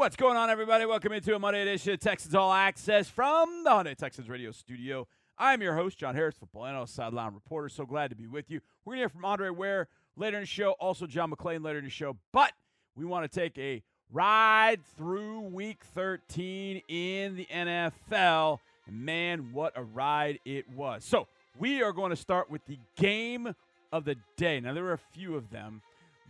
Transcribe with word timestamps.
What's 0.00 0.16
going 0.16 0.38
on, 0.38 0.48
everybody? 0.48 0.86
Welcome 0.86 1.12
into 1.12 1.34
a 1.34 1.38
Monday 1.38 1.60
edition 1.60 1.92
of 1.92 2.00
Texans 2.00 2.34
All 2.34 2.50
Access 2.50 3.06
from 3.10 3.64
the 3.64 3.68
Hyundai 3.68 3.94
Texans 3.94 4.30
Radio 4.30 4.50
Studio. 4.50 5.06
I'm 5.36 5.60
your 5.60 5.74
host, 5.74 5.98
John 5.98 6.14
Harris, 6.14 6.36
football 6.40 6.64
analyst, 6.64 6.94
sideline 6.94 7.34
reporter. 7.34 7.68
So 7.68 7.84
glad 7.84 8.08
to 8.08 8.16
be 8.16 8.26
with 8.26 8.50
you. 8.50 8.62
We're 8.82 8.92
going 8.92 8.96
to 8.96 9.02
hear 9.02 9.08
from 9.10 9.26
Andre 9.26 9.50
Ware 9.50 9.88
later 10.16 10.38
in 10.38 10.44
the 10.44 10.46
show, 10.46 10.70
also 10.80 11.06
John 11.06 11.30
McClain 11.30 11.62
later 11.62 11.80
in 11.80 11.84
the 11.84 11.90
show. 11.90 12.16
But 12.32 12.52
we 12.96 13.04
want 13.04 13.30
to 13.30 13.40
take 13.40 13.58
a 13.58 13.82
ride 14.10 14.80
through 14.96 15.40
week 15.40 15.84
13 15.94 16.80
in 16.88 17.36
the 17.36 17.46
NFL. 17.52 18.60
Man, 18.90 19.50
what 19.52 19.74
a 19.76 19.82
ride 19.82 20.38
it 20.46 20.66
was. 20.70 21.04
So 21.04 21.26
we 21.58 21.82
are 21.82 21.92
going 21.92 22.08
to 22.08 22.16
start 22.16 22.50
with 22.50 22.64
the 22.64 22.78
game 22.96 23.54
of 23.92 24.06
the 24.06 24.16
day. 24.38 24.60
Now, 24.60 24.72
there 24.72 24.84
were 24.84 24.94
a 24.94 24.98
few 25.12 25.36
of 25.36 25.50
them, 25.50 25.82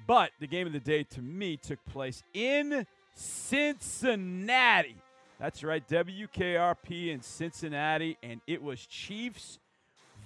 but 0.08 0.32
the 0.40 0.48
game 0.48 0.66
of 0.66 0.72
the 0.72 0.80
day 0.80 1.04
to 1.04 1.22
me 1.22 1.56
took 1.56 1.78
place 1.84 2.24
in 2.34 2.84
Cincinnati. 3.20 4.96
That's 5.38 5.62
right, 5.62 5.86
WKRP 5.86 7.08
in 7.08 7.22
Cincinnati, 7.22 8.16
and 8.22 8.40
it 8.46 8.62
was 8.62 8.84
Chiefs 8.86 9.58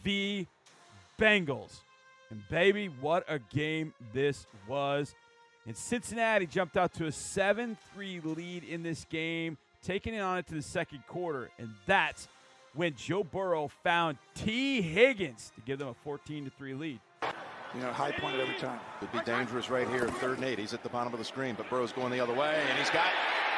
v. 0.03 0.47
Bengals. 1.19 1.81
And 2.31 2.43
baby, 2.49 2.89
what 3.01 3.25
a 3.29 3.39
game 3.39 3.95
this 4.13 4.47
was. 4.69 5.15
And 5.67 5.77
Cincinnati 5.77 6.47
jumped 6.47 6.77
out 6.77 6.93
to 6.95 7.07
a 7.07 7.13
7 7.13 7.77
3 7.95 8.21
lead 8.25 8.65
in 8.65 8.83
this 8.83 9.05
game, 9.07 9.57
taking 9.83 10.15
it 10.15 10.21
on 10.21 10.39
into 10.39 10.55
the 10.55 10.63
second 10.63 11.05
quarter. 11.07 11.51
And 11.59 11.71
that's 11.87 12.29
when 12.75 12.95
Joe 12.97 13.25
Burrow 13.25 13.69
found 13.83 14.19
Tee 14.35 14.83
Higgins 14.83 15.53
to 15.55 15.61
give 15.63 15.79
them 15.79 15.89
a 15.89 15.95
14 15.95 16.51
3 16.57 16.75
lead. 16.75 17.01
You 17.75 17.81
know, 17.81 17.93
high 17.93 18.13
point 18.13 18.37
every 18.39 18.55
time. 18.55 18.79
Could 19.01 19.11
be 19.11 19.21
dangerous 19.25 19.69
right 19.69 19.89
here, 19.89 20.09
third 20.09 20.39
and 20.39 20.45
eight. 20.45 20.59
He's 20.59 20.75
at 20.75 20.83
the 20.83 20.89
bottom 20.89 21.13
of 21.13 21.19
the 21.19 21.25
screen, 21.25 21.55
but 21.57 21.69
Burrow's 21.69 21.93
going 21.93 22.13
the 22.13 22.21
other 22.21 22.35
way, 22.35 22.55
and 22.69 22.79
he's 22.79 22.91
got 22.91 23.07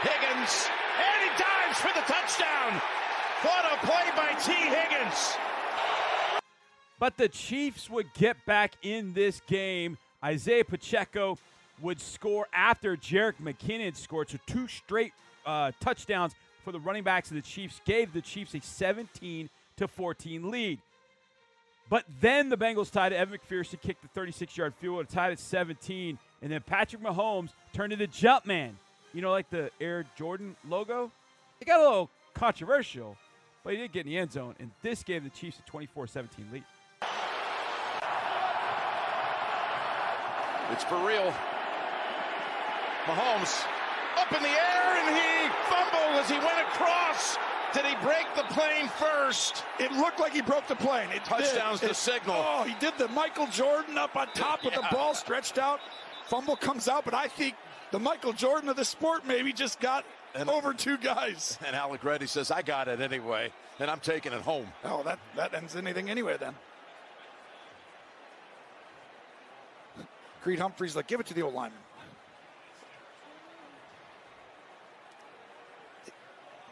Higgins, 0.00 0.68
and 0.98 1.22
he 1.22 1.42
dives 1.42 1.78
for 1.78 1.88
the 1.88 2.04
touchdown. 2.06 2.80
What 3.42 3.64
a 3.66 3.86
play 3.86 4.04
by 4.16 4.32
Tee 4.40 4.52
Higgins. 4.52 5.36
But 6.98 7.18
the 7.18 7.28
Chiefs 7.28 7.90
would 7.90 8.06
get 8.14 8.36
back 8.46 8.72
in 8.82 9.12
this 9.12 9.42
game. 9.46 9.98
Isaiah 10.24 10.64
Pacheco 10.64 11.36
would 11.82 12.00
score 12.00 12.46
after 12.54 12.96
Jerick 12.96 13.34
McKinnon 13.42 13.94
scored. 13.94 14.30
So 14.30 14.38
two 14.46 14.66
straight 14.66 15.12
uh, 15.44 15.72
touchdowns 15.80 16.34
for 16.64 16.72
the 16.72 16.80
running 16.80 17.04
backs 17.04 17.30
of 17.30 17.34
the 17.34 17.42
Chiefs 17.42 17.82
gave 17.84 18.14
the 18.14 18.22
Chiefs 18.22 18.54
a 18.54 18.60
17 18.60 19.50
to 19.76 19.86
14 19.86 20.50
lead. 20.50 20.80
But 21.88 22.04
then 22.20 22.48
the 22.48 22.56
Bengals 22.56 22.90
tied 22.90 23.12
it. 23.12 23.16
Evan 23.16 23.38
McPherson 23.38 23.80
kicked 23.80 24.02
the 24.02 24.20
36-yard 24.20 24.74
field 24.74 24.96
goal, 24.96 25.04
tied 25.04 25.32
at 25.32 25.38
17, 25.38 26.18
and 26.42 26.52
then 26.52 26.60
Patrick 26.62 27.00
Mahomes 27.02 27.50
turned 27.72 27.92
into 27.92 28.06
jump 28.08 28.44
man. 28.44 28.76
You 29.14 29.22
know, 29.22 29.30
like 29.30 29.48
the 29.50 29.70
Air 29.80 30.04
Jordan 30.16 30.56
logo. 30.68 31.12
It 31.60 31.66
got 31.66 31.80
a 31.80 31.82
little 31.82 32.10
controversial, 32.34 33.16
but 33.62 33.72
he 33.72 33.78
did 33.78 33.92
get 33.92 34.00
in 34.06 34.12
the 34.12 34.18
end 34.18 34.32
zone, 34.32 34.54
and 34.58 34.70
this 34.82 35.02
gave 35.02 35.24
the 35.24 35.30
Chiefs 35.30 35.58
a 35.66 35.70
24-17 35.70 36.52
lead. 36.52 36.64
It's 40.72 40.84
for 40.84 40.98
real. 41.06 41.32
Mahomes 43.06 43.64
up 44.18 44.32
in 44.36 44.42
the 44.42 44.48
air, 44.48 44.96
and 44.98 45.16
he 45.16 45.48
fumbled 45.70 46.20
as 46.20 46.28
he 46.28 46.38
went 46.38 46.58
across. 46.66 47.36
Did 47.76 47.84
he 47.84 47.94
break 48.02 48.24
the 48.34 48.42
plane 48.54 48.88
first? 48.98 49.62
It 49.78 49.92
looked 49.92 50.18
like 50.18 50.32
he 50.32 50.40
broke 50.40 50.66
the 50.66 50.76
plane. 50.76 51.10
It 51.14 51.24
Touchdown's 51.26 51.80
did. 51.80 51.88
the 51.88 51.90
It- 51.92 51.96
signal. 51.96 52.36
Oh, 52.36 52.62
he 52.64 52.74
did 52.80 52.94
the 52.96 53.08
Michael 53.08 53.46
Jordan 53.48 53.98
up 53.98 54.16
on 54.16 54.28
top 54.34 54.64
with 54.64 54.72
the 54.74 54.86
ball 54.90 55.14
stretched 55.14 55.58
out. 55.58 55.80
Fumble 56.24 56.56
comes 56.56 56.88
out, 56.88 57.04
but 57.04 57.12
I 57.12 57.28
think 57.28 57.54
the 57.90 57.98
Michael 57.98 58.32
Jordan 58.32 58.70
of 58.70 58.76
the 58.76 58.84
sport 58.84 59.26
maybe 59.26 59.52
just 59.52 59.78
got 59.78 60.06
And- 60.34 60.48
over 60.48 60.72
two 60.72 60.96
guys. 60.96 61.58
And 61.66 61.76
Allegretti 61.76 62.26
says, 62.26 62.50
I 62.50 62.62
got 62.62 62.88
it 62.88 63.00
anyway, 63.02 63.52
and 63.78 63.90
I'm 63.90 64.00
taking 64.00 64.32
it 64.32 64.40
home. 64.40 64.72
Oh, 64.82 65.02
that, 65.02 65.18
that 65.36 65.52
ends 65.52 65.76
anything 65.76 66.08
anyway 66.08 66.38
then. 66.38 66.54
Creed 70.42 70.60
Humphrey's 70.60 70.96
like, 70.96 71.08
give 71.08 71.20
it 71.20 71.26
to 71.26 71.34
the 71.34 71.42
old 71.42 71.52
lineman. 71.54 71.78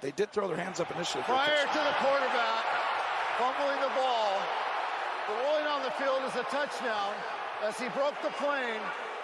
They 0.05 0.11
did 0.11 0.31
throw 0.33 0.47
their 0.49 0.59
hands 0.59 0.81
up 0.81 0.95
initially. 0.95 1.25
Prior 1.25 1.63
to 1.63 1.79
the 1.79 1.95
quarterback 1.97 2.65
fumbling 3.39 3.81
the 3.81 3.89
ball, 3.97 4.39
the 5.27 5.35
rolling 5.43 5.65
on 5.65 5.83
the 5.83 5.91
field 5.93 6.21
is 6.29 6.35
a 6.35 6.43
touchdown 6.51 7.15
as 7.63 7.81
he 7.81 7.89
broke 7.89 8.13
the 8.23 8.29
plane 8.33 8.83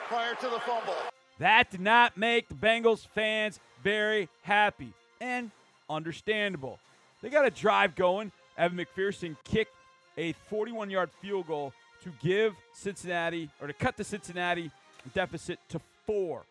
prior 0.09 0.35
to 0.37 0.49
the 0.49 0.59
fumble. 0.61 0.95
That 1.39 1.71
did 1.71 1.83
not 1.83 2.17
make 2.17 2.49
the 2.49 2.55
Bengals 2.55 3.07
fans 3.09 3.61
very 3.85 4.31
happy 4.41 4.95
and 5.21 5.51
understandable. 5.91 6.79
They 7.21 7.29
got 7.29 7.45
a 7.45 7.51
drive 7.51 7.95
going. 7.95 8.33
Evan 8.57 8.79
McPherson 8.79 9.37
kicked 9.45 9.75
a 10.17 10.33
41 10.49 10.89
yard 10.89 11.11
field 11.21 11.47
goal 11.47 11.75
to 12.05 12.13
give 12.23 12.55
Cincinnati, 12.73 13.51
or 13.61 13.67
to 13.67 13.75
cut 13.75 13.99
the 13.99 14.05
Cincinnati 14.05 14.71
deficit 15.13 15.59
to 15.69 15.79
four. 16.07 16.45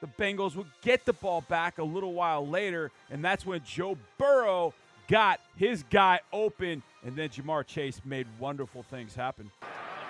The 0.00 0.06
Bengals 0.06 0.56
would 0.56 0.70
get 0.82 1.04
the 1.04 1.12
ball 1.12 1.42
back 1.48 1.78
a 1.78 1.82
little 1.82 2.12
while 2.12 2.46
later, 2.46 2.90
and 3.10 3.24
that's 3.24 3.46
when 3.46 3.62
Joe 3.64 3.96
Burrow 4.18 4.74
got 5.08 5.40
his 5.56 5.84
guy 5.84 6.20
open, 6.32 6.82
and 7.04 7.16
then 7.16 7.28
Ja'Marr 7.30 7.66
Chase 7.66 8.00
made 8.04 8.26
wonderful 8.38 8.82
things 8.82 9.14
happen. 9.14 9.50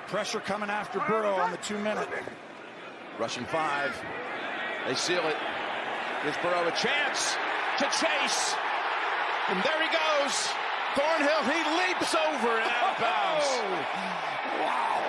Pressure 0.08 0.40
coming 0.40 0.70
after 0.70 0.98
Burrow 1.00 1.34
on 1.34 1.50
the 1.50 1.56
two 1.58 1.78
minute. 1.78 2.08
Rushing 3.18 3.44
five. 3.44 3.94
They 4.86 4.94
seal 4.94 5.26
it. 5.26 5.36
Gives 6.24 6.36
Burrow 6.38 6.66
a 6.66 6.72
chance 6.72 7.36
to 7.78 7.84
chase. 7.84 8.54
And 9.48 9.62
there 9.62 9.82
he 9.82 9.88
goes. 9.88 10.48
Thornhill, 10.94 11.42
he 11.44 11.58
leaps 11.76 12.14
over 12.14 12.48
and 12.58 12.70
out 12.70 12.94
of 12.94 13.00
bounds. 13.00 13.46
Wow. 14.56 15.02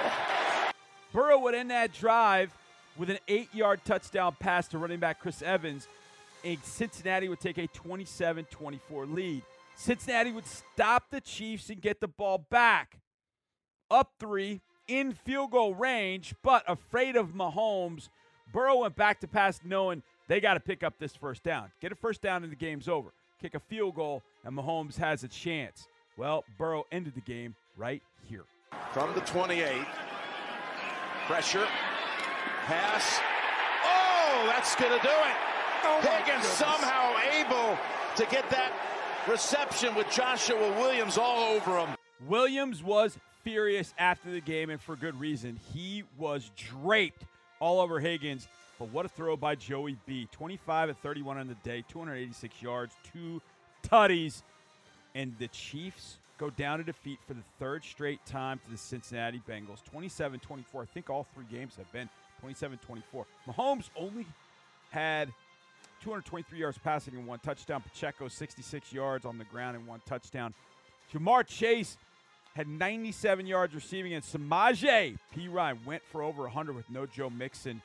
Burrow 1.14 1.40
would 1.40 1.56
end 1.56 1.72
that 1.72 1.94
drive 1.94 2.52
with 2.98 3.10
an 3.10 3.20
eight 3.28 3.54
yard 3.54 3.82
touchdown 3.86 4.36
pass 4.40 4.68
to 4.70 4.78
running 4.78 5.00
back 5.00 5.20
Chris 5.20 5.42
Evans, 5.42 5.88
and 6.44 6.58
Cincinnati 6.64 7.30
would 7.30 7.40
take 7.40 7.58
a 7.58 7.68
27 7.68 8.46
24 8.46 9.06
lead. 9.06 9.42
Cincinnati 9.76 10.32
would 10.32 10.48
stop 10.48 11.10
the 11.12 11.22
Chiefs 11.22 11.70
and 11.70 11.82
get 11.82 12.02
the 12.02 12.08
ball 12.08 12.40
back. 12.50 13.00
Up 13.90 14.14
three, 14.20 14.62
in 14.88 15.14
field 15.14 15.52
goal 15.52 15.74
range, 15.76 16.34
but 16.44 16.64
afraid 16.68 17.16
of 17.16 17.30
Mahomes, 17.30 18.10
Burrow 18.52 18.80
went 18.80 18.96
back 18.96 19.20
to 19.22 19.28
pass 19.28 19.60
knowing 19.64 20.02
they 20.28 20.40
got 20.40 20.56
to 20.56 20.60
pick 20.60 20.84
up 20.84 20.96
this 21.00 21.16
first 21.16 21.44
down. 21.44 21.72
Get 21.82 21.92
a 21.92 21.96
first 21.96 22.22
down 22.22 22.44
and 22.44 22.52
the 22.52 22.56
game's 22.56 22.88
over. 22.88 23.10
Kick 23.42 23.54
a 23.54 23.60
field 23.60 23.96
goal, 23.96 24.24
and 24.44 24.58
Mahomes 24.58 24.98
has 24.98 25.24
a 25.24 25.28
chance. 25.28 25.88
Well, 26.18 26.44
Burrow 26.58 26.86
ended 26.92 27.14
the 27.14 27.22
game 27.22 27.56
right 27.78 28.02
here. 28.24 28.46
From 28.92 29.14
the 29.14 29.22
28. 29.22 29.86
Pressure. 31.28 31.68
Pass. 32.68 33.22
Oh, 33.86 34.46
that's 34.48 34.76
going 34.76 34.92
to 34.92 35.02
do 35.02 35.08
it. 35.08 35.38
Oh, 35.86 36.02
Higgins 36.02 36.46
somehow 36.46 37.16
able 37.40 37.78
to 38.18 38.26
get 38.26 38.50
that 38.50 38.74
reception 39.26 39.96
with 39.96 40.10
Joshua 40.12 40.70
Williams 40.78 41.18
all 41.18 41.56
over 41.56 41.78
him. 41.78 41.96
Williams 42.28 42.84
was 42.84 43.18
furious 43.46 43.94
after 43.98 44.30
the 44.30 44.42
game, 44.42 44.70
and 44.70 44.82
for 44.82 44.98
good 44.98 45.18
reason. 45.18 45.58
He 45.74 46.04
was 46.18 46.52
draped 46.58 47.24
all 47.62 47.80
over 47.80 48.02
Higgins. 48.02 48.50
But 48.80 48.90
what 48.90 49.06
a 49.06 49.10
throw 49.10 49.38
by 49.38 49.56
Joey 49.56 49.96
B. 50.06 50.28
25 50.34 50.90
at 50.90 50.98
31 50.98 51.38
on 51.38 51.48
the 51.48 51.56
day, 51.64 51.86
286 51.88 52.62
yards, 52.62 52.94
two 53.14 53.42
tutties. 53.82 54.44
And 55.16 55.34
the 55.40 55.48
Chiefs 55.48 56.18
go 56.38 56.50
down 56.50 56.80
to 56.80 56.84
defeat 56.84 57.20
for 57.26 57.34
the 57.34 57.44
third 57.60 57.86
straight 57.86 58.26
time 58.26 58.60
to 58.66 58.72
the 58.72 58.78
Cincinnati 58.78 59.42
Bengals. 59.48 59.86
27 59.86 60.42
24. 60.42 60.82
I 60.82 60.86
think 60.86 61.10
all 61.10 61.26
three 61.34 61.46
games 61.50 61.78
have 61.78 61.90
been 61.94 62.10
27 62.40 62.78
24. 62.86 63.26
Mahomes 63.48 63.90
only 63.96 64.26
had 64.92 65.30
223 66.02 66.60
yards 66.60 66.78
passing 66.78 67.16
and 67.16 67.26
one 67.26 67.40
touchdown. 67.40 67.82
Pacheco, 67.82 68.28
66 68.28 68.94
yards 68.94 69.26
on 69.26 69.38
the 69.38 69.46
ground 69.46 69.76
and 69.76 69.88
one 69.88 70.02
touchdown. 70.06 70.54
Ja'Marr 71.14 71.46
Chase 71.46 71.98
had 72.56 72.68
97 72.68 73.46
yards 73.46 73.76
receiving, 73.76 74.14
and 74.14 74.24
Samaje 74.24 75.18
Perine 75.36 75.86
went 75.86 76.04
for 76.12 76.24
over 76.24 76.44
100 76.44 76.76
with 76.76 76.90
no 76.90 77.06
Joe 77.06 77.30
Mixon. 77.30 77.82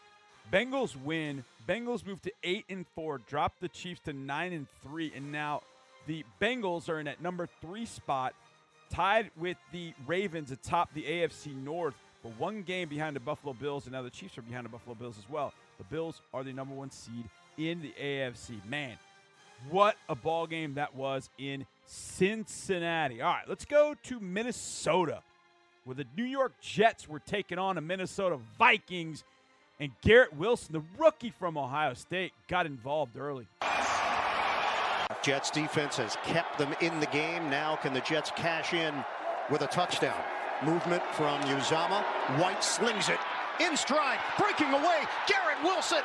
Bengals 0.50 0.96
win. 0.96 1.44
Bengals 1.69 2.05
move 2.05 2.20
to 2.22 2.32
eight 2.43 2.64
and 2.69 2.87
four, 2.94 3.19
drop 3.19 3.55
the 3.60 3.69
Chiefs 3.69 4.00
to 4.06 4.12
nine 4.12 4.52
and 4.52 4.66
three, 4.82 5.12
and 5.14 5.31
now 5.31 5.62
the 6.06 6.25
Bengals 6.40 6.88
are 6.88 6.98
in 6.98 7.06
at 7.06 7.20
number 7.22 7.48
three 7.60 7.87
spot, 7.87 8.34
tied 8.90 9.31
with 9.37 9.56
the 9.72 9.93
Ravens 10.06 10.50
atop 10.50 10.93
the 10.94 11.05
AFC 11.05 11.55
North, 11.55 11.94
but 12.22 12.38
one 12.38 12.62
game 12.62 12.88
behind 12.88 13.16
the 13.16 13.20
Buffalo 13.20 13.52
Bills, 13.52 13.86
and 13.86 13.92
now 13.92 14.02
the 14.02 14.10
Chiefs 14.10 14.38
are 14.38 14.42
behind 14.42 14.64
the 14.64 14.70
Buffalo 14.70 14.94
Bills 14.94 15.16
as 15.19 15.28
well. 15.28 15.52
The 15.78 15.84
Bills 15.84 16.20
are 16.32 16.44
the 16.44 16.52
number 16.52 16.74
one 16.74 16.90
seed 16.90 17.28
in 17.58 17.82
the 17.82 17.92
AFC. 18.00 18.64
Man, 18.69 18.96
what 19.70 19.96
a 20.08 20.14
ball 20.14 20.46
game 20.46 20.74
that 20.74 20.94
was 20.94 21.30
in 21.38 21.66
Cincinnati. 21.86 23.20
All 23.20 23.32
right, 23.32 23.48
let's 23.48 23.64
go 23.64 23.94
to 24.04 24.20
Minnesota, 24.20 25.22
where 25.84 25.94
the 25.94 26.06
New 26.16 26.24
York 26.24 26.52
Jets 26.60 27.08
were 27.08 27.20
taking 27.20 27.58
on 27.58 27.74
the 27.74 27.80
Minnesota 27.80 28.38
Vikings, 28.58 29.24
And 29.80 29.90
Garrett 30.00 30.36
Wilson, 30.36 30.72
the 30.74 30.82
rookie 30.96 31.30
from 31.30 31.58
Ohio 31.58 31.94
State, 31.94 32.32
got 32.46 32.66
involved 32.66 33.16
early. 33.16 33.48
Jets 35.22 35.50
defense 35.50 35.96
has 35.96 36.16
kept 36.24 36.58
them 36.58 36.74
in 36.80 36.98
the 37.00 37.06
game. 37.06 37.50
Now 37.50 37.76
can 37.76 37.92
the 37.92 38.00
Jets 38.00 38.32
cash 38.36 38.72
in 38.72 38.94
with 39.50 39.62
a 39.62 39.66
touchdown? 39.66 40.20
Movement 40.64 41.02
from 41.12 41.40
Uzomah. 41.42 42.02
White 42.38 42.62
slings 42.62 43.08
it 43.08 43.18
in 43.60 43.76
stride, 43.76 44.18
breaking 44.38 44.72
away. 44.72 45.02
Garrett 45.26 45.62
Wilson. 45.62 46.02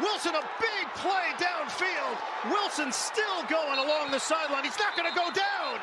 Wilson, 0.00 0.34
a 0.34 0.42
big 0.60 0.88
play 0.94 1.30
downfield. 1.38 2.50
Wilson 2.50 2.92
still 2.92 3.42
going 3.48 3.78
along 3.78 4.10
the 4.10 4.18
sideline. 4.18 4.64
He's 4.64 4.78
not 4.78 4.96
going 4.96 5.08
to 5.08 5.14
go 5.14 5.30
down. 5.30 5.80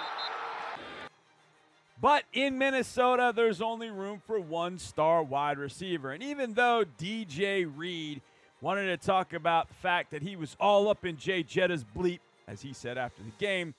But 2.01 2.23
in 2.33 2.57
Minnesota, 2.57 3.33
there's 3.35 3.61
only 3.61 3.89
room 3.89 4.21
for 4.25 4.39
one 4.39 4.77
star 4.77 5.23
wide 5.23 5.57
receiver. 5.57 6.11
And 6.11 6.23
even 6.23 6.53
though 6.53 6.85
DJ 6.97 7.69
Reed 7.73 8.21
wanted 8.61 8.87
to 8.87 9.05
talk 9.05 9.33
about 9.33 9.67
the 9.67 9.73
fact 9.75 10.11
that 10.11 10.21
he 10.21 10.35
was 10.35 10.55
all 10.59 10.87
up 10.89 11.05
in 11.05 11.17
Jay 11.17 11.43
Jetta's 11.43 11.83
bleep, 11.83 12.19
as 12.47 12.61
he 12.61 12.73
said 12.73 12.97
after 12.97 13.23
the 13.23 13.31
game, 13.37 13.73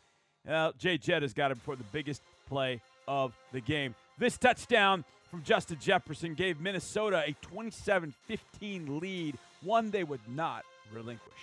well, 0.46 0.73
Jay 0.78 0.99
Jetta's 0.99 1.32
got 1.32 1.50
him 1.50 1.58
for 1.58 1.76
the 1.76 1.84
biggest 1.84 2.23
play 2.49 2.81
of 3.08 3.32
the 3.52 3.61
game. 3.61 3.94
This 4.19 4.39
touchdown 4.39 5.05
from 5.31 5.43
Justin 5.43 5.79
Jefferson 5.79 6.35
gave 6.35 6.59
Minnesota 6.59 7.23
a 7.27 7.33
27 7.43 8.15
15 8.27 8.99
lead, 8.99 9.37
one 9.63 9.91
they 9.91 10.05
would 10.05 10.21
not 10.27 10.65
relinquish. 10.93 11.35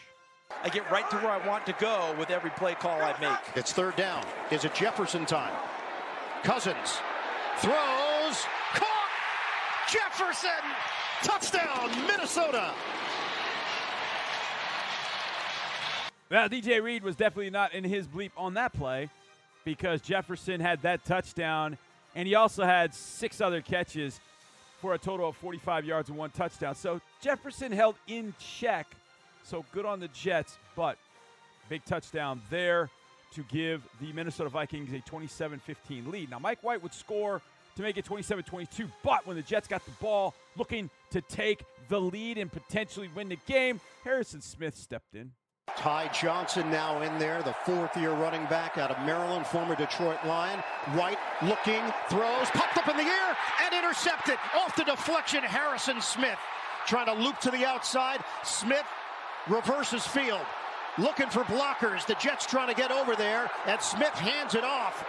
I 0.63 0.69
get 0.69 0.89
right 0.89 1.07
to 1.11 1.17
where 1.17 1.31
I 1.31 1.47
want 1.47 1.65
to 1.67 1.73
go 1.73 2.15
with 2.17 2.31
every 2.31 2.49
play 2.51 2.73
call 2.73 2.99
I 3.01 3.15
make. 3.19 3.37
It's 3.55 3.73
third 3.73 3.95
down. 3.95 4.23
Is 4.51 4.65
it 4.65 4.73
Jefferson 4.73 5.25
time? 5.25 5.53
Cousins 6.43 6.99
throws, 7.59 8.45
caught. 8.73 9.03
Jefferson, 9.87 10.49
touchdown, 11.21 11.91
Minnesota. 12.07 12.71
Well, 16.31 16.49
DJ 16.49 16.81
Reed 16.81 17.03
was 17.03 17.15
definitely 17.15 17.51
not 17.51 17.75
in 17.75 17.83
his 17.83 18.07
bleep 18.07 18.31
on 18.35 18.55
that 18.55 18.73
play 18.73 19.09
because 19.63 20.01
Jefferson 20.01 20.59
had 20.59 20.81
that 20.81 21.05
touchdown, 21.05 21.77
and 22.15 22.27
he 22.27 22.35
also 22.35 22.63
had 22.63 22.93
six 22.93 23.41
other 23.41 23.61
catches 23.61 24.19
for 24.81 24.93
a 24.93 24.97
total 24.97 25.29
of 25.29 25.37
45 25.37 25.85
yards 25.85 26.09
and 26.09 26.17
one 26.17 26.29
touchdown. 26.31 26.75
So 26.75 26.99
Jefferson 27.21 27.71
held 27.71 27.95
in 28.07 28.33
check. 28.39 28.87
So 29.43 29.65
good 29.71 29.85
on 29.85 29.99
the 29.99 30.09
Jets, 30.09 30.57
but 30.75 30.97
big 31.69 31.83
touchdown 31.85 32.41
there 32.49 32.89
to 33.33 33.43
give 33.43 33.81
the 33.99 34.11
Minnesota 34.13 34.49
Vikings 34.49 34.91
a 34.93 34.99
27 34.99 35.59
15 35.59 36.11
lead. 36.11 36.29
Now, 36.29 36.39
Mike 36.39 36.63
White 36.63 36.83
would 36.83 36.93
score 36.93 37.41
to 37.75 37.81
make 37.81 37.97
it 37.97 38.05
27 38.05 38.43
22, 38.43 38.87
but 39.03 39.25
when 39.25 39.35
the 39.35 39.41
Jets 39.41 39.67
got 39.67 39.83
the 39.85 39.91
ball 39.91 40.35
looking 40.55 40.89
to 41.11 41.21
take 41.21 41.63
the 41.89 41.99
lead 41.99 42.37
and 42.37 42.51
potentially 42.51 43.09
win 43.15 43.29
the 43.29 43.39
game, 43.47 43.79
Harrison 44.03 44.41
Smith 44.41 44.75
stepped 44.75 45.15
in. 45.15 45.31
Ty 45.83 46.07
Johnson 46.13 46.71
now 46.71 47.01
in 47.01 47.19
there, 47.19 47.43
the 47.43 47.51
fourth 47.51 47.97
year 47.97 48.11
running 48.11 48.45
back 48.45 48.77
out 48.77 48.89
of 48.89 49.05
Maryland, 49.05 49.45
former 49.45 49.75
Detroit 49.75 50.17
Lion. 50.25 50.59
White 50.93 51.17
looking, 51.41 51.81
throws, 52.09 52.47
popped 52.51 52.77
up 52.77 52.87
in 52.87 52.95
the 52.95 53.03
air, 53.03 53.37
and 53.65 53.73
intercepted. 53.73 54.37
Off 54.55 54.77
the 54.77 54.85
deflection, 54.85 55.43
Harrison 55.43 55.99
Smith 55.99 56.39
trying 56.87 57.07
to 57.07 57.13
loop 57.13 57.37
to 57.39 57.51
the 57.51 57.65
outside. 57.65 58.23
Smith 58.45 58.85
reverses 59.49 60.07
field, 60.07 60.45
looking 60.97 61.27
for 61.27 61.43
blockers. 61.43 62.05
The 62.05 62.15
Jets 62.15 62.45
trying 62.45 62.69
to 62.69 62.75
get 62.75 62.89
over 62.89 63.17
there, 63.17 63.51
and 63.65 63.81
Smith 63.81 64.13
hands 64.13 64.55
it 64.55 64.63
off. 64.63 65.05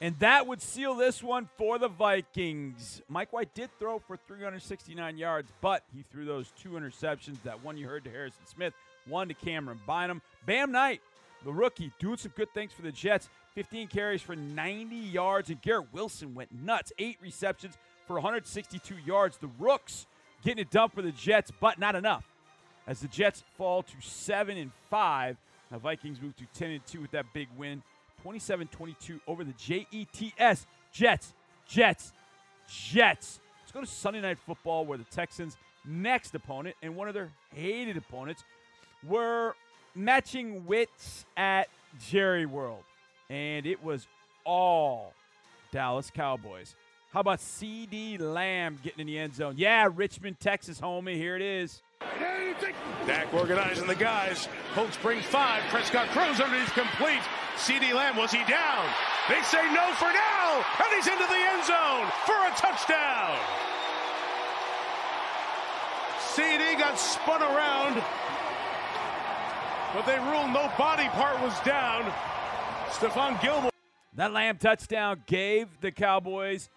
And 0.00 0.18
that 0.18 0.48
would 0.48 0.60
seal 0.60 0.96
this 0.96 1.22
one 1.22 1.48
for 1.56 1.78
the 1.78 1.88
Vikings. 1.88 3.00
Mike 3.08 3.32
White 3.32 3.54
did 3.54 3.70
throw 3.78 4.00
for 4.00 4.16
369 4.16 5.16
yards, 5.16 5.52
but 5.60 5.84
he 5.94 6.04
threw 6.10 6.24
those 6.24 6.52
two 6.60 6.70
interceptions. 6.70 7.36
That 7.44 7.62
one 7.62 7.76
you 7.76 7.86
heard 7.86 8.02
to 8.04 8.10
Harrison 8.10 8.44
Smith, 8.44 8.74
one 9.06 9.28
to 9.28 9.34
Camryn 9.34 9.78
Bynum. 9.86 10.22
Bam 10.46 10.72
Knight, 10.72 11.00
the 11.44 11.52
rookie, 11.52 11.92
doing 11.98 12.16
some 12.16 12.32
good 12.36 12.52
things 12.54 12.72
for 12.72 12.82
the 12.82 12.92
Jets. 12.92 13.28
15 13.54 13.88
carries 13.88 14.22
for 14.22 14.34
90 14.34 14.96
yards, 14.96 15.48
and 15.48 15.60
Garrett 15.62 15.92
Wilson 15.92 16.34
went 16.34 16.52
nuts. 16.52 16.92
Eight 16.98 17.18
receptions 17.22 17.76
for 18.06 18.14
162 18.14 18.96
yards. 19.06 19.38
The 19.38 19.50
Rooks 19.58 20.06
getting 20.42 20.60
it 20.60 20.70
done 20.70 20.88
for 20.90 21.02
the 21.02 21.12
Jets, 21.12 21.50
but 21.60 21.78
not 21.78 21.94
enough. 21.94 22.24
As 22.86 23.00
the 23.00 23.08
Jets 23.08 23.42
fall 23.56 23.82
to 23.82 24.00
7 24.00 24.56
and 24.56 24.70
5, 24.90 25.36
the 25.70 25.78
Vikings 25.78 26.20
move 26.20 26.36
to 26.36 26.44
10 26.54 26.70
and 26.70 26.86
2 26.86 27.00
with 27.00 27.10
that 27.12 27.26
big 27.32 27.48
win. 27.56 27.82
27 28.22 28.68
22 28.68 29.20
over 29.26 29.44
the 29.44 29.52
JETS. 29.52 30.66
Jets, 30.92 31.32
Jets, 31.68 32.12
Jets. 32.68 33.40
Let's 33.62 33.72
go 33.72 33.80
to 33.80 33.86
Sunday 33.86 34.20
Night 34.20 34.38
Football 34.38 34.86
where 34.86 34.98
the 34.98 35.04
Texans' 35.04 35.56
next 35.84 36.34
opponent 36.34 36.76
and 36.82 36.96
one 36.96 37.08
of 37.08 37.14
their 37.14 37.30
hated 37.54 37.96
opponents 37.96 38.44
were 39.08 39.54
matching 39.94 40.66
wits 40.66 41.24
at 41.36 41.68
Jerry 42.08 42.46
World. 42.46 42.82
And 43.30 43.66
it 43.66 43.82
was 43.82 44.06
all 44.44 45.12
Dallas 45.72 46.10
Cowboys. 46.10 46.74
How 47.12 47.20
about 47.20 47.38
CeeDee 47.38 48.20
Lamb 48.20 48.78
getting 48.82 49.00
in 49.00 49.06
the 49.06 49.18
end 49.18 49.34
zone? 49.34 49.54
Yeah, 49.56 49.88
Richmond, 49.94 50.40
Texas, 50.40 50.80
homie. 50.80 51.14
Here 51.14 51.36
it 51.36 51.42
is. 51.42 51.80
Dak 53.06 53.32
organizing 53.32 53.86
the 53.86 53.94
guys. 53.94 54.48
Colts 54.74 54.96
bring 54.98 55.20
five. 55.20 55.62
Prescott 55.70 56.08
throws 56.08 56.40
underneath 56.40 56.72
complete. 56.74 57.22
CeeDee 57.56 57.94
Lamb, 57.94 58.16
was 58.16 58.32
he 58.32 58.42
down? 58.50 58.86
They 59.28 59.40
say 59.42 59.62
no 59.72 59.92
for 59.94 60.10
now, 60.10 60.64
and 60.78 60.94
he's 60.94 61.06
into 61.06 61.24
the 61.24 61.42
end 61.54 61.64
zone 61.64 62.06
for 62.26 62.34
a 62.34 62.50
touchdown. 62.56 63.38
CeeDee 66.34 66.78
got 66.78 66.98
spun 66.98 67.42
around, 67.42 68.02
but 69.94 70.04
they 70.06 70.18
ruled 70.18 70.52
no 70.52 70.70
body 70.76 71.08
part 71.10 71.40
was 71.40 71.58
down. 71.60 72.02
Stephon 72.88 73.40
Gilmore. 73.40 73.70
That 74.16 74.32
Lamb 74.32 74.58
touchdown 74.58 75.22
gave 75.26 75.68
the 75.80 75.92
Cowboys 75.92 76.68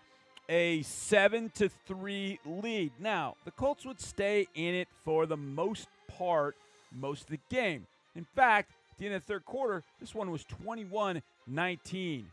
a 0.48 0.84
7 0.84 1.52
to 1.56 1.70
3 1.88 2.40
lead. 2.46 2.92
Now, 3.00 3.36
the 3.44 3.52
Colts 3.52 3.86
would 3.86 4.00
stay 4.00 4.48
in 4.54 4.76
it 4.76 4.88
for 5.04 5.26
the 5.26 5.36
most 5.36 5.88
part 6.08 6.56
most 6.92 7.24
of 7.24 7.30
the 7.32 7.40
game. 7.50 7.88
In 8.16 8.24
fact, 8.36 8.72
at 8.92 8.98
the 9.00 9.08
end 9.08 9.16
of 9.16 9.26
the 9.26 9.34
third 9.34 9.46
quarter, 9.46 9.84
this 10.00 10.14
one 10.14 10.32
was 10.32 10.44
21 10.46 11.22
19. 11.48 12.28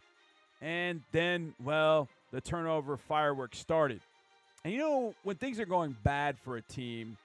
And 0.60 1.02
then, 1.12 1.54
well, 1.62 2.08
the 2.30 2.40
turnover 2.40 2.96
fireworks 2.96 3.58
started. 3.58 4.00
And 4.64 4.72
you 4.72 4.80
know, 4.80 5.14
when 5.22 5.36
things 5.36 5.58
are 5.60 5.66
going 5.66 5.96
bad 6.02 6.38
for 6.38 6.56
a 6.56 6.62
team, 6.62 7.16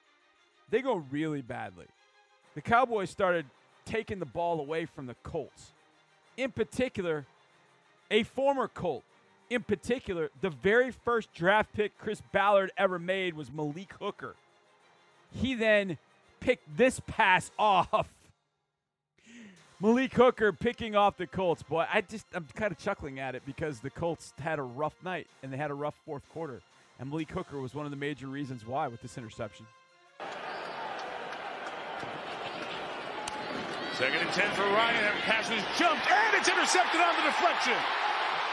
they 0.70 0.82
go 0.82 1.04
really 1.12 1.42
badly. 1.42 1.86
The 2.60 2.70
Cowboys 2.70 3.10
started 3.10 3.46
taking 3.86 4.20
the 4.20 4.26
ball 4.26 4.60
away 4.60 4.84
from 4.84 5.06
the 5.06 5.16
Colts. 5.24 5.72
In 6.36 6.52
particular, 6.52 7.26
a 8.12 8.24
former 8.24 8.68
Colt. 8.68 9.06
In 9.50 9.64
particular, 9.64 10.30
the 10.42 10.50
very 10.50 10.92
first 10.92 11.34
draft 11.34 11.72
pick 11.72 11.98
Chris 11.98 12.22
Ballard 12.34 12.74
ever 12.78 13.00
made 13.00 13.34
was 13.34 13.50
Malik 13.50 13.94
Hooker. 14.02 14.36
He 15.32 15.54
then 15.54 15.98
picked 16.42 16.76
this 16.76 17.00
pass 17.08 17.50
off. 17.58 18.10
Malik 19.80 20.14
Hooker 20.16 20.52
picking 20.52 20.98
off 20.98 21.16
the 21.16 21.28
Colts. 21.28 21.64
Boy, 21.64 21.86
I 21.90 22.02
just 22.02 22.26
I'm 22.34 22.46
kind 22.56 22.74
of 22.74 22.78
chuckling 22.78 23.22
at 23.22 23.36
it 23.36 23.44
because 23.46 23.80
the 23.80 23.90
Colts 23.90 24.34
had 24.38 24.60
a 24.60 24.64
rough 24.64 24.96
night 25.02 25.28
and 25.44 25.54
they 25.54 25.56
had 25.56 25.72
a 25.72 25.76
rough 25.76 25.96
fourth 26.06 26.28
quarter. 26.34 26.62
And 27.00 27.10
Malik 27.10 27.32
Hooker 27.32 27.58
was 27.62 27.74
one 27.74 27.86
of 27.86 27.92
the 27.92 27.96
major 27.96 28.28
reasons 28.28 28.68
why 28.68 28.90
with 28.90 29.02
this 29.02 29.18
interception. 29.18 29.66
Second 34.00 34.24
and 34.24 34.32
10 34.32 34.56
for 34.56 34.64
Ryan. 34.64 35.04
That 35.04 35.20
pass 35.28 35.52
was 35.52 35.60
jumped, 35.76 36.08
and 36.08 36.32
it's 36.40 36.48
intercepted 36.48 37.04
on 37.04 37.20
the 37.20 37.26
deflection. 37.28 37.76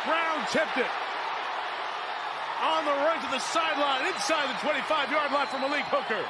Brown 0.02 0.42
tipped 0.50 0.74
it. 0.74 0.90
On 2.66 2.82
the 2.82 2.90
right 3.06 3.22
to 3.22 3.30
the 3.30 3.38
sideline, 3.38 4.10
inside 4.10 4.50
the 4.50 4.58
25 4.58 5.06
yard 5.06 5.30
line 5.30 5.46
for 5.46 5.62
Malik 5.62 5.86
Hooker. 5.86 6.26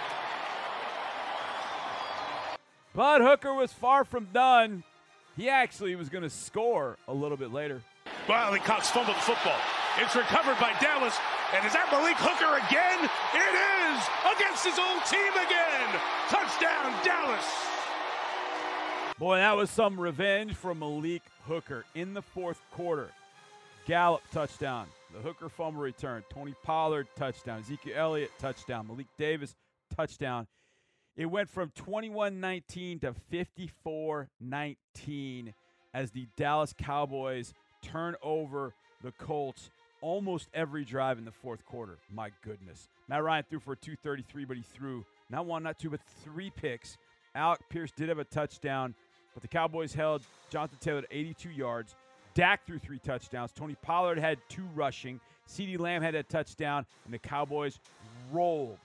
But 2.92 3.24
Hooker 3.24 3.56
was 3.56 3.72
far 3.72 4.04
from 4.04 4.28
done. 4.36 4.84
He 5.32 5.48
actually 5.48 5.96
was 5.96 6.10
going 6.10 6.24
to 6.24 6.28
score 6.28 6.98
a 7.08 7.14
little 7.14 7.40
bit 7.40 7.56
later. 7.56 7.80
Wiley 8.28 8.60
Cox 8.60 8.90
fumbled 8.90 9.16
the 9.16 9.24
football. 9.24 9.56
It's 9.96 10.12
recovered 10.12 10.60
by 10.60 10.76
Dallas. 10.76 11.16
And 11.56 11.64
is 11.64 11.72
that 11.72 11.88
Malik 11.88 12.20
Hooker 12.20 12.52
again? 12.68 13.00
It 13.32 13.54
is 13.64 13.98
against 14.28 14.60
his 14.60 14.76
old 14.76 15.00
team 15.08 15.32
again. 15.40 15.88
Touchdown, 16.28 16.92
Dallas. 17.00 17.75
Boy, 19.18 19.38
that 19.38 19.56
was 19.56 19.70
some 19.70 19.98
revenge 19.98 20.54
for 20.54 20.74
Malik 20.74 21.22
Hooker 21.46 21.86
in 21.94 22.12
the 22.12 22.20
fourth 22.20 22.60
quarter. 22.72 23.08
Gallup 23.86 24.20
touchdown. 24.30 24.88
The 25.14 25.20
Hooker 25.20 25.48
fumble 25.48 25.80
return. 25.80 26.22
Tony 26.28 26.54
Pollard 26.62 27.06
touchdown. 27.16 27.60
Ezekiel 27.60 27.94
Elliott 27.96 28.30
touchdown. 28.38 28.86
Malik 28.88 29.06
Davis 29.16 29.54
touchdown. 29.96 30.46
It 31.16 31.26
went 31.26 31.48
from 31.48 31.70
21 31.74 32.40
19 32.40 32.98
to 33.00 33.14
54 33.30 34.28
19 34.38 35.54
as 35.94 36.10
the 36.10 36.26
Dallas 36.36 36.74
Cowboys 36.76 37.54
turn 37.80 38.16
over 38.22 38.74
the 39.02 39.12
Colts 39.12 39.70
almost 40.02 40.48
every 40.52 40.84
drive 40.84 41.16
in 41.16 41.24
the 41.24 41.32
fourth 41.32 41.64
quarter. 41.64 41.96
My 42.12 42.32
goodness. 42.44 42.88
Matt 43.08 43.22
Ryan 43.22 43.44
threw 43.48 43.60
for 43.60 43.76
233, 43.76 44.44
but 44.44 44.58
he 44.58 44.62
threw 44.62 45.06
not 45.30 45.46
one, 45.46 45.62
not 45.62 45.78
two, 45.78 45.88
but 45.88 46.00
three 46.22 46.50
picks. 46.50 46.98
Alec 47.34 47.60
Pierce 47.68 47.92
did 47.92 48.08
have 48.08 48.18
a 48.18 48.24
touchdown, 48.24 48.94
but 49.36 49.42
the 49.42 49.48
Cowboys 49.48 49.92
held 49.92 50.22
Jonathan 50.48 50.78
Taylor 50.80 51.02
to 51.02 51.08
82 51.10 51.50
yards. 51.50 51.94
Dak 52.32 52.64
threw 52.66 52.78
three 52.78 52.98
touchdowns. 52.98 53.52
Tony 53.52 53.76
Pollard 53.82 54.18
had 54.18 54.38
two 54.48 54.64
rushing. 54.74 55.20
CeeDee 55.46 55.78
Lamb 55.78 56.00
had 56.00 56.14
a 56.14 56.22
touchdown, 56.22 56.86
and 57.04 57.12
the 57.12 57.18
Cowboys 57.18 57.78
rolled. 58.32 58.78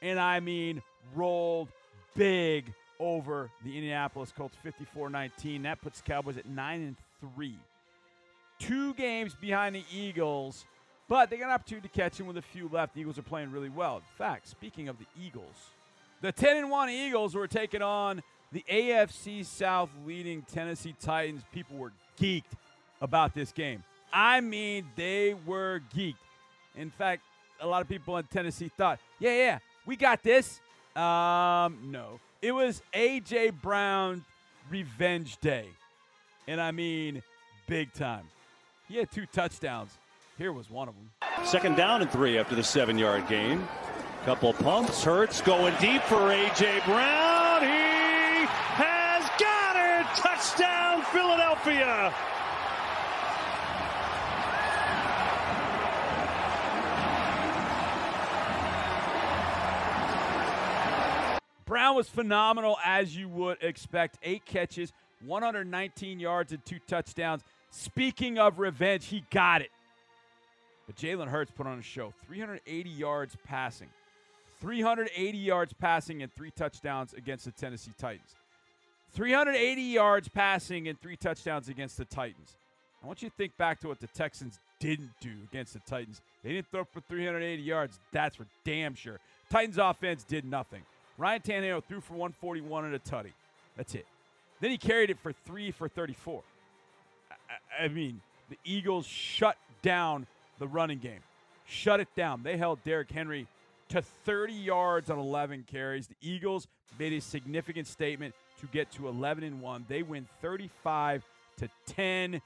And 0.00 0.20
I 0.20 0.38
mean 0.38 0.82
rolled 1.16 1.66
big 2.14 2.72
over 3.00 3.50
the 3.64 3.74
Indianapolis 3.74 4.32
Colts 4.36 4.56
54-19. 4.64 5.64
That 5.64 5.82
puts 5.82 6.00
the 6.00 6.06
Cowboys 6.06 6.36
at 6.36 6.46
9 6.46 6.80
and 6.80 6.96
3. 7.34 7.56
Two 8.60 8.94
games 8.94 9.34
behind 9.34 9.74
the 9.74 9.84
Eagles, 9.92 10.64
but 11.08 11.28
they 11.28 11.38
got 11.38 11.46
an 11.46 11.54
opportunity 11.54 11.88
to 11.88 11.92
catch 11.94 12.18
them 12.18 12.28
with 12.28 12.36
a 12.36 12.42
few 12.42 12.68
left. 12.72 12.94
The 12.94 13.00
Eagles 13.00 13.18
are 13.18 13.22
playing 13.22 13.50
really 13.50 13.68
well. 13.68 13.96
In 13.96 14.02
fact, 14.16 14.46
speaking 14.46 14.88
of 14.88 14.96
the 15.00 15.06
Eagles, 15.20 15.70
the 16.20 16.30
10 16.30 16.56
and 16.56 16.70
1 16.70 16.88
Eagles 16.88 17.34
were 17.34 17.48
taking 17.48 17.82
on 17.82 18.22
the 18.52 18.64
AFC 18.70 19.44
South 19.44 19.90
leading 20.06 20.42
Tennessee 20.42 20.94
Titans. 21.00 21.42
People 21.52 21.76
were 21.76 21.92
geeked 22.20 22.44
about 23.00 23.34
this 23.34 23.52
game. 23.52 23.82
I 24.12 24.40
mean, 24.40 24.86
they 24.96 25.34
were 25.46 25.80
geeked. 25.94 26.16
In 26.76 26.90
fact, 26.90 27.22
a 27.60 27.66
lot 27.66 27.80
of 27.82 27.88
people 27.88 28.16
in 28.16 28.24
Tennessee 28.24 28.70
thought, 28.76 28.98
yeah, 29.18 29.36
yeah, 29.36 29.58
we 29.86 29.96
got 29.96 30.22
this. 30.22 30.60
Um, 30.94 31.78
no. 31.90 32.20
It 32.42 32.52
was 32.52 32.82
A.J. 32.92 33.50
Brown 33.50 34.24
revenge 34.70 35.38
day. 35.38 35.68
And 36.46 36.60
I 36.60 36.72
mean, 36.72 37.22
big 37.68 37.92
time. 37.92 38.24
He 38.88 38.96
had 38.96 39.10
two 39.10 39.26
touchdowns. 39.26 39.96
Here 40.38 40.52
was 40.52 40.68
one 40.68 40.88
of 40.88 40.94
them. 40.94 41.10
Second 41.46 41.76
down 41.76 42.02
and 42.02 42.10
three 42.10 42.38
after 42.38 42.54
the 42.54 42.64
seven 42.64 42.98
yard 42.98 43.26
gain. 43.28 43.66
Couple 44.24 44.52
pumps. 44.52 45.02
Hurts 45.04 45.40
going 45.40 45.74
deep 45.80 46.02
for 46.02 46.30
A.J. 46.30 46.80
Brown. 46.84 47.62
He 47.62 48.46
has 48.48 49.30
got 49.38 49.76
it. 49.76 50.31
Touchdown, 50.42 51.02
Philadelphia. 51.12 52.12
Brown 61.64 61.94
was 61.94 62.08
phenomenal 62.08 62.76
as 62.84 63.16
you 63.16 63.28
would 63.28 63.58
expect. 63.62 64.18
Eight 64.24 64.44
catches, 64.44 64.92
119 65.24 66.18
yards, 66.18 66.50
and 66.50 66.64
two 66.64 66.80
touchdowns. 66.88 67.42
Speaking 67.70 68.36
of 68.40 68.58
revenge, 68.58 69.06
he 69.06 69.22
got 69.30 69.62
it. 69.62 69.70
But 70.88 70.96
Jalen 70.96 71.28
Hurts 71.28 71.52
put 71.52 71.68
on 71.68 71.78
a 71.78 71.82
show 71.82 72.12
380 72.26 72.90
yards 72.90 73.36
passing. 73.44 73.90
380 74.60 75.38
yards 75.38 75.72
passing 75.72 76.20
and 76.20 76.32
three 76.32 76.50
touchdowns 76.50 77.14
against 77.14 77.44
the 77.44 77.52
Tennessee 77.52 77.92
Titans. 77.96 78.34
380 79.14 79.82
yards 79.82 80.28
passing 80.28 80.88
and 80.88 81.00
three 81.00 81.16
touchdowns 81.16 81.68
against 81.68 81.96
the 81.98 82.04
Titans. 82.04 82.56
I 83.02 83.06
want 83.06 83.22
you 83.22 83.28
to 83.28 83.34
think 83.34 83.56
back 83.56 83.80
to 83.80 83.88
what 83.88 84.00
the 84.00 84.06
Texans 84.08 84.58
didn't 84.78 85.10
do 85.20 85.32
against 85.50 85.74
the 85.74 85.80
Titans. 85.80 86.20
They 86.42 86.52
didn't 86.52 86.70
throw 86.70 86.84
for 86.84 87.00
380 87.00 87.62
yards. 87.62 87.98
That's 88.12 88.36
for 88.36 88.46
damn 88.64 88.94
sure. 88.94 89.18
Titans 89.50 89.78
offense 89.78 90.24
did 90.24 90.44
nothing. 90.44 90.82
Ryan 91.18 91.40
Tannehill 91.42 91.84
threw 91.84 92.00
for 92.00 92.14
141 92.14 92.86
and 92.86 92.94
a 92.94 92.98
tutty. 92.98 93.32
That's 93.76 93.94
it. 93.94 94.06
Then 94.60 94.70
he 94.70 94.78
carried 94.78 95.10
it 95.10 95.18
for 95.18 95.32
three 95.32 95.70
for 95.72 95.88
34. 95.88 96.42
I, 97.30 97.84
I 97.84 97.88
mean, 97.88 98.20
the 98.48 98.58
Eagles 98.64 99.06
shut 99.06 99.56
down 99.82 100.26
the 100.58 100.68
running 100.68 100.98
game. 100.98 101.20
Shut 101.66 102.00
it 102.00 102.08
down. 102.16 102.42
They 102.42 102.56
held 102.56 102.82
Derrick 102.84 103.10
Henry 103.10 103.46
to 103.88 104.02
30 104.02 104.52
yards 104.52 105.10
on 105.10 105.18
11 105.18 105.64
carries. 105.70 106.06
The 106.06 106.16
Eagles 106.22 106.66
made 106.98 107.12
a 107.12 107.20
significant 107.20 107.86
statement 107.86 108.34
to 108.62 108.66
get 108.72 108.90
to 108.92 109.08
11 109.08 109.44
and 109.44 109.60
1. 109.60 109.84
They 109.88 110.02
win 110.02 110.26
35 110.40 111.24
to 111.58 111.68
10. 111.86 112.40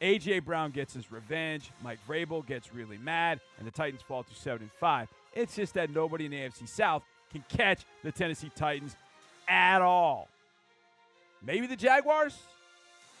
AJ 0.00 0.44
Brown 0.44 0.70
gets 0.70 0.94
his 0.94 1.10
revenge. 1.10 1.70
Mike 1.82 1.98
Vrabel 2.08 2.46
gets 2.46 2.72
really 2.74 2.98
mad, 2.98 3.40
and 3.58 3.66
the 3.66 3.70
Titans 3.70 4.02
fall 4.02 4.22
to 4.22 4.34
7 4.34 4.62
and 4.62 4.72
5. 4.72 5.08
It's 5.34 5.56
just 5.56 5.74
that 5.74 5.90
nobody 5.90 6.26
in 6.26 6.30
the 6.30 6.38
AFC 6.38 6.68
South 6.68 7.02
can 7.32 7.44
catch 7.48 7.84
the 8.04 8.12
Tennessee 8.12 8.50
Titans 8.54 8.94
at 9.48 9.80
all. 9.80 10.28
Maybe 11.44 11.66
the 11.66 11.76
Jaguars? 11.76 12.38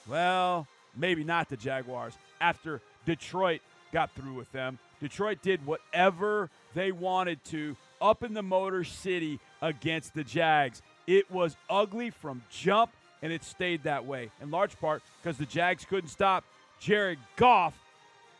Well, 0.08 0.66
maybe 0.96 1.24
not 1.24 1.48
the 1.48 1.56
Jaguars 1.56 2.14
after 2.40 2.80
Detroit 3.06 3.60
got 3.92 4.10
through 4.14 4.34
with 4.34 4.50
them. 4.52 4.78
Detroit 5.00 5.38
did 5.42 5.64
whatever 5.66 6.50
they 6.74 6.92
wanted 6.92 7.42
to 7.44 7.76
up 8.00 8.22
in 8.22 8.34
the 8.34 8.42
Motor 8.42 8.84
City 8.84 9.38
against 9.60 10.14
the 10.14 10.24
Jags. 10.24 10.82
It 11.06 11.30
was 11.30 11.56
ugly 11.68 12.10
from 12.10 12.42
jump, 12.50 12.90
and 13.22 13.32
it 13.32 13.42
stayed 13.42 13.82
that 13.84 14.04
way, 14.04 14.30
in 14.40 14.50
large 14.50 14.78
part 14.78 15.02
because 15.20 15.36
the 15.36 15.46
Jags 15.46 15.84
couldn't 15.84 16.10
stop 16.10 16.44
Jared 16.78 17.18
Goff, 17.36 17.74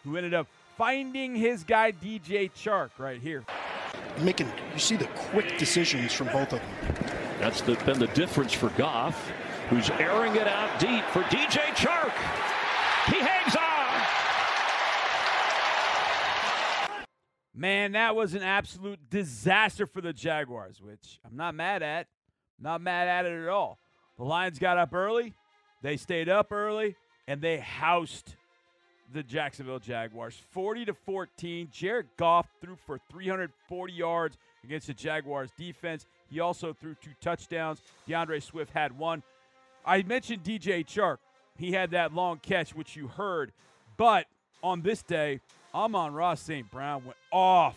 who 0.05 0.17
ended 0.17 0.35
up 0.35 0.47
finding 0.77 1.35
his 1.35 1.65
guy 1.65 1.93
DJ 1.93 2.51
Chark 2.53 2.91
right 2.99 3.21
here. 3.21 3.45
Making 4.21 4.49
you 4.73 4.79
see 4.79 4.97
the 4.97 5.07
quick 5.07 5.59
decisions 5.59 6.13
from 6.13 6.29
both 6.29 6.53
of 6.53 6.61
them. 6.61 7.07
That's 7.39 7.61
the, 7.63 7.75
been 7.85 7.99
the 7.99 8.07
difference 8.09 8.53
for 8.53 8.71
Goff, 8.71 9.31
who's 9.69 9.91
airing 9.91 10.37
it 10.37 10.47
out 10.47 10.79
deep 10.79 11.05
for 11.07 11.23
DJ 11.23 11.59
Chark. 11.75 12.13
He 13.13 13.19
hangs 13.19 13.57
on. 13.57 13.73
Man, 17.55 17.93
that 17.93 18.17
was 18.17 18.35
an 18.35 18.43
absolute 18.43 19.11
disaster 19.11 19.87
for 19.87 20.01
the 20.01 20.13
Jaguars, 20.13 20.81
which 20.81 21.21
I'm 21.25 21.37
not 21.37 21.55
mad 21.55 21.83
at. 21.83 22.07
Not 22.63 22.81
mad 22.81 23.09
at 23.09 23.27
it 23.27 23.43
at 23.43 23.49
all. 23.49 23.79
The 24.19 24.25
Lions 24.25 24.59
got 24.59 24.79
up 24.79 24.95
early, 24.95 25.35
they 25.83 25.97
stayed 25.97 26.29
up 26.29 26.53
early, 26.53 26.97
and 27.27 27.41
they 27.41 27.59
housed 27.59 28.37
the 29.13 29.23
Jacksonville 29.23 29.79
Jaguars 29.79 30.41
40 30.51 30.87
to 30.87 30.95
14. 30.95 31.69
Jared 31.73 32.07
Goff 32.17 32.47
threw 32.61 32.77
for 32.77 32.99
340 33.11 33.93
yards 33.93 34.39
against 34.65 34.87
the 34.87 34.95
Jaguars 34.95 35.51
defense. 35.59 36.07
He 36.31 36.41
also 36.41 36.73
threw 36.73 36.95
two 36.95 37.11
touchdowns. 37.21 37.83
DeAndre 38.09 38.43
Swift 38.43 38.73
had 38.73 38.97
one. 38.97 39.23
I 39.85 40.03
mentioned 40.03 40.45
DJ 40.45 40.87
Chark. 40.87 41.19
He 41.59 41.73
had 41.73 41.91
that 41.91 42.15
long 42.15 42.39
catch, 42.39 42.75
which 42.75 42.97
you 42.97 43.09
heard. 43.09 43.53
But 43.97 44.27
on 44.63 44.83
this 44.83 45.03
day, 45.03 45.41
Amon-Ra 45.75 46.35
St. 46.35 46.71
Brown 46.71 47.05
went 47.05 47.19
off. 47.31 47.77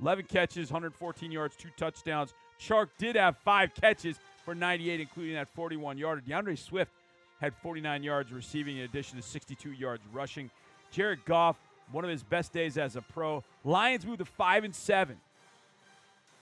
11 0.00 0.26
catches, 0.26 0.70
114 0.70 1.32
yards, 1.32 1.56
two 1.56 1.70
touchdowns. 1.76 2.34
Chark 2.60 2.88
did 2.98 3.16
have 3.16 3.36
five 3.38 3.74
catches 3.74 4.18
for 4.44 4.54
98, 4.54 5.00
including 5.00 5.34
that 5.34 5.48
41 5.48 5.98
yarder. 5.98 6.22
DeAndre 6.26 6.58
Swift 6.58 6.92
had 7.40 7.54
49 7.62 8.02
yards 8.02 8.32
receiving 8.32 8.78
in 8.78 8.84
addition 8.84 9.16
to 9.16 9.22
62 9.22 9.72
yards 9.72 10.02
rushing. 10.12 10.50
Jared 10.90 11.24
Goff, 11.24 11.56
one 11.92 12.04
of 12.04 12.10
his 12.10 12.22
best 12.22 12.52
days 12.52 12.78
as 12.78 12.96
a 12.96 13.02
pro. 13.02 13.44
Lions 13.64 14.06
moved 14.06 14.20
to 14.20 14.24
5 14.24 14.64
and 14.64 14.74
7. 14.74 15.16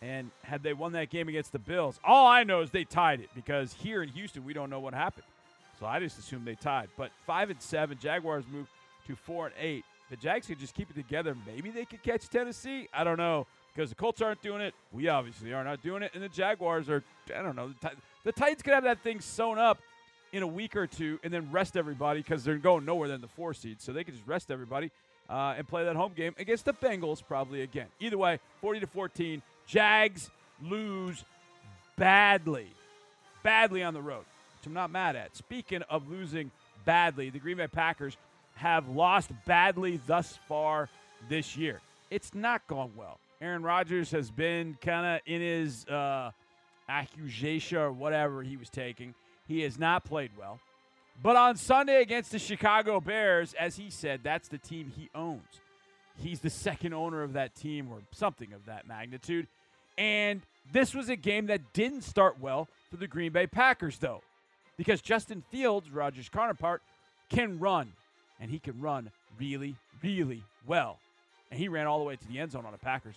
And 0.02 0.30
had 0.42 0.62
they 0.62 0.74
won 0.74 0.92
that 0.92 1.08
game 1.08 1.28
against 1.28 1.52
the 1.52 1.58
Bills, 1.58 1.98
all 2.04 2.26
I 2.26 2.44
know 2.44 2.60
is 2.60 2.70
they 2.70 2.84
tied 2.84 3.20
it 3.20 3.30
because 3.34 3.72
here 3.72 4.02
in 4.02 4.10
Houston 4.10 4.44
we 4.44 4.52
don't 4.52 4.68
know 4.68 4.80
what 4.80 4.92
happened. 4.92 5.24
So 5.80 5.86
I 5.86 5.98
just 5.98 6.18
assume 6.18 6.44
they 6.44 6.54
tied. 6.54 6.88
But 6.96 7.10
5 7.26 7.50
and 7.50 7.60
7, 7.62 7.98
Jaguars 7.98 8.44
moved 8.52 8.68
to 9.06 9.16
4 9.16 9.46
and 9.46 9.54
8. 9.58 9.84
The 10.10 10.16
Jags 10.16 10.46
could 10.46 10.58
just 10.58 10.74
keep 10.74 10.90
it 10.90 10.94
together. 10.94 11.34
Maybe 11.46 11.70
they 11.70 11.86
could 11.86 12.02
catch 12.02 12.28
Tennessee. 12.28 12.88
I 12.92 13.02
don't 13.02 13.16
know 13.16 13.46
because 13.74 13.90
the 13.90 13.96
Colts 13.96 14.20
aren't 14.20 14.42
doing 14.42 14.60
it. 14.60 14.74
We 14.92 15.08
obviously 15.08 15.52
are 15.52 15.64
not 15.64 15.82
doing 15.82 16.02
it, 16.02 16.12
and 16.14 16.22
the 16.22 16.28
Jaguars 16.28 16.88
are. 16.88 17.02
I 17.34 17.42
don't 17.42 17.56
know. 17.56 17.72
The, 17.80 17.90
the 18.24 18.32
Titans 18.32 18.62
could 18.62 18.74
have 18.74 18.84
that 18.84 19.02
thing 19.02 19.20
sewn 19.20 19.58
up 19.58 19.78
in 20.32 20.42
a 20.42 20.46
week 20.46 20.76
or 20.76 20.86
two, 20.86 21.18
and 21.22 21.32
then 21.32 21.50
rest 21.50 21.76
everybody 21.76 22.20
because 22.20 22.44
they're 22.44 22.56
going 22.56 22.84
nowhere 22.84 23.08
than 23.08 23.20
the 23.20 23.28
four 23.28 23.54
seed. 23.54 23.80
So 23.80 23.92
they 23.92 24.04
could 24.04 24.14
just 24.14 24.26
rest 24.26 24.50
everybody 24.50 24.90
uh, 25.28 25.54
and 25.56 25.66
play 25.66 25.84
that 25.84 25.96
home 25.96 26.12
game 26.14 26.34
against 26.38 26.64
the 26.64 26.72
Bengals 26.74 27.22
probably 27.26 27.62
again. 27.62 27.86
Either 28.00 28.18
way, 28.18 28.38
40 28.60 28.80
to 28.80 28.86
14. 28.86 29.42
Jags 29.66 30.30
lose 30.62 31.24
badly, 31.96 32.68
badly 33.42 33.82
on 33.82 33.94
the 33.94 34.02
road, 34.02 34.24
which 34.58 34.66
I'm 34.66 34.74
not 34.74 34.90
mad 34.90 35.16
at. 35.16 35.36
Speaking 35.36 35.82
of 35.82 36.10
losing 36.10 36.50
badly, 36.84 37.30
the 37.30 37.38
Green 37.38 37.56
Bay 37.56 37.68
Packers 37.68 38.16
have 38.56 38.88
lost 38.88 39.30
badly 39.46 40.00
thus 40.06 40.38
far 40.48 40.88
this 41.28 41.56
year. 41.56 41.80
It's 42.10 42.34
not 42.34 42.66
gone 42.66 42.92
well. 42.96 43.18
Aaron 43.44 43.62
Rodgers 43.62 44.10
has 44.12 44.30
been 44.30 44.78
kind 44.80 45.04
of 45.04 45.20
in 45.26 45.42
his 45.42 45.86
uh, 45.86 46.30
accusation 46.88 47.76
or 47.76 47.92
whatever 47.92 48.42
he 48.42 48.56
was 48.56 48.70
taking. 48.70 49.14
He 49.46 49.60
has 49.60 49.78
not 49.78 50.02
played 50.02 50.30
well. 50.38 50.58
But 51.22 51.36
on 51.36 51.56
Sunday 51.56 52.00
against 52.00 52.32
the 52.32 52.38
Chicago 52.38 53.00
Bears, 53.00 53.52
as 53.60 53.76
he 53.76 53.90
said, 53.90 54.20
that's 54.22 54.48
the 54.48 54.56
team 54.56 54.90
he 54.96 55.10
owns. 55.14 55.60
He's 56.16 56.40
the 56.40 56.48
second 56.48 56.94
owner 56.94 57.22
of 57.22 57.34
that 57.34 57.54
team 57.54 57.88
or 57.92 57.98
something 58.12 58.54
of 58.54 58.64
that 58.64 58.88
magnitude. 58.88 59.46
And 59.98 60.40
this 60.72 60.94
was 60.94 61.10
a 61.10 61.16
game 61.16 61.46
that 61.46 61.74
didn't 61.74 62.02
start 62.02 62.40
well 62.40 62.66
for 62.90 62.96
the 62.96 63.06
Green 63.06 63.30
Bay 63.30 63.46
Packers, 63.46 63.98
though, 63.98 64.22
because 64.78 65.02
Justin 65.02 65.44
Fields, 65.50 65.90
Rodgers' 65.90 66.30
counterpart, 66.30 66.80
can 67.28 67.58
run, 67.58 67.92
and 68.40 68.50
he 68.50 68.58
can 68.58 68.80
run 68.80 69.10
really, 69.38 69.76
really 70.02 70.42
well. 70.66 70.98
And 71.54 71.62
he 71.62 71.68
ran 71.68 71.86
all 71.86 72.00
the 72.00 72.04
way 72.04 72.16
to 72.16 72.26
the 72.26 72.40
end 72.40 72.50
zone 72.50 72.66
on 72.66 72.72
the 72.72 72.78
Packers. 72.78 73.14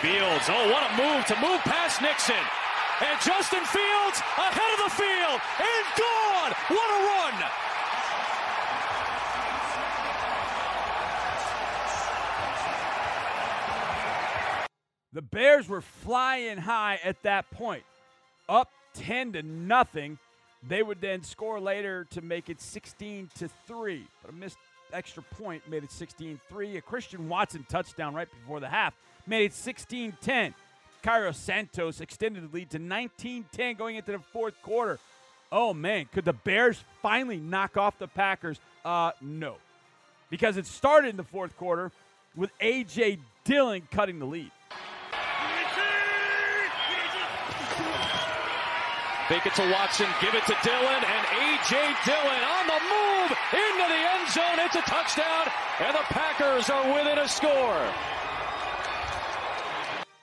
Fields, 0.00 0.48
oh, 0.48 0.72
what 0.72 0.82
a 0.88 0.96
move 0.96 1.26
to 1.26 1.36
move 1.36 1.60
past 1.68 2.00
Nixon. 2.00 2.34
And 3.04 3.20
Justin 3.20 3.62
Fields 3.62 4.22
ahead 4.38 4.72
of 4.72 4.84
the 4.84 4.90
field 4.96 5.40
and 5.60 5.84
gone. 5.98 6.52
What 6.68 6.88
a 6.88 7.04
run. 7.04 7.44
The 15.12 15.20
Bears 15.20 15.68
were 15.68 15.82
flying 15.82 16.56
high 16.56 17.00
at 17.04 17.22
that 17.24 17.50
point, 17.50 17.82
up 18.48 18.70
10 18.94 19.34
to 19.34 19.42
nothing. 19.42 20.18
They 20.66 20.82
would 20.82 21.02
then 21.02 21.22
score 21.22 21.60
later 21.60 22.06
to 22.12 22.22
make 22.22 22.48
it 22.48 22.62
16 22.62 23.28
to 23.40 23.50
3, 23.66 24.06
but 24.22 24.30
a 24.30 24.34
missed 24.34 24.56
extra 24.94 25.22
point 25.22 25.68
made 25.68 25.84
it 25.84 25.90
16-3. 25.90 26.76
A 26.76 26.80
Christian 26.80 27.28
Watson 27.28 27.66
touchdown 27.68 28.14
right 28.14 28.28
before 28.30 28.60
the 28.60 28.68
half 28.68 28.94
made 29.26 29.46
it 29.46 29.52
16-10. 29.52 30.54
Cairo 31.02 31.32
Santos 31.32 32.00
extended 32.00 32.50
the 32.50 32.54
lead 32.54 32.70
to 32.70 32.78
19-10 32.78 33.76
going 33.76 33.96
into 33.96 34.12
the 34.12 34.18
fourth 34.18 34.54
quarter. 34.62 34.98
Oh 35.52 35.74
man, 35.74 36.06
could 36.12 36.24
the 36.24 36.32
Bears 36.32 36.82
finally 37.02 37.36
knock 37.38 37.76
off 37.76 37.98
the 37.98 38.08
Packers? 38.08 38.58
Uh 38.84 39.12
no. 39.20 39.56
Because 40.30 40.56
it 40.56 40.66
started 40.66 41.08
in 41.08 41.16
the 41.16 41.24
fourth 41.24 41.56
quarter 41.56 41.92
with 42.34 42.50
AJ 42.58 43.18
Dillon 43.44 43.86
cutting 43.90 44.18
the 44.18 44.24
lead. 44.24 44.50
Fake 49.28 49.46
it 49.46 49.54
to 49.54 49.62
Watson, 49.72 50.06
give 50.20 50.34
it 50.34 50.44
to 50.44 50.54
Dillon, 50.62 51.00
and 51.00 51.26
A.J. 51.40 51.72
Dillon 52.04 52.42
on 52.44 52.66
the 52.66 52.80
move 52.92 53.33
into 53.54 53.86
the 53.88 53.94
end 53.94 54.28
zone. 54.30 54.58
It's 54.58 54.74
a 54.74 54.82
touchdown, 54.82 55.48
and 55.80 55.94
the 55.94 56.04
Packers 56.10 56.68
are 56.68 56.86
within 56.92 57.18
a 57.18 57.28
score. 57.28 57.82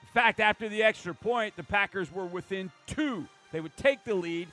In 0.02 0.14
fact, 0.14 0.40
after 0.40 0.68
the 0.68 0.82
extra 0.82 1.14
point, 1.14 1.56
the 1.56 1.62
Packers 1.62 2.12
were 2.12 2.26
within 2.26 2.70
two. 2.86 3.26
They 3.50 3.60
would 3.60 3.76
take 3.76 4.04
the 4.04 4.14
lead 4.14 4.48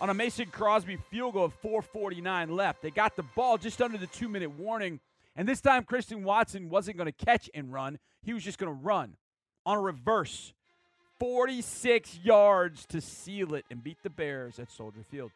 on 0.00 0.10
a 0.10 0.14
Mason 0.14 0.46
Crosby 0.46 0.96
field 1.10 1.34
goal 1.34 1.44
of 1.44 1.62
4:49 1.62 2.50
left. 2.50 2.82
They 2.82 2.90
got 2.90 3.14
the 3.14 3.22
ball 3.22 3.58
just 3.58 3.82
under 3.82 3.98
the 3.98 4.06
two-minute 4.06 4.58
warning, 4.58 5.00
and 5.36 5.46
this 5.46 5.60
time 5.60 5.84
Christian 5.84 6.24
Watson 6.24 6.70
wasn't 6.70 6.96
going 6.96 7.12
to 7.12 7.24
catch 7.24 7.50
and 7.54 7.72
run. 7.72 7.98
He 8.22 8.32
was 8.32 8.42
just 8.42 8.58
going 8.58 8.74
to 8.74 8.82
run 8.82 9.16
on 9.66 9.76
a 9.76 9.80
reverse 9.80 10.54
46 11.20 12.18
yards 12.22 12.86
to 12.86 13.00
seal 13.00 13.54
it 13.54 13.64
and 13.70 13.82
beat 13.82 13.98
the 14.02 14.10
Bears 14.10 14.58
at 14.58 14.70
Soldier 14.70 15.04
Field. 15.10 15.30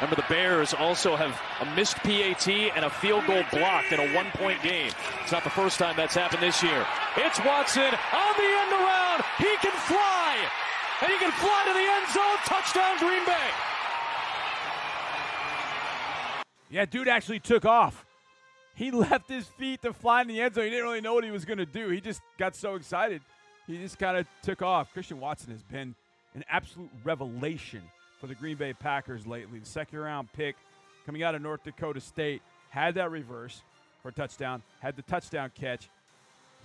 Remember, 0.00 0.16
the 0.16 0.28
Bears 0.28 0.74
also 0.74 1.16
have 1.16 1.40
a 1.60 1.74
missed 1.74 1.96
PAT 1.98 2.48
and 2.48 2.84
a 2.84 2.90
field 2.90 3.26
goal 3.26 3.42
blocked 3.50 3.92
in 3.92 4.00
a 4.00 4.14
one 4.14 4.26
point 4.32 4.62
game. 4.62 4.92
It's 5.22 5.32
not 5.32 5.44
the 5.44 5.50
first 5.50 5.78
time 5.78 5.96
that's 5.96 6.14
happened 6.14 6.42
this 6.42 6.62
year. 6.62 6.86
It's 7.16 7.38
Watson 7.44 7.82
on 7.82 8.34
the 8.36 8.50
end 8.62 8.72
around. 8.72 9.24
He 9.38 9.56
can 9.60 9.72
fly, 9.72 10.36
and 11.02 11.10
he 11.10 11.18
can 11.18 11.32
fly 11.32 11.62
to 11.66 11.72
the 11.72 11.80
end 11.80 12.06
zone. 12.12 12.38
Touchdown, 12.44 12.98
Green 12.98 13.24
Bay. 13.26 13.48
Yeah, 16.70 16.84
dude 16.84 17.08
actually 17.08 17.40
took 17.40 17.64
off. 17.64 18.04
He 18.74 18.90
left 18.92 19.28
his 19.28 19.46
feet 19.46 19.82
to 19.82 19.92
fly 19.92 20.22
in 20.22 20.28
the 20.28 20.40
end 20.40 20.54
zone. 20.54 20.64
He 20.64 20.70
didn't 20.70 20.84
really 20.84 21.00
know 21.00 21.14
what 21.14 21.24
he 21.24 21.30
was 21.30 21.44
going 21.44 21.58
to 21.58 21.66
do. 21.66 21.88
He 21.88 22.00
just 22.00 22.20
got 22.38 22.54
so 22.54 22.76
excited 22.76 23.22
he 23.68 23.76
just 23.76 23.98
kind 23.98 24.16
of 24.16 24.26
took 24.42 24.62
off. 24.62 24.92
Christian 24.92 25.20
Watson 25.20 25.52
has 25.52 25.62
been 25.62 25.94
an 26.34 26.42
absolute 26.48 26.90
revelation 27.04 27.82
for 28.20 28.26
the 28.26 28.34
Green 28.34 28.56
Bay 28.56 28.72
Packers 28.72 29.26
lately. 29.26 29.58
The 29.58 29.66
second 29.66 29.98
round 29.98 30.32
pick 30.32 30.56
coming 31.06 31.22
out 31.22 31.34
of 31.34 31.42
North 31.42 31.64
Dakota 31.64 32.00
State 32.00 32.42
had 32.70 32.94
that 32.96 33.10
reverse 33.10 33.62
for 34.02 34.08
a 34.08 34.12
touchdown, 34.12 34.62
had 34.80 34.96
the 34.96 35.02
touchdown 35.02 35.50
catch. 35.54 35.88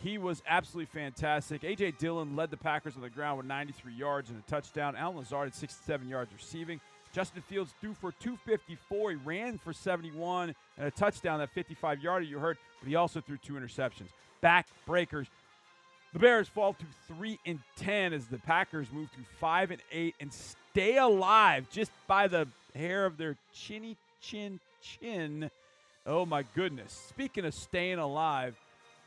He 0.01 0.17
was 0.17 0.41
absolutely 0.47 0.87
fantastic. 0.87 1.63
A.J. 1.63 1.93
Dillon 1.99 2.35
led 2.35 2.51
the 2.51 2.57
Packers 2.57 2.95
on 2.95 3.01
the 3.01 3.09
ground 3.09 3.37
with 3.37 3.45
93 3.45 3.93
yards 3.93 4.29
and 4.29 4.39
a 4.39 4.49
touchdown. 4.49 4.95
Allen 4.95 5.17
Lazard 5.17 5.45
had 5.45 5.55
67 5.55 6.09
yards 6.09 6.31
receiving. 6.33 6.81
Justin 7.13 7.43
Fields 7.43 7.73
threw 7.79 7.93
for 7.93 8.11
254. 8.13 9.11
He 9.11 9.17
ran 9.17 9.59
for 9.59 9.71
71 9.71 10.53
and 10.77 10.87
a 10.87 10.91
touchdown, 10.91 11.39
that 11.39 11.51
55 11.51 12.01
yarder 12.01 12.25
you 12.25 12.39
heard, 12.39 12.57
but 12.79 12.89
he 12.89 12.95
also 12.95 13.21
threw 13.21 13.37
two 13.37 13.53
interceptions. 13.53 14.09
Back 14.41 14.67
breakers 14.85 15.27
the 16.13 16.19
Bears 16.19 16.47
fall 16.47 16.73
to 16.73 16.85
three 17.07 17.39
and 17.45 17.59
ten 17.75 18.13
as 18.13 18.27
the 18.27 18.37
Packers 18.37 18.87
move 18.91 19.11
to 19.11 19.17
five 19.39 19.71
and 19.71 19.81
eight 19.91 20.15
and 20.19 20.31
stay 20.31 20.97
alive 20.97 21.67
just 21.71 21.91
by 22.07 22.27
the 22.27 22.47
hair 22.75 23.05
of 23.05 23.17
their 23.17 23.35
chinny 23.53 23.97
chin 24.21 24.59
chin. 24.81 25.49
Oh 26.05 26.25
my 26.25 26.43
goodness! 26.55 26.93
Speaking 27.09 27.45
of 27.45 27.53
staying 27.53 27.99
alive, 27.99 28.55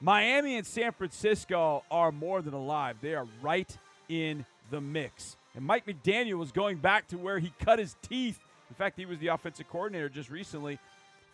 Miami 0.00 0.56
and 0.56 0.66
San 0.66 0.92
Francisco 0.92 1.84
are 1.90 2.10
more 2.12 2.42
than 2.42 2.54
alive. 2.54 2.96
They 3.00 3.14
are 3.14 3.26
right 3.40 3.76
in 4.08 4.44
the 4.70 4.80
mix. 4.80 5.36
And 5.54 5.64
Mike 5.64 5.86
McDaniel 5.86 6.38
was 6.38 6.52
going 6.52 6.78
back 6.78 7.08
to 7.08 7.16
where 7.16 7.38
he 7.38 7.52
cut 7.60 7.78
his 7.78 7.96
teeth. 8.02 8.38
In 8.68 8.74
fact, 8.74 8.98
he 8.98 9.06
was 9.06 9.18
the 9.18 9.28
offensive 9.28 9.68
coordinator 9.68 10.08
just 10.08 10.28
recently 10.28 10.78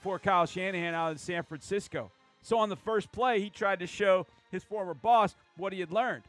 for 0.01 0.19
Kyle 0.19 0.47
Shanahan 0.47 0.95
out 0.95 1.13
in 1.13 1.19
San 1.19 1.43
Francisco. 1.43 2.11
So 2.43 2.59
on 2.59 2.69
the 2.69 2.77
first 2.77 3.13
play, 3.13 3.41
he 3.41 3.51
tried 3.51 3.81
to 3.81 3.87
show 3.87 4.27
his 4.51 4.65
former 4.65 4.95
boss 4.95 5.35
what 5.57 5.73
he 5.73 5.81
had 5.81 5.93
learned. 5.93 6.25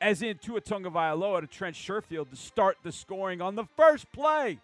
As 0.00 0.22
in 0.22 0.38
Tua 0.38 0.60
Tagovailoa 0.60 1.42
to 1.42 1.46
Trent 1.46 1.76
Sherfield 1.76 2.30
to 2.30 2.36
start 2.36 2.78
the 2.82 2.90
scoring 2.90 3.40
on 3.40 3.54
the 3.54 3.64
first 3.76 4.10
play. 4.12 4.58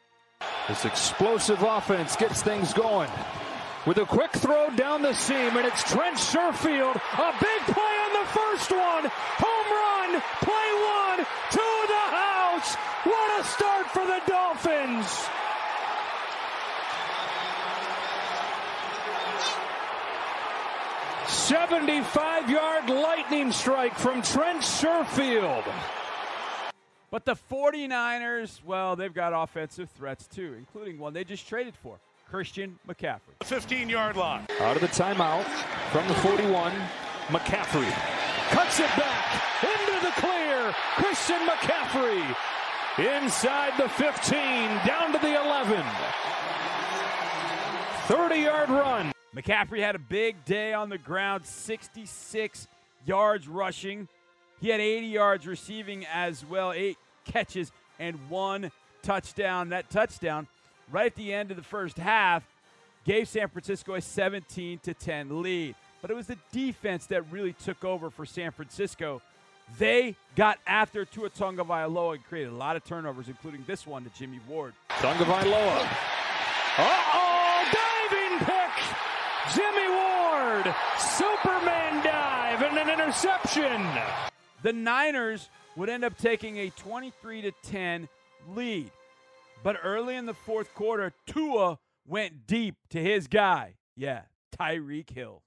This 0.68 0.84
explosive 0.84 1.62
offense 1.62 2.16
gets 2.16 2.42
things 2.42 2.72
going. 2.72 3.10
With 3.86 3.98
a 3.98 4.04
quick 4.04 4.32
throw 4.32 4.70
down 4.76 5.02
the 5.02 5.14
seam, 5.14 5.56
and 5.56 5.66
it's 5.66 5.82
Trent 5.84 6.16
Sherfield. 6.16 6.96
A 6.96 7.32
big 7.40 7.62
play 7.74 7.94
on 8.04 8.12
the 8.20 8.28
first 8.30 8.70
one. 8.70 9.10
Home 9.38 9.68
run. 9.72 10.22
Play 10.42 10.70
one. 10.84 11.26
To 11.52 11.86
the 11.86 12.06
house. 12.16 12.74
What 13.04 13.40
a 13.40 13.44
start 13.44 13.86
for 13.90 14.04
the 14.04 14.20
Dolphins. 14.26 15.28
75 21.48 22.50
yard 22.50 22.90
lightning 22.90 23.50
strike 23.50 23.94
from 23.94 24.20
Trent 24.20 24.60
Sherfield. 24.60 25.64
But 27.10 27.24
the 27.24 27.36
49ers, 27.50 28.62
well, 28.62 28.96
they've 28.96 29.14
got 29.14 29.32
offensive 29.34 29.88
threats 29.96 30.26
too, 30.26 30.54
including 30.58 30.98
one 30.98 31.14
they 31.14 31.24
just 31.24 31.48
traded 31.48 31.74
for 31.74 31.96
Christian 32.28 32.78
McCaffrey. 32.86 33.32
15 33.44 33.88
yard 33.88 34.18
line. 34.18 34.46
Out 34.60 34.76
of 34.76 34.82
the 34.82 34.88
timeout 34.88 35.44
from 35.90 36.06
the 36.06 36.14
41, 36.16 36.70
McCaffrey 37.28 37.90
cuts 38.50 38.78
it 38.78 38.90
back 38.98 39.42
into 39.62 40.04
the 40.04 40.12
clear. 40.20 40.74
Christian 40.96 41.40
McCaffrey 41.46 42.36
inside 43.22 43.72
the 43.78 43.88
15, 43.88 44.36
down 44.86 45.14
to 45.14 45.18
the 45.18 45.42
11. 45.42 45.82
30 48.06 48.36
yard 48.36 48.68
run. 48.68 49.12
McCaffrey 49.34 49.80
had 49.80 49.94
a 49.94 50.00
big 50.00 50.44
day 50.44 50.72
on 50.72 50.88
the 50.88 50.98
ground, 50.98 51.44
66 51.44 52.66
yards 53.04 53.46
rushing. 53.46 54.08
He 54.60 54.70
had 54.70 54.80
80 54.80 55.06
yards 55.06 55.46
receiving 55.46 56.06
as 56.06 56.44
well, 56.44 56.72
eight 56.72 56.96
catches 57.24 57.70
and 57.98 58.16
one 58.28 58.70
touchdown. 59.02 59.68
That 59.68 59.90
touchdown, 59.90 60.46
right 60.90 61.06
at 61.06 61.14
the 61.14 61.32
end 61.32 61.50
of 61.50 61.56
the 61.56 61.62
first 61.62 61.98
half, 61.98 62.42
gave 63.04 63.28
San 63.28 63.48
Francisco 63.48 63.94
a 63.94 64.00
17 64.00 64.80
to 64.80 64.94
10 64.94 65.42
lead. 65.42 65.74
But 66.00 66.10
it 66.10 66.14
was 66.14 66.26
the 66.26 66.38
defense 66.52 67.06
that 67.06 67.30
really 67.30 67.52
took 67.52 67.84
over 67.84 68.10
for 68.10 68.24
San 68.24 68.50
Francisco. 68.50 69.20
They 69.78 70.16
got 70.34 70.58
after 70.66 71.04
Tua 71.04 71.28
Tagovailoa 71.30 72.14
and 72.14 72.24
created 72.24 72.52
a 72.52 72.56
lot 72.56 72.76
of 72.76 72.84
turnovers, 72.84 73.28
including 73.28 73.64
this 73.66 73.86
one 73.86 74.04
to 74.04 74.10
Jimmy 74.10 74.40
Ward. 74.48 74.72
Tagovailoa. 74.88 75.86
Uh-oh, 76.78 77.64
diving 77.72 78.38
pick. 78.46 78.68
Jimmy 79.54 79.88
Ward, 79.88 80.74
Superman 81.18 82.04
dive 82.04 82.62
and 82.62 82.78
an 82.78 82.88
interception. 82.88 83.84
The 84.62 84.72
Niners 84.72 85.48
would 85.74 85.88
end 85.88 86.04
up 86.04 86.16
taking 86.16 86.58
a 86.58 86.70
23 86.70 87.42
to 87.42 87.52
10 87.64 88.08
lead. 88.54 88.92
But 89.64 89.78
early 89.82 90.14
in 90.14 90.26
the 90.26 90.34
fourth 90.34 90.72
quarter, 90.74 91.12
Tua 91.26 91.80
went 92.06 92.46
deep 92.46 92.76
to 92.90 93.00
his 93.00 93.26
guy. 93.26 93.74
Yeah, 93.96 94.22
Tyreek 94.56 95.10
Hill. 95.10 95.42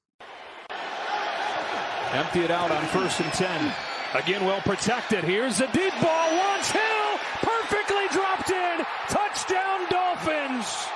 Empty 2.12 2.42
it 2.42 2.52
out 2.52 2.70
on 2.70 2.86
first 2.88 3.22
and 3.22 3.32
10. 3.32 3.74
Again, 4.14 4.44
well 4.44 4.60
protected. 4.60 5.24
Here's 5.24 5.62
a 5.62 5.72
deep 5.72 5.94
ball. 6.02 6.38
Wants 6.38 6.70
Hill. 6.70 7.18
Perfectly 7.42 8.08
dropped 8.12 8.50
in. 8.52 8.86
Touchdown, 9.08 9.88
Dolphins. 9.90 10.88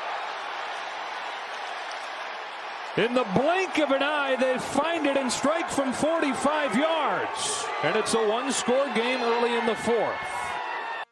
In 2.98 3.14
the 3.14 3.26
blink 3.36 3.78
of 3.80 3.92
an 3.92 4.02
eye, 4.02 4.38
they 4.38 4.58
find 4.58 5.06
it 5.06 5.18
and 5.18 5.30
strike 5.30 5.70
from 5.70 5.92
45 5.92 6.78
yards. 6.78 7.66
And 7.84 7.94
it's 7.98 8.14
a 8.14 8.30
one 8.30 8.54
score 8.54 8.86
game 8.94 9.22
early 9.22 9.58
in 9.58 9.66
the 9.66 9.76
fourth. 9.76 10.16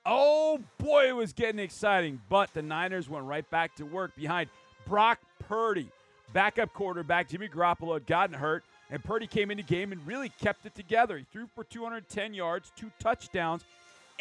Oh 0.05 0.61
boy, 0.77 1.09
it 1.09 1.15
was 1.15 1.33
getting 1.33 1.59
exciting. 1.59 2.21
But 2.29 2.53
the 2.53 2.61
Niners 2.61 3.09
went 3.09 3.25
right 3.25 3.47
back 3.49 3.75
to 3.75 3.85
work 3.85 4.15
behind 4.15 4.49
Brock 4.87 5.19
Purdy. 5.39 5.89
Backup 6.31 6.73
quarterback 6.73 7.27
Jimmy 7.27 7.49
Garoppolo 7.49 7.95
had 7.95 8.07
gotten 8.07 8.33
hurt, 8.33 8.63
And 8.89 9.03
Purdy 9.03 9.27
came 9.27 9.51
into 9.51 9.63
game 9.63 9.91
and 9.91 10.07
really 10.07 10.29
kept 10.29 10.65
it 10.65 10.73
together. 10.75 11.17
He 11.17 11.25
threw 11.33 11.47
for 11.53 11.65
210 11.65 12.33
yards, 12.33 12.71
two 12.77 12.91
touchdowns, 12.97 13.65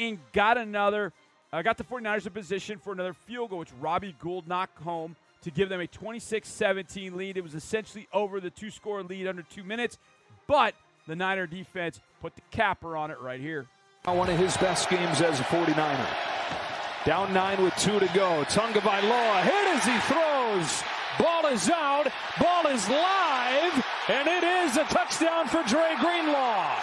and 0.01 0.18
got 0.33 0.59
another, 0.59 1.12
uh, 1.53 1.62
got 1.62 1.79
the 1.79 1.85
49ers 1.85 2.27
in 2.27 2.33
position 2.33 2.79
for 2.79 2.92
another 2.92 3.12
field 3.12 3.51
goal, 3.51 3.61
which 3.61 3.72
Robbie 3.81 4.16
Gould 4.18 4.48
knocked 4.48 4.83
home 4.83 5.14
to 5.42 5.50
give 5.50 5.68
them 5.68 5.81
a 5.81 5.87
26 5.87 6.48
17 6.48 7.16
lead. 7.16 7.37
It 7.37 7.42
was 7.42 7.55
essentially 7.55 8.09
over 8.12 8.40
the 8.40 8.50
two 8.50 8.70
score 8.70 9.02
lead 9.02 9.26
under 9.26 9.42
two 9.42 9.64
minutes, 9.64 9.98
but 10.46 10.74
the 11.07 11.16
Niner 11.16 11.46
defense 11.46 12.00
put 12.20 12.35
the 12.35 12.42
capper 12.50 12.96
on 12.96 13.11
it 13.11 13.20
right 13.20 13.40
here. 13.40 13.66
One 14.05 14.28
of 14.28 14.38
his 14.38 14.57
best 14.57 14.90
games 14.90 15.20
as 15.20 15.38
a 15.38 15.44
49er. 15.44 16.07
Down 17.05 17.33
nine 17.33 17.62
with 17.62 17.74
two 17.76 17.98
to 17.98 18.07
go. 18.14 18.44
Tagovailoa 18.48 19.42
hit 19.42 19.68
as 19.68 19.85
he 19.85 19.98
throws. 20.12 20.83
Ball 21.18 21.46
is 21.52 21.68
out. 21.70 22.07
Ball 22.40 22.66
is 22.68 22.88
live. 22.88 23.87
And 24.09 24.28
it 24.28 24.44
is 24.44 24.76
a 24.76 24.85
touchdown 24.85 25.46
for 25.46 25.62
Dre 25.64 25.94
Greenlaw. 26.00 26.76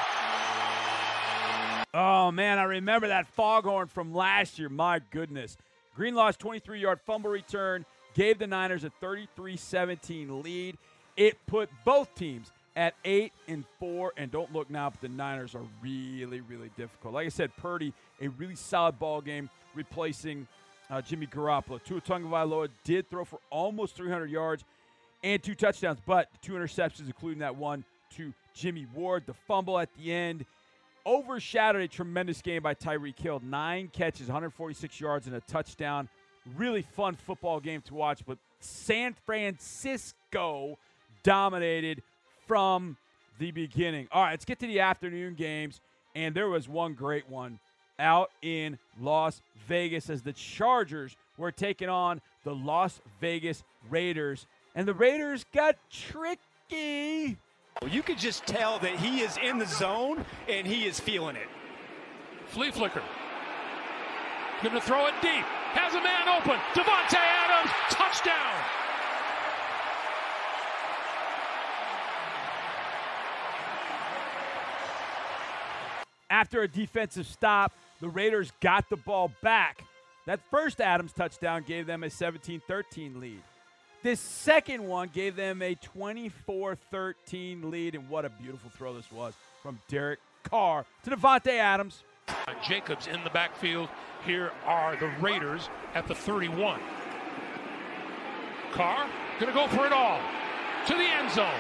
Oh, 1.94 2.32
man, 2.32 2.60
I 2.60 2.64
remember 2.64 3.08
that 3.08 3.28
foghorn 3.28 3.88
from 3.88 4.14
last 4.14 4.60
year. 4.60 4.70
My 4.70 5.00
goodness. 5.10 5.58
Greenlaw's 5.96 6.38
23 6.38 6.80
yard 6.80 7.00
fumble 7.06 7.32
return 7.32 7.86
gave 8.14 8.40
the 8.40 8.48
Niners 8.48 8.84
a 8.84 8.90
33 9.02 9.58
17 9.58 10.42
lead. 10.42 10.78
It 11.18 11.38
put 11.48 11.70
both 11.84 12.14
teams 12.16 12.52
at 12.76 12.96
8 13.04 13.34
and 13.48 13.66
4. 13.80 14.14
And 14.18 14.32
don't 14.32 14.54
look 14.54 14.70
now, 14.70 14.90
but 14.90 15.02
the 15.02 15.10
Niners 15.10 15.56
are 15.56 15.66
really, 15.82 16.42
really 16.42 16.72
difficult. 16.78 17.14
Like 17.14 17.26
I 17.26 17.30
said, 17.30 17.56
Purdy, 17.58 17.94
a 18.22 18.28
really 18.30 18.56
solid 18.56 18.98
ball 19.00 19.22
game 19.22 19.50
replacing 19.76 20.48
uh, 20.90 21.02
Jimmy 21.02 21.28
Garoppolo. 21.28 21.84
Tua 21.84 22.02
Tagovailoa 22.02 22.70
did 22.84 23.10
throw 23.10 23.26
for 23.26 23.40
almost 23.50 23.96
300 23.96 24.30
yards 24.30 24.64
and 25.24 25.44
two 25.44 25.56
touchdowns, 25.56 26.00
but 26.06 26.30
two 26.42 26.54
interceptions, 26.54 27.08
including 27.08 27.40
that 27.40 27.56
one 27.56 27.84
to 28.16 28.34
Jimmy 28.54 28.88
Ward. 28.94 29.24
The 29.26 29.34
fumble 29.34 29.78
at 29.78 29.90
the 29.96 30.12
end 30.12 30.46
overshadowed 31.06 31.82
a 31.82 31.88
tremendous 31.88 32.42
game 32.42 32.64
by 32.64 32.74
Tyreek 32.74 33.20
Hill. 33.20 33.42
Nine 33.44 33.90
catches, 33.92 34.28
146 34.28 35.00
yards, 35.00 35.28
and 35.28 35.36
a 35.36 35.42
touchdown. 35.42 36.08
Really 36.58 36.82
fun 36.82 37.16
football 37.16 37.60
game 37.60 37.82
to 37.84 37.94
watch, 37.94 38.22
but 38.26 38.38
San 38.60 39.16
Francisco 39.26 40.78
dominated 41.24 42.02
from 42.48 42.98
the 43.40 43.52
beginning. 43.52 44.08
All 44.12 44.24
right, 44.24 44.32
let's 44.32 44.46
get 44.46 44.60
to 44.60 44.68
the 44.68 44.80
afternoon 44.80 45.36
games, 45.36 45.82
and 46.16 46.36
there 46.36 46.50
was 46.50 46.68
one 46.68 46.94
great 46.94 47.30
one 47.30 47.60
out 48.00 48.32
in 48.42 48.78
Las 49.00 49.42
Vegas 49.68 50.10
as 50.10 50.22
the 50.22 50.34
Chargers 50.34 51.16
were 51.38 51.52
taking 51.52 51.90
on 51.90 52.22
the 52.44 52.56
Las 52.56 53.02
Vegas 53.20 53.64
Raiders. 53.90 54.46
And 54.76 54.88
the 54.88 54.94
Raiders 54.94 55.46
got 55.54 55.76
tricky. 55.92 57.38
Well, 57.82 57.92
You 57.92 58.02
could 58.02 58.18
just 58.18 58.46
tell 58.46 58.80
that 58.80 58.98
he 58.98 59.22
is 59.22 59.38
in 59.38 59.58
the 59.58 59.66
zone 59.66 60.26
and 60.48 60.66
he 60.66 60.86
is 60.86 61.00
feeling 61.00 61.36
it. 61.36 61.48
Flea 62.48 62.72
flicker. 62.72 63.04
Going 64.64 64.76
to 64.76 64.82
throw 64.82 65.08
it 65.08 65.14
deep. 65.22 65.46
Has 65.74 65.94
a 65.94 66.02
man 66.02 66.28
open. 66.28 66.58
Davante 66.74 67.18
Adams, 67.18 67.72
touchdown. 67.90 68.56
After 76.30 76.62
a 76.62 76.68
defensive 76.68 77.28
stop, 77.28 77.74
the 78.02 78.10
Raiders 78.10 78.52
got 78.62 78.90
the 78.90 78.98
ball 78.98 79.32
back. 79.42 79.84
That 80.26 80.40
first 80.52 80.80
Adams 80.80 81.12
touchdown 81.12 81.64
gave 81.68 81.86
them 81.86 82.04
a 82.04 82.10
17 82.10 82.62
13 82.68 83.20
lead. 83.20 83.42
This 84.02 84.20
second 84.20 84.88
one 84.88 85.10
gave 85.14 85.36
them 85.36 85.62
a 85.62 85.76
24 85.76 86.76
13 86.76 87.70
lead, 87.70 87.96
and 87.96 88.08
what 88.10 88.26
a 88.26 88.30
beautiful 88.30 88.70
throw 88.70 88.94
this 88.94 89.12
was 89.12 89.34
from 89.62 89.80
Derek 89.90 90.20
Carr 90.44 90.86
to 91.04 91.10
Davante 91.10 91.58
Adams. 91.58 92.04
Uh, 92.48 92.54
Jacobs 92.64 93.08
in 93.08 93.24
the 93.24 93.30
backfield. 93.30 93.90
Here 94.26 94.52
are 94.66 94.96
the 94.96 95.12
Raiders 95.22 95.70
at 95.94 96.08
the 96.08 96.16
31. 96.16 96.80
Carr 98.72 99.08
to 99.40 99.46
go 99.48 99.68
for 99.68 99.86
it 99.86 99.94
all 99.94 100.20
to 100.88 100.94
the 100.94 101.00
end 101.00 101.32
zone. 101.32 101.60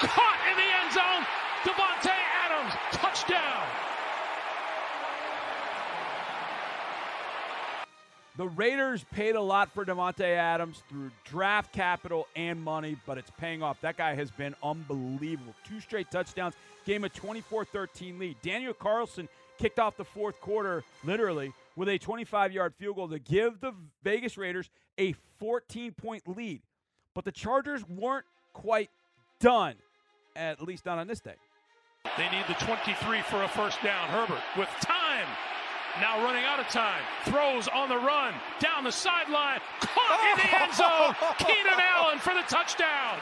Caught 0.00 0.38
in 0.50 0.56
the 0.56 0.62
end 0.84 0.92
zone. 0.92 1.26
Davante 1.64 2.14
Adams, 2.44 2.74
touchdown. 2.92 3.66
The 8.36 8.46
Raiders 8.46 9.04
paid 9.10 9.34
a 9.34 9.40
lot 9.40 9.74
for 9.74 9.84
Davante 9.84 10.20
Adams 10.20 10.84
through 10.88 11.10
draft 11.24 11.72
capital 11.72 12.28
and 12.36 12.62
money, 12.62 12.96
but 13.04 13.18
it's 13.18 13.32
paying 13.36 13.64
off. 13.64 13.80
That 13.80 13.96
guy 13.96 14.14
has 14.14 14.30
been 14.30 14.54
unbelievable. 14.62 15.54
Two 15.68 15.80
straight 15.80 16.08
touchdowns, 16.12 16.54
game 16.86 17.02
a 17.02 17.08
24-13 17.08 18.20
lead. 18.20 18.36
Daniel 18.40 18.74
Carlson 18.74 19.28
kicked 19.58 19.78
off 19.78 19.96
the 19.96 20.04
fourth 20.04 20.40
quarter, 20.40 20.84
literally, 21.04 21.52
with 21.76 21.88
a 21.88 21.98
25-yard 21.98 22.74
field 22.78 22.96
goal 22.96 23.08
to 23.08 23.18
give 23.18 23.60
the 23.60 23.72
Vegas 24.02 24.38
Raiders 24.38 24.70
a 24.98 25.14
14-point 25.40 26.28
lead. 26.28 26.62
But 27.14 27.24
the 27.24 27.32
Chargers 27.32 27.86
weren't 27.88 28.26
quite 28.52 28.90
done, 29.40 29.74
at 30.36 30.62
least 30.62 30.86
not 30.86 30.98
on 30.98 31.06
this 31.06 31.20
day. 31.20 31.34
They 32.16 32.28
need 32.30 32.44
the 32.46 32.54
23 32.54 33.22
for 33.22 33.42
a 33.42 33.48
first 33.48 33.82
down. 33.82 34.08
Herbert 34.08 34.40
with 34.56 34.68
time. 34.80 35.26
Now 36.00 36.22
running 36.22 36.44
out 36.44 36.60
of 36.60 36.68
time. 36.68 37.02
Throws 37.24 37.66
on 37.68 37.88
the 37.88 37.96
run. 37.96 38.34
Down 38.60 38.84
the 38.84 38.92
sideline. 38.92 39.60
Caught 39.80 40.20
in 40.30 40.46
the 40.46 40.62
end 40.62 40.74
zone. 40.74 41.14
Keenan 41.38 41.80
Allen 41.80 42.18
for 42.18 42.34
the 42.34 42.42
touchdown. 42.48 43.18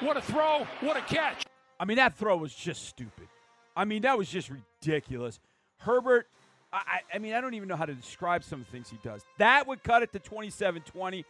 What 0.00 0.16
a 0.16 0.22
throw. 0.22 0.66
What 0.80 0.96
a 0.96 1.02
catch. 1.02 1.44
I 1.78 1.84
mean, 1.84 1.98
that 1.98 2.16
throw 2.16 2.36
was 2.36 2.54
just 2.54 2.86
stupid. 2.86 3.28
I 3.76 3.84
mean, 3.84 4.02
that 4.02 4.16
was 4.16 4.28
just 4.28 4.50
ridiculous. 4.50 5.38
Herbert, 5.78 6.26
I, 6.72 7.00
I 7.14 7.18
mean, 7.18 7.34
I 7.34 7.40
don't 7.40 7.54
even 7.54 7.68
know 7.68 7.76
how 7.76 7.86
to 7.86 7.94
describe 7.94 8.44
some 8.44 8.60
of 8.60 8.66
the 8.66 8.72
things 8.72 8.90
he 8.90 8.98
does. 9.02 9.22
That 9.38 9.66
would 9.66 9.82
cut 9.82 10.02
it 10.02 10.12
to 10.12 10.18
27 10.18 10.82
20, 10.82 11.24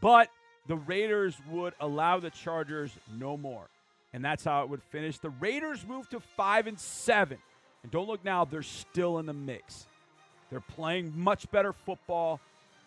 but 0.00 0.28
the 0.66 0.76
Raiders 0.76 1.36
would 1.50 1.74
allow 1.80 2.20
the 2.20 2.30
Chargers 2.30 2.92
no 3.18 3.36
more. 3.36 3.68
And 4.12 4.24
that's 4.24 4.44
how 4.44 4.62
it 4.62 4.68
would 4.68 4.82
finish. 4.82 5.18
The 5.18 5.30
Raiders 5.30 5.84
move 5.86 6.08
to 6.10 6.20
5 6.20 6.68
and 6.68 6.78
7. 6.78 7.36
And 7.82 7.92
don't 7.92 8.06
look 8.06 8.24
now, 8.24 8.44
they're 8.44 8.62
still 8.62 9.18
in 9.18 9.26
the 9.26 9.32
mix. 9.32 9.86
They're 10.50 10.60
playing 10.60 11.12
much 11.16 11.50
better 11.50 11.72
football. 11.72 12.40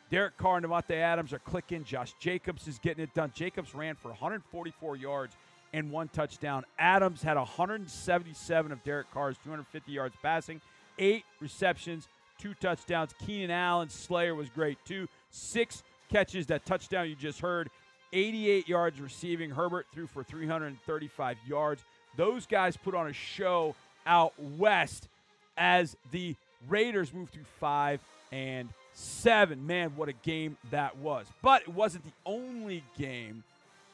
Derek 0.10 0.38
Carr 0.38 0.58
and 0.58 0.66
Davante 0.66 0.96
Adams 0.96 1.34
are 1.34 1.40
clicking. 1.40 1.84
Josh 1.84 2.14
Jacobs 2.20 2.68
is 2.68 2.80
getting 2.80 3.04
it 3.04 3.14
done. 3.14 3.32
Jacobs 3.36 3.76
ran 3.76 3.96
for 3.96 4.08
144 4.10 4.96
yards 4.96 5.36
and 5.74 5.92
one 5.92 6.08
touchdown. 6.08 6.64
Adams 6.80 7.22
had 7.22 7.36
177 7.36 8.72
of 8.72 8.84
Derek 8.84 9.12
Carr's 9.12 9.38
250 9.44 9.92
yards 9.92 10.16
passing, 10.22 10.62
eight 11.00 11.26
receptions, 11.40 12.08
two 12.40 12.54
touchdowns. 12.56 13.14
Keenan 13.26 13.52
Allen 13.52 13.90
Slayer 13.90 14.36
was 14.36 14.50
great 14.50 14.78
too. 14.86 15.08
Six 15.30 15.84
catches. 16.10 16.48
That 16.48 16.66
touchdown 16.66 17.10
you 17.10 17.16
just 17.16 17.40
heard. 17.40 17.70
88 18.14 18.68
yards 18.68 19.02
receiving. 19.02 19.50
Herbert 19.50 19.86
threw 19.94 20.08
for 20.08 20.24
335 20.24 21.38
yards. 21.48 21.84
Those 22.16 22.46
guys 22.46 22.78
put 22.78 22.96
on 22.96 23.08
a 23.08 23.14
show 23.14 23.76
out 24.06 24.34
west 24.40 25.10
as 25.58 25.96
the 26.12 26.36
Raiders 26.68 27.14
moved 27.14 27.34
to 27.34 27.40
five 27.60 28.00
and 28.32 28.70
seven. 28.94 29.68
Man, 29.68 29.92
what 29.96 30.10
a 30.10 30.14
game 30.14 30.58
that 30.72 30.98
was. 30.98 31.28
But 31.42 31.64
it 31.64 31.74
wasn't 31.74 32.06
the 32.06 32.14
only 32.26 32.84
game 32.98 33.44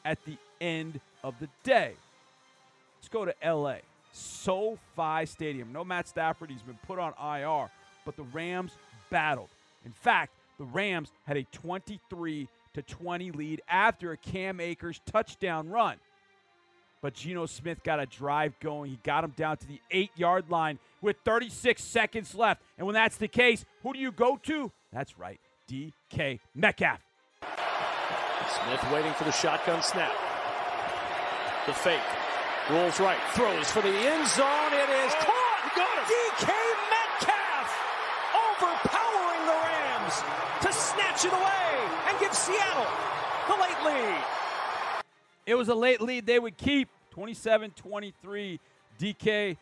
at 0.04 0.24
the 0.24 0.36
end 0.60 1.00
of 1.22 1.38
the 1.40 1.48
day. 1.62 1.92
Let's 2.98 3.08
go 3.08 3.24
to 3.24 3.34
LA. 3.44 3.78
SoFi 4.14 5.26
Stadium. 5.26 5.72
No 5.72 5.84
Matt 5.84 6.08
Stafford, 6.08 6.50
he's 6.50 6.62
been 6.62 6.78
put 6.86 6.98
on 6.98 7.12
IR, 7.20 7.70
but 8.04 8.16
the 8.16 8.22
Rams 8.24 8.72
battled. 9.10 9.48
In 9.84 9.92
fact, 9.92 10.32
the 10.58 10.64
Rams 10.64 11.10
had 11.26 11.36
a 11.36 11.44
23 11.44 12.48
to 12.74 12.82
20 12.82 13.30
lead 13.32 13.62
after 13.68 14.12
a 14.12 14.16
Cam 14.16 14.60
Akers 14.60 15.00
touchdown 15.06 15.68
run. 15.68 15.96
But 17.02 17.14
Geno 17.14 17.44
Smith 17.46 17.82
got 17.82 18.00
a 18.00 18.06
drive 18.06 18.58
going. 18.60 18.90
He 18.90 18.98
got 19.02 19.24
him 19.24 19.34
down 19.36 19.58
to 19.58 19.66
the 19.66 19.80
eight 19.90 20.10
yard 20.16 20.48
line 20.48 20.78
with 21.02 21.16
36 21.24 21.82
seconds 21.82 22.34
left. 22.34 22.62
And 22.78 22.86
when 22.86 22.94
that's 22.94 23.18
the 23.18 23.28
case, 23.28 23.64
who 23.82 23.92
do 23.92 23.98
you 23.98 24.10
go 24.10 24.38
to? 24.44 24.72
That's 24.90 25.18
right, 25.18 25.38
DK 25.68 26.40
Metcalf. 26.54 27.00
Smith 27.42 28.92
waiting 28.92 29.12
for 29.14 29.24
the 29.24 29.32
shotgun 29.32 29.82
snap. 29.82 30.12
The 31.66 31.72
fake. 31.72 32.00
Rolls 32.70 32.98
right. 32.98 33.18
Throws 33.34 33.70
for 33.70 33.82
the 33.82 33.88
end 33.88 34.26
zone. 34.26 34.72
It 34.72 34.88
is 34.88 35.12
oh, 35.18 35.24
caught. 35.24 35.76
Got 35.76 35.98
him. 35.98 36.04
DK 36.08 36.48
Metcalf 36.88 37.68
overpowering 38.32 39.44
the 39.44 39.52
Rams 39.52 40.22
to 40.62 40.72
snatch 40.72 41.24
it 41.26 41.32
away 41.32 41.90
and 42.08 42.18
give 42.18 42.32
Seattle 42.32 42.86
the 43.48 43.54
late 43.60 43.84
lead. 43.84 44.24
It 45.46 45.54
was 45.56 45.68
a 45.68 45.74
late 45.74 46.00
lead 46.00 46.24
they 46.24 46.38
would 46.38 46.56
keep 46.56 46.88
27 47.10 47.72
23. 47.72 48.60
DK, 48.98 49.56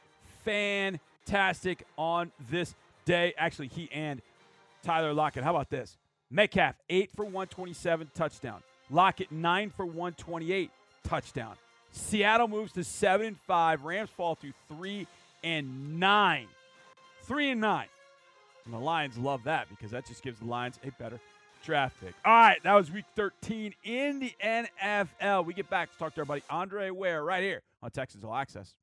fantastic 0.44 1.84
on 1.98 2.30
this 2.50 2.72
day. 3.04 3.34
Actually, 3.36 3.68
he 3.68 3.90
and 3.90 4.22
Tyler 4.84 5.12
Lockett. 5.12 5.42
How 5.42 5.50
about 5.50 5.70
this? 5.70 5.96
Metcalf, 6.30 6.76
8 6.88 7.10
for 7.16 7.24
127, 7.24 8.10
touchdown. 8.14 8.62
Lockett, 8.90 9.32
9 9.32 9.70
for 9.70 9.84
128, 9.84 10.70
touchdown. 11.02 11.56
Seattle 11.92 12.48
moves 12.48 12.72
to 12.72 12.84
seven 12.84 13.26
and 13.26 13.40
five. 13.46 13.84
Rams 13.84 14.10
fall 14.10 14.36
to 14.36 14.52
three 14.68 15.06
and 15.44 16.00
nine. 16.00 16.48
Three 17.22 17.50
and 17.50 17.60
nine. 17.60 17.86
And 18.64 18.74
the 18.74 18.78
Lions 18.78 19.18
love 19.18 19.44
that 19.44 19.68
because 19.68 19.90
that 19.90 20.06
just 20.06 20.22
gives 20.22 20.38
the 20.38 20.46
Lions 20.46 20.78
a 20.84 20.90
better 20.92 21.20
draft 21.64 22.00
pick. 22.00 22.14
All 22.24 22.32
right, 22.32 22.62
that 22.64 22.74
was 22.74 22.90
week 22.90 23.04
13 23.16 23.74
in 23.84 24.20
the 24.20 24.32
NFL. 24.42 25.44
We 25.46 25.54
get 25.54 25.70
back 25.70 25.92
to 25.92 25.98
talk 25.98 26.14
to 26.14 26.22
our 26.22 26.24
buddy 26.24 26.42
Andre 26.50 26.90
Ware 26.90 27.24
right 27.24 27.42
here 27.42 27.62
on 27.82 27.90
Texans 27.90 28.24
All 28.24 28.34
Access. 28.34 28.74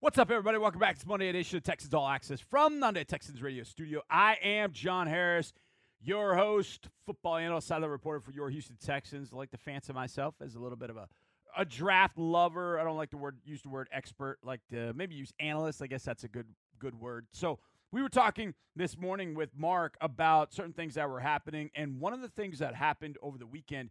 What's 0.00 0.18
up, 0.18 0.30
everybody? 0.30 0.56
Welcome 0.56 0.80
back 0.80 0.98
to 0.98 1.08
Monday 1.08 1.28
edition 1.28 1.58
of 1.58 1.62
Texans 1.62 1.92
All 1.92 2.08
Access 2.08 2.40
from 2.40 2.80
Hyundai 2.80 3.06
Texans 3.06 3.42
Radio 3.42 3.64
Studio. 3.64 4.00
I 4.10 4.36
am 4.42 4.72
John 4.72 5.06
Harris, 5.06 5.52
your 6.02 6.34
host, 6.34 6.88
football 7.04 7.36
analyst, 7.36 7.68
sideline 7.68 7.90
reporter 7.90 8.20
for 8.20 8.32
your 8.32 8.48
Houston 8.48 8.76
Texans. 8.82 9.30
I 9.32 9.36
like 9.36 9.50
to 9.50 9.58
fancy 9.58 9.92
myself 9.92 10.34
as 10.40 10.54
a 10.54 10.58
little 10.58 10.76
bit 10.76 10.88
of 10.88 10.96
a, 10.96 11.06
a 11.56 11.64
draft 11.64 12.18
lover. 12.18 12.78
I 12.78 12.84
don't 12.84 12.96
like 12.96 13.10
the 13.10 13.16
word 13.16 13.38
use 13.44 13.62
the 13.62 13.68
word 13.68 13.88
expert. 13.92 14.38
Like 14.42 14.60
to 14.70 14.92
maybe 14.94 15.14
use 15.14 15.32
analyst. 15.40 15.82
I 15.82 15.86
guess 15.86 16.02
that's 16.02 16.24
a 16.24 16.28
good 16.28 16.46
good 16.78 16.94
word. 16.94 17.26
So 17.32 17.58
we 17.92 18.02
were 18.02 18.08
talking 18.08 18.54
this 18.76 18.96
morning 18.96 19.34
with 19.34 19.50
Mark 19.56 19.96
about 20.00 20.52
certain 20.54 20.72
things 20.72 20.94
that 20.94 21.08
were 21.08 21.20
happening, 21.20 21.70
and 21.74 22.00
one 22.00 22.12
of 22.12 22.20
the 22.20 22.28
things 22.28 22.60
that 22.60 22.74
happened 22.74 23.18
over 23.20 23.36
the 23.36 23.46
weekend 23.46 23.90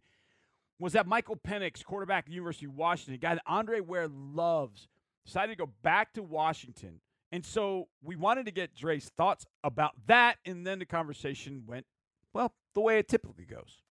was 0.78 0.94
that 0.94 1.06
Michael 1.06 1.36
Penix, 1.36 1.84
quarterback 1.84 2.24
at 2.26 2.32
University 2.32 2.64
of 2.64 2.74
Washington, 2.74 3.14
a 3.14 3.18
guy 3.18 3.34
that 3.34 3.42
Andre 3.46 3.80
Ware 3.80 4.08
loves, 4.08 4.88
decided 5.26 5.52
to 5.52 5.56
go 5.56 5.70
back 5.82 6.14
to 6.14 6.22
Washington. 6.22 7.00
And 7.30 7.44
so 7.44 7.88
we 8.02 8.16
wanted 8.16 8.46
to 8.46 8.52
get 8.52 8.74
Dre's 8.74 9.10
thoughts 9.16 9.44
about 9.62 9.92
that, 10.06 10.38
and 10.46 10.66
then 10.66 10.78
the 10.78 10.86
conversation 10.86 11.64
went, 11.66 11.84
well, 12.32 12.54
the 12.74 12.80
way 12.80 12.98
it 12.98 13.08
typically 13.08 13.44
goes. 13.44 13.82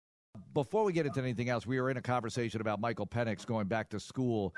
Before 0.54 0.84
we 0.84 0.94
get 0.94 1.06
into 1.06 1.20
anything 1.20 1.50
else, 1.50 1.66
we 1.66 1.80
were 1.80 1.90
in 1.90 1.98
a 1.98 2.02
conversation 2.02 2.62
about 2.62 2.80
Michael 2.80 3.08
Penix 3.08 3.46
going 3.46 3.68
back 3.68 3.90
to 3.90 4.00
school. 4.00 4.54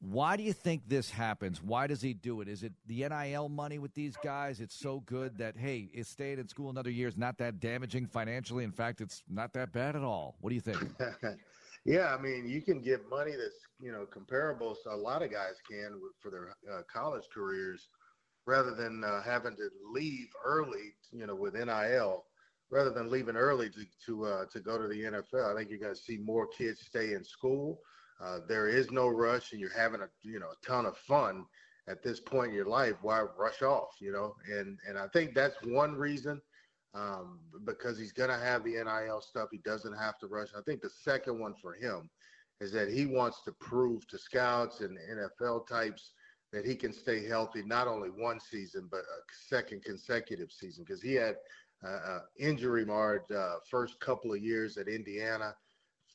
Why 0.00 0.36
do 0.36 0.42
you 0.42 0.52
think 0.52 0.82
this 0.86 1.10
happens? 1.10 1.62
Why 1.62 1.86
does 1.86 2.02
he 2.02 2.12
do 2.12 2.42
it? 2.42 2.48
Is 2.48 2.62
it 2.62 2.72
the 2.86 3.06
NIL 3.08 3.48
money 3.48 3.78
with 3.78 3.94
these 3.94 4.16
guys? 4.22 4.60
It's 4.60 4.74
so 4.74 5.00
good 5.06 5.38
that, 5.38 5.56
hey, 5.56 5.88
is 5.94 6.08
staying 6.08 6.38
in 6.38 6.48
school 6.48 6.68
another 6.68 6.90
year 6.90 7.08
is 7.08 7.16
not 7.16 7.38
that 7.38 7.60
damaging 7.60 8.06
financially. 8.06 8.64
In 8.64 8.72
fact, 8.72 9.00
it's 9.00 9.22
not 9.28 9.52
that 9.54 9.72
bad 9.72 9.96
at 9.96 10.02
all. 10.02 10.36
What 10.40 10.50
do 10.50 10.54
you 10.54 10.60
think? 10.60 10.78
yeah, 11.84 12.14
I 12.14 12.20
mean, 12.20 12.46
you 12.46 12.60
can 12.60 12.82
get 12.82 13.08
money 13.08 13.32
that's, 13.32 13.60
you 13.80 13.92
know, 13.92 14.04
comparable. 14.04 14.76
So 14.82 14.92
a 14.92 14.96
lot 14.96 15.22
of 15.22 15.30
guys 15.30 15.54
can 15.68 15.98
for 16.20 16.30
their 16.30 16.56
uh, 16.70 16.82
college 16.92 17.24
careers 17.32 17.88
rather 18.46 18.74
than 18.74 19.02
uh, 19.02 19.22
having 19.22 19.56
to 19.56 19.68
leave 19.92 20.28
early, 20.44 20.94
you 21.10 21.26
know, 21.26 21.34
with 21.34 21.54
NIL 21.54 22.24
rather 22.70 22.90
than 22.90 23.10
leaving 23.10 23.36
early 23.36 23.70
to 23.70 23.86
to 24.06 24.24
uh, 24.24 24.44
to 24.52 24.60
go 24.60 24.78
to 24.80 24.88
the 24.88 25.02
NFL. 25.02 25.52
I 25.52 25.56
think 25.56 25.70
you're 25.70 25.78
going 25.78 25.94
to 25.94 26.00
see 26.00 26.18
more 26.18 26.46
kids 26.46 26.80
stay 26.80 27.12
in 27.14 27.24
school. 27.24 27.80
Uh, 28.20 28.38
there 28.48 28.68
is 28.68 28.90
no 28.90 29.08
rush, 29.08 29.52
and 29.52 29.60
you're 29.60 29.76
having 29.76 30.00
a 30.00 30.08
you 30.22 30.40
know 30.40 30.50
a 30.50 30.66
ton 30.66 30.86
of 30.86 30.96
fun 30.98 31.44
at 31.88 32.02
this 32.02 32.20
point 32.20 32.48
in 32.48 32.54
your 32.54 32.66
life. 32.66 32.94
Why 33.02 33.22
rush 33.38 33.62
off? 33.62 33.90
You 34.00 34.12
know, 34.12 34.34
and 34.50 34.78
and 34.88 34.98
I 34.98 35.06
think 35.08 35.34
that's 35.34 35.56
one 35.64 35.94
reason 35.94 36.40
um, 36.94 37.40
because 37.64 37.98
he's 37.98 38.12
going 38.12 38.30
to 38.30 38.38
have 38.38 38.64
the 38.64 38.72
NIL 38.72 39.20
stuff. 39.20 39.48
He 39.52 39.58
doesn't 39.58 39.96
have 39.96 40.18
to 40.18 40.26
rush. 40.26 40.48
I 40.56 40.62
think 40.62 40.80
the 40.80 40.90
second 40.90 41.38
one 41.38 41.54
for 41.60 41.74
him 41.74 42.08
is 42.60 42.72
that 42.72 42.88
he 42.88 43.06
wants 43.06 43.42
to 43.44 43.52
prove 43.52 44.06
to 44.08 44.18
scouts 44.18 44.80
and 44.80 44.98
NFL 44.98 45.66
types 45.66 46.12
that 46.52 46.64
he 46.64 46.74
can 46.74 46.92
stay 46.92 47.26
healthy 47.26 47.62
not 47.62 47.86
only 47.88 48.08
one 48.08 48.40
season 48.40 48.88
but 48.90 49.00
a 49.00 49.20
second 49.48 49.84
consecutive 49.84 50.50
season 50.50 50.84
because 50.86 51.02
he 51.02 51.12
had 51.14 51.36
uh, 51.86 52.20
injury 52.38 52.84
marred 52.84 53.22
uh, 53.34 53.56
first 53.70 53.98
couple 54.00 54.32
of 54.32 54.42
years 54.42 54.76
at 54.76 54.88
Indiana. 54.88 55.54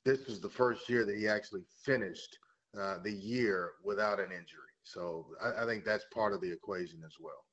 This 0.03 0.25
was 0.25 0.39
the 0.39 0.49
first 0.49 0.89
year 0.89 1.05
that 1.05 1.15
he 1.15 1.27
actually 1.27 1.61
finished 1.83 2.37
uh, 2.79 2.97
the 3.03 3.11
year 3.11 3.71
without 3.83 4.19
an 4.19 4.31
injury. 4.31 4.71
So 4.83 5.27
I, 5.43 5.63
I, 5.63 5.65
think 5.65 5.85
that's 5.85 6.05
part 6.13 6.33
of 6.33 6.41
the 6.41 6.51
equation 6.51 7.01
as 7.05 7.13
well. 7.19 7.45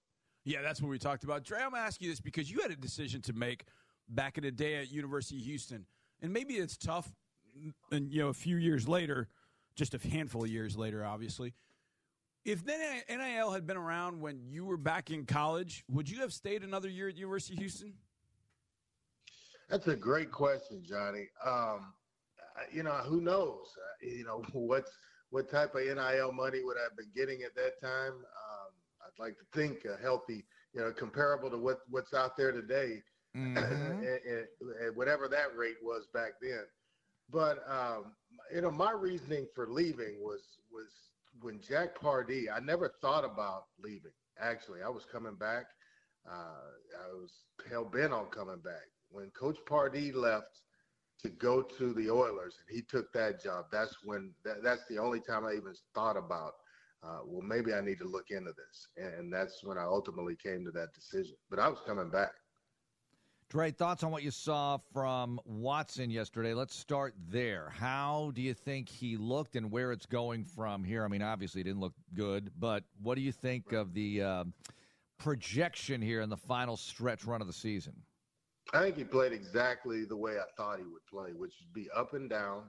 Yeah, 0.45 0.63
that's 0.63 0.81
what 0.81 0.89
we 0.89 0.99
talked 0.99 1.25
about. 1.25 1.45
Dre, 1.45 1.59
I'm 1.59 1.71
going 1.71 1.83
to 1.83 1.87
ask 1.87 2.01
you 2.01 2.09
this 2.09 2.21
because 2.21 2.51
you 2.51 2.61
had 2.61 2.71
a 2.71 2.77
decision 2.77 3.21
to 3.23 3.33
make 3.33 3.65
back 4.09 4.39
in 4.39 4.45
the 4.45 4.51
day 4.51 4.77
at 4.77 4.91
University 4.91 5.37
of 5.39 5.45
Houston, 5.45 5.85
and 6.23 6.33
maybe 6.33 6.55
it's 6.55 6.77
tough, 6.77 7.13
and 7.91 8.11
you 8.11 8.23
know, 8.23 8.29
a 8.29 8.35
few 8.35 8.57
years 8.57 8.89
later, 8.89 9.29
just 9.75 9.95
a 9.95 9.99
handful 9.99 10.45
of 10.45 10.51
years 10.51 10.77
later, 10.77 11.05
obviously. 11.05 11.53
If 12.45 12.65
then 12.65 13.03
NIL 13.11 13.51
had 13.51 13.67
been 13.67 13.77
around 13.77 14.21
when 14.21 14.41
you 14.49 14.65
were 14.65 14.79
back 14.79 15.11
in 15.11 15.27
college, 15.27 15.85
would 15.91 16.09
you 16.09 16.21
have 16.21 16.33
stayed 16.33 16.63
another 16.63 16.89
year 16.89 17.09
at 17.09 17.17
University 17.17 17.55
of 17.55 17.59
Houston? 17.59 17.93
That's 19.69 19.87
a 19.89 19.97
great 19.97 20.33
question, 20.33 20.83
Johnny. 20.83 21.29
Um, 21.45 21.93
you 22.73 22.83
know, 22.83 22.93
who 22.93 23.21
knows? 23.21 23.67
Uh, 23.77 24.07
you 24.07 24.25
know, 24.25 24.43
what's 24.53 24.91
what 25.31 25.51
type 25.51 25.75
of 25.75 25.83
NIL 25.83 26.33
money 26.33 26.63
would 26.65 26.77
I 26.79 26.85
have 26.85 26.97
been 26.97 27.11
getting 27.15 27.43
at 27.43 27.55
that 27.55 27.81
time? 27.81 28.13
Um, 28.13 28.73
I'd 29.03 29.23
like 29.23 29.37
to 29.39 29.45
think 29.59 29.85
a 29.85 30.01
healthy, 30.01 30.45
you 30.73 30.81
know, 30.81 30.93
comparable 30.93 31.51
to 31.51 31.59
what 31.59 31.79
what's 31.91 32.15
out 32.15 32.37
there 32.37 32.53
today, 32.53 33.03
mm-hmm. 33.37 33.57
and, 33.59 34.47
and 34.81 34.97
whatever 34.97 35.29
that 35.29 35.57
rate 35.57 35.77
was 35.83 36.07
back 36.15 36.33
then. 36.41 36.65
But 37.31 37.59
um, 37.69 38.13
you 38.55 38.63
know, 38.63 38.71
my 38.71 38.93
reasoning 38.93 39.47
for 39.55 39.69
leaving 39.69 40.19
was 40.23 40.43
was 40.73 40.89
when 41.41 41.61
Jack 41.61 42.01
Pardee. 42.01 42.49
I 42.49 42.61
never 42.61 42.95
thought 43.03 43.25
about 43.25 43.65
leaving. 43.79 44.13
Actually, 44.41 44.83
I 44.83 44.89
was 44.89 45.05
coming 45.05 45.35
back. 45.35 45.67
Uh, 46.27 47.05
I 47.07 47.13
was 47.13 47.33
hell 47.71 47.85
bent 47.85 48.13
on 48.13 48.27
coming 48.27 48.61
back 48.65 48.87
when 49.11 49.31
Coach 49.31 49.59
Pardee 49.67 50.13
left 50.13 50.63
to 51.23 51.29
go 51.29 51.63
to 51.63 51.93
the 51.95 52.11
Oilers 52.11 52.57
and 52.61 52.77
he 52.77 52.83
took 52.83 53.13
that 53.13 53.43
job, 53.43 53.67
that's 53.73 53.97
when 54.05 54.33
that, 54.45 54.63
that's 54.63 54.87
the 54.89 54.99
only 54.99 55.21
time 55.21 55.45
I 55.45 55.53
even 55.53 55.75
thought 55.95 56.17
about. 56.17 56.53
Uh, 57.03 57.21
well, 57.25 57.43
maybe 57.43 57.73
I 57.73 57.81
need 57.81 57.99
to 57.99 58.09
look 58.09 58.31
into 58.31 58.51
this, 58.53 58.89
and 58.97 59.33
that's 59.33 59.63
when 59.63 59.79
I 59.79 59.85
ultimately 59.85 60.35
came 60.35 60.65
to 60.65 60.73
that 60.73 60.93
decision. 60.95 61.37
But 61.49 61.61
I 61.61 61.69
was 61.69 61.79
coming 61.87 62.11
back. 62.11 62.33
Dre, 63.51 63.71
thoughts 63.71 64.03
on 64.03 64.11
what 64.11 64.23
you 64.23 64.31
saw 64.31 64.79
from 64.93 65.41
Watson 65.47 66.11
yesterday? 66.11 66.53
Let's 66.53 66.75
start 66.75 67.15
there. 67.31 67.71
How 67.71 68.31
do 68.35 68.43
you 68.43 68.53
think 68.53 68.91
he 68.91 69.17
looked 69.17 69.57
and 69.57 69.71
where 69.71 69.91
it's 69.91 70.05
going 70.05 70.45
from 70.45 70.85
here? 70.85 71.03
I 71.03 71.09
mean, 71.09 71.23
obviously, 71.23 71.63
it 71.63 71.65
didn't 71.65 71.81
look 71.81 71.95
good, 72.15 72.51
but 72.59 72.85
what 73.01 73.15
do 73.15 73.23
you 73.23 73.33
think 73.33 73.73
of 73.73 73.95
the 73.95 74.23
uh, 74.23 74.45
projection 75.19 76.03
here 76.03 76.21
in 76.21 76.29
the 76.29 76.37
final 76.37 76.77
stretch 76.77 77.25
run 77.25 77.41
of 77.41 77.47
the 77.47 77.55
season? 77.55 77.95
I 78.75 78.83
think 78.83 78.97
he 78.97 79.05
played 79.05 79.33
exactly 79.33 80.05
the 80.05 80.17
way 80.17 80.33
I 80.39 80.45
thought 80.57 80.79
he 80.79 80.85
would 80.85 81.07
play, 81.11 81.33
which 81.33 81.55
would 81.61 81.73
be 81.73 81.89
up 81.97 82.13
and 82.13 82.29
down. 82.29 82.65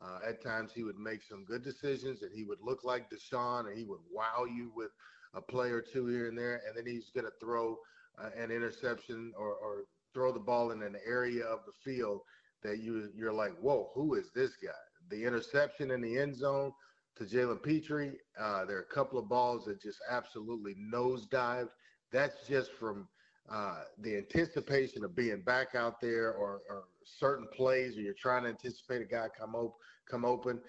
Uh, 0.00 0.18
at 0.28 0.42
times, 0.42 0.72
he 0.72 0.82
would 0.82 0.98
make 0.98 1.22
some 1.22 1.44
good 1.44 1.62
decisions, 1.62 2.22
and 2.22 2.32
he 2.34 2.44
would 2.44 2.58
look 2.60 2.84
like 2.84 3.10
Deshaun, 3.10 3.66
and 3.66 3.76
he 3.76 3.84
would 3.84 4.00
wow 4.10 4.44
you 4.44 4.72
with 4.74 4.90
a 5.34 5.40
play 5.40 5.70
or 5.70 5.80
two 5.80 6.06
here 6.06 6.28
and 6.28 6.38
there. 6.38 6.60
And 6.66 6.76
then 6.76 6.86
he's 6.86 7.10
going 7.10 7.26
to 7.26 7.32
throw 7.40 7.76
uh, 8.20 8.30
an 8.36 8.50
interception 8.50 9.32
or, 9.36 9.54
or 9.54 9.84
throw 10.14 10.32
the 10.32 10.40
ball 10.40 10.72
in 10.72 10.82
an 10.82 10.96
area 11.06 11.44
of 11.44 11.60
the 11.66 11.72
field 11.84 12.20
that 12.62 12.78
you 12.78 13.08
you're 13.16 13.32
like, 13.32 13.56
whoa, 13.60 13.90
who 13.94 14.14
is 14.14 14.30
this 14.34 14.52
guy? 14.56 14.70
The 15.10 15.24
interception 15.24 15.90
in 15.90 16.00
the 16.00 16.18
end 16.18 16.36
zone 16.36 16.72
to 17.16 17.24
Jalen 17.24 17.62
Pitre. 17.62 18.14
Uh, 18.38 18.64
there 18.64 18.76
are 18.78 18.86
a 18.90 18.94
couple 18.94 19.18
of 19.18 19.28
balls 19.28 19.64
that 19.64 19.82
just 19.82 19.98
absolutely 20.10 20.74
nosedived. 20.92 21.70
That's 22.12 22.46
just 22.46 22.72
from 22.72 23.08
uh, 23.50 23.82
the 23.98 24.16
anticipation 24.16 25.04
of 25.04 25.14
being 25.16 25.42
back 25.42 25.74
out 25.74 26.00
there 26.00 26.32
or, 26.32 26.62
or 26.68 26.84
certain 27.04 27.46
plays 27.54 27.96
or 27.96 28.00
you're 28.00 28.14
trying 28.14 28.44
to 28.44 28.48
anticipate 28.48 29.02
a 29.02 29.04
guy 29.04 29.28
come 29.38 29.54
op- 29.54 29.76
come 30.08 30.24
open 30.24 30.60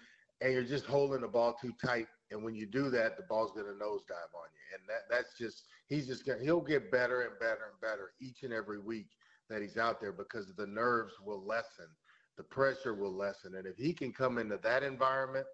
and 0.42 0.54
you're 0.54 0.64
just 0.64 0.86
holding 0.86 1.22
the 1.22 1.28
ball 1.28 1.56
too 1.60 1.74
tight. 1.84 2.08
And 2.32 2.44
when 2.44 2.56
you 2.56 2.66
do 2.66 2.90
that, 2.90 3.16
the 3.16 3.24
ball's 3.30 3.52
going 3.52 3.68
to 3.68 3.74
nosedive 3.74 4.34
on 4.34 4.50
you. 4.52 4.78
And 4.78 4.88
that, 4.88 5.04
that's 5.10 5.38
just, 5.38 5.66
he's 5.88 6.08
just 6.08 6.26
to, 6.26 6.38
he'll 6.42 6.62
get 6.62 6.92
better 6.92 7.22
and 7.22 7.40
better 7.40 7.72
and 7.72 7.80
better 7.80 8.14
each 8.20 8.44
and 8.44 8.52
every 8.52 8.80
week 8.80 9.08
that 9.50 9.62
he's 9.62 9.78
out 9.78 10.02
there 10.02 10.12
because 10.12 10.52
the 10.58 10.68
nerves 10.68 11.14
will 11.24 11.46
lessen, 11.46 11.88
the 12.38 12.44
pressure 12.44 12.94
will 12.94 13.14
lessen. 13.16 13.56
And 13.56 13.68
if 13.68 13.78
he 13.78 13.94
can 13.94 14.12
come 14.12 14.38
into 14.38 14.60
that 14.64 14.84
environment 14.84 15.46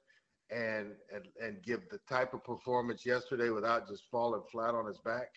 and, 0.49 0.93
and, 1.13 1.25
and 1.43 1.61
give 1.63 1.81
the 1.91 1.99
type 2.09 2.33
of 2.33 2.43
performance 2.43 3.05
yesterday 3.05 3.49
without 3.49 3.87
just 3.87 4.03
falling 4.09 4.41
flat 4.51 4.73
on 4.73 4.87
his 4.87 4.99
back, 4.99 5.27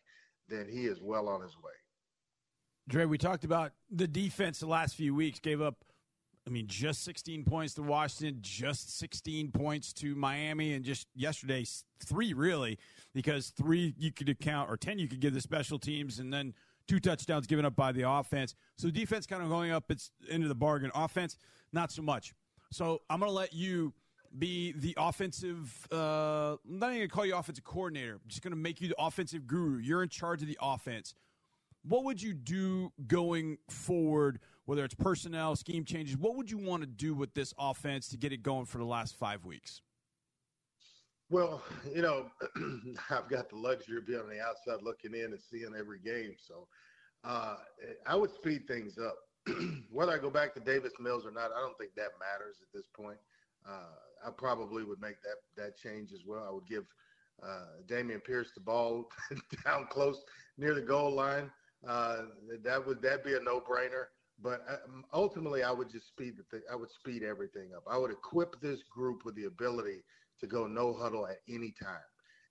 then 0.53 0.69
he 0.69 0.87
is 0.87 1.01
well 1.01 1.29
on 1.29 1.41
his 1.41 1.57
way. 1.57 1.73
Dre, 2.89 3.05
we 3.05 3.19
talked 3.19 3.45
about 3.45 3.73
the 3.91 4.09
defense 4.09 4.61
the 4.61 4.67
last 4.67 4.97
few 4.97 5.15
weeks 5.15 5.39
gave 5.39 5.63
up, 5.63 5.85
I 6.47 6.51
mean, 6.51 6.67
just 6.67 7.05
16 7.05 7.45
points 7.45 7.75
to 7.75 7.83
Washington, 7.83 8.39
just 8.41 8.99
16 8.99 9.53
points 9.53 9.93
to 9.95 10.15
Miami, 10.17 10.75
and 10.75 10.85
just 10.85 11.07
yesterday, 11.15 11.65
three 12.05 12.33
really, 12.33 12.79
because 13.15 13.51
three 13.51 13.95
you 13.97 14.11
could 14.11 14.29
account, 14.29 14.69
or 14.69 14.77
10 14.77 14.99
you 14.99 15.07
could 15.07 15.21
give 15.21 15.35
the 15.35 15.41
special 15.41 15.79
teams, 15.79 16.19
and 16.19 16.33
then 16.33 16.53
two 16.89 16.99
touchdowns 16.99 17.47
given 17.47 17.65
up 17.65 17.77
by 17.77 17.93
the 17.93 18.09
offense. 18.09 18.55
So 18.77 18.91
defense 18.91 19.27
kind 19.27 19.43
of 19.43 19.49
going 19.49 19.71
up 19.71 19.91
its 19.91 20.11
into 20.29 20.49
the 20.49 20.55
bargain. 20.55 20.91
Offense, 20.95 21.39
not 21.73 21.93
so 21.93 22.03
much. 22.03 22.35
So 22.73 23.03
I'm 23.09 23.21
going 23.21 23.31
to 23.31 23.35
let 23.35 23.53
you 23.53 23.93
be 24.39 24.73
the 24.73 24.95
offensive. 24.97 25.87
Uh, 25.93 26.53
I'm 26.53 26.79
not 26.79 26.87
even 26.89 26.99
going 26.99 27.09
to 27.09 27.15
call 27.15 27.27
you 27.27 27.37
offensive 27.37 27.65
coordinator. 27.65 28.15
I'm 28.15 28.29
just 28.29 28.43
going 28.43 28.53
to 28.53 28.57
make 28.57 28.81
you 28.81 28.89
the 28.89 28.97
offensive 28.99 29.47
guru. 29.47 29.79
You're 29.79 30.03
in 30.03 30.09
charge 30.09 30.43
of 30.43 30.49
the 30.49 30.59
offense. 30.61 31.15
What 31.85 32.05
would 32.05 32.23
you 32.23 32.33
do 32.33 32.93
going 33.07 33.59
forward 33.69 34.39
whether 34.65 34.85
it's 34.85 34.95
personnel, 34.95 35.57
scheme 35.57 35.85
changes. 35.85 36.17
What 36.17 36.37
would 36.37 36.51
you 36.51 36.59
want 36.59 36.83
to 36.83 36.87
do 36.87 37.15
with 37.15 37.35
this 37.35 37.53
offense 37.59 38.09
to 38.09 38.17
get 38.17 38.33
it 38.33 38.43
going 38.43 38.67
for 38.67 38.79
the 38.79 38.85
last 38.85 39.17
five 39.17 39.45
weeks? 39.45 39.83
Well, 41.31 41.63
you 41.95 42.03
know, 42.03 42.27
I've 43.11 43.29
got 43.29 43.49
the 43.49 43.57
luxury 43.57 43.97
of 43.99 44.07
being 44.07 44.21
on 44.21 44.29
the 44.29 44.41
outside 44.41 44.83
looking 44.83 45.15
in 45.15 45.33
and 45.33 45.41
seeing 45.41 45.75
every 45.79 45.99
game. 45.99 46.35
So 46.39 46.69
uh, 47.25 47.57
I 48.07 48.15
would 48.15 48.31
speed 48.31 48.69
things 48.69 48.99
up. 48.99 49.17
Whether 49.91 50.13
I 50.13 50.19
go 50.19 50.31
back 50.31 50.55
to 50.55 50.61
Davis 50.61 50.93
Mills 51.01 51.27
or 51.27 51.33
not, 51.33 51.51
I 51.57 51.61
don't 51.61 51.77
think 51.79 51.95
that 51.97 52.11
matters 52.21 52.57
at 52.61 52.69
this 52.73 52.87
point. 52.95 53.19
Uh, 53.67 53.97
I 54.27 54.31
probably 54.31 54.85
would 54.85 55.01
make 55.01 55.17
that 55.23 55.63
that 55.63 55.77
change 55.77 56.13
as 56.13 56.25
well. 56.27 56.45
I 56.49 56.53
would 56.53 56.67
give 56.67 56.85
uh, 57.43 57.83
Dameon 57.87 58.23
Pierce 58.25 58.53
the 58.55 58.61
ball 58.61 59.09
down 59.65 59.87
close 59.91 60.23
near 60.59 60.75
the 60.75 60.81
goal 60.81 61.13
line. 61.13 61.51
Uh, 61.87 62.23
that 62.63 62.87
would 62.87 63.03
that 63.03 63.25
be 63.25 63.35
a 63.35 63.41
no 63.41 63.61
brainer. 63.61 64.07
But 64.41 64.65
uh, 64.69 64.77
ultimately, 65.13 65.63
I 65.63 65.71
would 65.71 65.91
just 65.91 66.09
speed 66.09 66.35
the. 66.37 66.61
I 66.71 66.77
would 66.77 66.91
speed 66.91 67.23
everything 67.23 67.71
up. 67.77 67.85
I 67.89 67.99
would 67.99 68.11
equip 68.11 68.61
this 68.61 68.83
group 68.85 69.25
with 69.25 69.35
the 69.37 69.45
ability 69.45 70.03
to 70.41 70.47
go 70.47 70.67
no 70.67 70.93
huddle 70.93 71.27
at 71.27 71.39
any 71.49 71.73
time. 71.83 72.01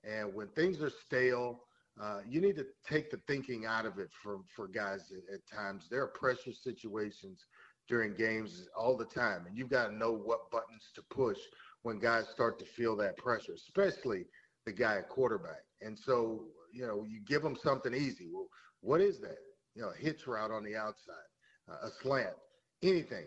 And 0.04 0.34
when 0.34 0.48
things 0.50 0.82
are 0.82 0.90
stale, 0.90 1.62
uh, 2.02 2.22
you 2.28 2.42
need 2.42 2.56
to 2.56 2.66
take 2.88 3.12
the 3.12 3.20
thinking 3.28 3.66
out 3.66 3.86
of 3.86 4.00
it 4.00 4.10
for, 4.24 4.40
for 4.56 4.68
guys 4.68 5.12
at, 5.12 5.34
at, 5.34 5.42
times. 5.48 5.88
There 5.90 6.02
are 6.02 6.08
pressure 6.08 6.54
situations 6.54 7.46
during 7.92 8.14
games 8.16 8.70
all 8.74 8.96
the 8.96 9.06
time, 9.06 9.46
and 9.46 9.58
you've 9.58 9.70
got 9.70 9.88
to 9.88 9.94
know 9.94 10.14
what 10.14 10.50
buttons 10.50 10.92
to 10.96 11.02
push 11.12 11.38
when 11.84 12.00
guys 12.00 12.30
start 12.30 12.58
to 12.58 12.66
feel 12.66 12.96
that 12.96 13.18
pressure, 13.18 13.54
especially 13.54 14.24
the 14.66 14.72
guy 14.72 14.96
at 14.96 15.10
quarterback. 15.10 15.66
And 15.82 16.00
so, 16.00 16.46
you 16.74 16.88
know, 16.88 17.04
you 17.04 17.20
give 17.28 17.42
them 17.42 17.58
something 17.62 17.94
easy. 17.94 18.30
Well, 18.32 18.48
what 18.80 19.02
is 19.02 19.20
that? 19.20 19.40
You 19.76 19.82
know, 19.82 19.90
a 19.90 20.02
hitch 20.02 20.26
route 20.26 20.52
on 20.52 20.64
the 20.64 20.78
outside, 20.78 21.30
uh, 21.70 21.88
a 21.88 21.90
slant, 22.02 22.36
anything. 22.82 23.26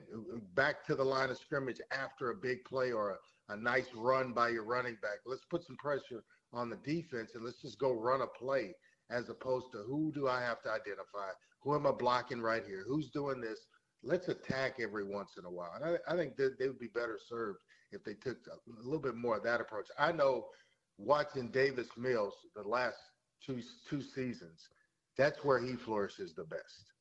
Back 0.55 0.87
to 0.87 0.95
the 0.95 1.05
line 1.05 1.29
of 1.29 1.37
scrimmage 1.37 1.81
after 1.93 2.31
a 2.31 2.35
big 2.35 2.65
play 2.65 2.91
or 2.91 3.11
a 3.11 3.17
a 3.51 3.57
nice 3.57 3.89
run 3.95 4.33
by 4.33 4.49
your 4.49 4.65
running 4.65 4.97
back. 5.03 5.19
Let's 5.27 5.45
put 5.51 5.65
some 5.65 5.77
pressure 5.77 6.25
on 6.53 6.71
the 6.71 6.77
defense 6.77 7.33
and 7.35 7.45
let's 7.45 7.61
just 7.61 7.79
go 7.79 7.93
run 7.93 8.23
a 8.23 8.27
play 8.27 8.75
as 9.11 9.29
opposed 9.29 9.67
to 9.73 9.85
who 9.87 10.13
do 10.15 10.29
I 10.29 10.41
have 10.41 10.63
to 10.63 10.71
identify? 10.71 11.31
Who 11.63 11.75
am 11.75 11.87
I 11.87 11.93
blocking 11.93 12.41
right 12.41 12.65
here? 12.65 12.85
Who's 12.87 13.11
doing 13.11 13.41
this? 13.41 13.59
Let's 14.05 14.29
attack 14.29 14.77
every 14.81 15.05
once 15.05 15.33
in 15.39 15.45
a 15.45 15.51
while. 15.51 15.73
And 15.75 15.85
I, 15.85 16.13
I 16.13 16.17
think 16.17 16.37
that 16.37 16.59
they 16.59 16.69
would 16.69 16.79
be 16.79 16.89
better 16.89 17.19
served 17.29 17.59
if 17.93 18.05
they 18.05 18.15
took 18.15 18.39
a 18.47 18.83
little 18.83 19.01
bit 19.01 19.17
more 19.17 19.37
of 19.37 19.45
that 19.45 19.61
approach. 19.61 19.89
I 19.99 20.13
know 20.13 20.47
watching 20.99 21.49
Davis 21.49 21.89
Mills 21.97 22.35
the 22.55 22.63
last 22.63 22.99
two 23.45 23.61
two 23.89 24.03
seasons, 24.03 24.69
that's 25.17 25.45
where 25.45 25.59
he 25.59 25.75
flourishes 25.75 26.35
the 26.35 26.45
best. 26.45 26.93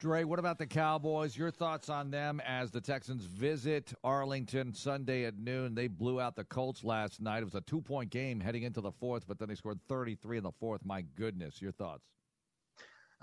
Dre, 0.00 0.24
what 0.24 0.38
about 0.38 0.58
the 0.58 0.66
Cowboys? 0.66 1.36
Your 1.36 1.50
thoughts 1.50 1.88
on 1.88 2.10
them 2.10 2.40
as 2.44 2.70
the 2.70 2.80
Texans 2.80 3.24
visit 3.24 3.94
Arlington 4.02 4.74
Sunday 4.74 5.24
at 5.24 5.38
noon? 5.38 5.74
They 5.74 5.86
blew 5.86 6.20
out 6.20 6.36
the 6.36 6.44
Colts 6.44 6.84
last 6.84 7.22
night. 7.22 7.38
It 7.38 7.44
was 7.44 7.54
a 7.54 7.60
two 7.62 7.80
point 7.80 8.10
game 8.10 8.40
heading 8.40 8.64
into 8.64 8.80
the 8.80 8.92
fourth, 8.92 9.26
but 9.26 9.38
then 9.38 9.48
they 9.48 9.54
scored 9.54 9.80
33 9.88 10.38
in 10.38 10.42
the 10.42 10.52
fourth. 10.52 10.84
My 10.84 11.02
goodness. 11.14 11.62
Your 11.62 11.72
thoughts? 11.72 12.13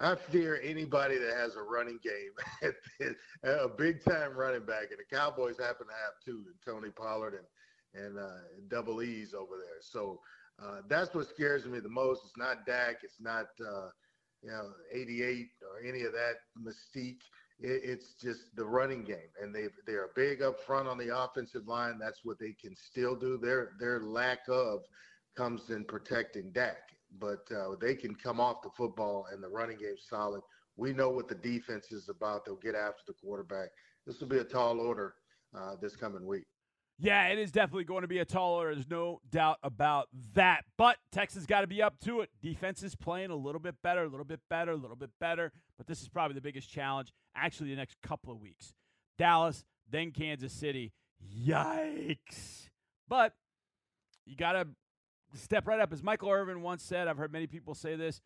I 0.01 0.15
fear 0.15 0.59
anybody 0.63 1.17
that 1.17 1.35
has 1.37 1.55
a 1.55 1.61
running 1.61 1.99
game, 2.03 3.13
a 3.43 3.67
big 3.67 4.03
time 4.03 4.35
running 4.35 4.65
back, 4.65 4.89
and 4.89 4.99
the 4.99 5.15
Cowboys 5.15 5.57
happen 5.59 5.87
to 5.87 5.93
have 5.93 6.13
two, 6.25 6.43
Tony 6.65 6.89
Pollard 6.89 7.35
and 7.35 7.45
and 7.93 8.17
uh, 8.17 8.39
double 8.69 9.03
E's 9.03 9.33
over 9.33 9.57
there. 9.57 9.81
So 9.81 10.21
uh, 10.63 10.81
that's 10.87 11.13
what 11.13 11.27
scares 11.27 11.65
me 11.65 11.79
the 11.79 11.89
most. 11.89 12.21
It's 12.23 12.37
not 12.37 12.65
Dak. 12.65 12.97
It's 13.03 13.19
not 13.19 13.47
uh, 13.59 13.89
you 14.43 14.49
know, 14.49 14.71
88 14.91 15.49
or 15.61 15.87
any 15.87 16.03
of 16.03 16.13
that 16.13 16.35
mystique. 16.59 17.21
It, 17.59 17.81
it's 17.83 18.13
just 18.21 18.55
the 18.55 18.65
running 18.65 19.03
game, 19.03 19.29
and 19.41 19.53
they 19.53 19.67
they 19.85 19.93
are 19.93 20.09
big 20.15 20.41
up 20.41 20.59
front 20.65 20.87
on 20.87 20.97
the 20.97 21.15
offensive 21.15 21.67
line. 21.67 21.99
That's 21.99 22.21
what 22.23 22.39
they 22.39 22.55
can 22.59 22.75
still 22.75 23.15
do. 23.15 23.37
Their 23.37 23.73
their 23.79 23.99
lack 24.01 24.39
of 24.49 24.81
comes 25.37 25.69
in 25.69 25.85
protecting 25.85 26.51
Dak, 26.51 26.89
but 27.19 27.45
uh, 27.55 27.75
they 27.79 27.95
can 27.95 28.15
come 28.15 28.39
off 28.39 28.61
the 28.61 28.69
football, 28.75 29.27
and 29.31 29.43
the 29.43 29.47
running 29.47 29.77
game's 29.77 30.05
solid. 30.09 30.41
We 30.77 30.93
know 30.93 31.09
what 31.09 31.27
the 31.27 31.35
defense 31.35 31.91
is 31.91 32.09
about. 32.09 32.45
They'll 32.45 32.55
get 32.55 32.75
after 32.75 33.03
the 33.07 33.13
quarterback. 33.13 33.69
This 34.07 34.19
will 34.19 34.27
be 34.27 34.37
a 34.37 34.43
tall 34.43 34.79
order 34.79 35.15
uh, 35.55 35.75
this 35.81 35.95
coming 35.95 36.25
week. 36.25 36.45
Yeah, 36.97 37.27
it 37.29 37.39
is 37.39 37.51
definitely 37.51 37.85
going 37.85 38.03
to 38.03 38.07
be 38.07 38.19
a 38.19 38.25
tall 38.25 38.53
order. 38.53 38.75
There's 38.75 38.89
no 38.89 39.21
doubt 39.29 39.57
about 39.63 40.07
that. 40.35 40.65
But 40.77 40.97
Texas 41.11 41.47
got 41.47 41.61
to 41.61 41.67
be 41.67 41.81
up 41.81 41.99
to 42.01 42.21
it. 42.21 42.29
Defense 42.43 42.83
is 42.83 42.95
playing 42.95 43.31
a 43.31 43.35
little 43.35 43.59
bit 43.59 43.75
better, 43.83 44.03
a 44.03 44.07
little 44.07 44.25
bit 44.25 44.39
better, 44.51 44.71
a 44.71 44.77
little 44.77 44.95
bit 44.95 45.09
better. 45.19 45.51
But 45.77 45.87
this 45.87 46.01
is 46.01 46.09
probably 46.09 46.35
the 46.35 46.41
biggest 46.41 46.69
challenge, 46.69 47.11
actually, 47.35 47.71
the 47.71 47.75
next 47.75 47.97
couple 48.03 48.31
of 48.31 48.39
weeks. 48.39 48.73
Dallas, 49.17 49.63
then 49.89 50.11
Kansas 50.11 50.53
City. 50.53 50.93
Yikes. 51.35 52.69
But 53.09 53.33
you 54.25 54.35
got 54.35 54.53
to 54.53 54.67
step 55.35 55.67
right 55.67 55.79
up. 55.79 55.93
As 55.93 56.03
Michael 56.03 56.29
Irvin 56.29 56.61
once 56.61 56.83
said, 56.83 57.07
I've 57.07 57.17
heard 57.17 57.31
many 57.31 57.47
people 57.47 57.73
say 57.75 57.95
this 57.95 58.21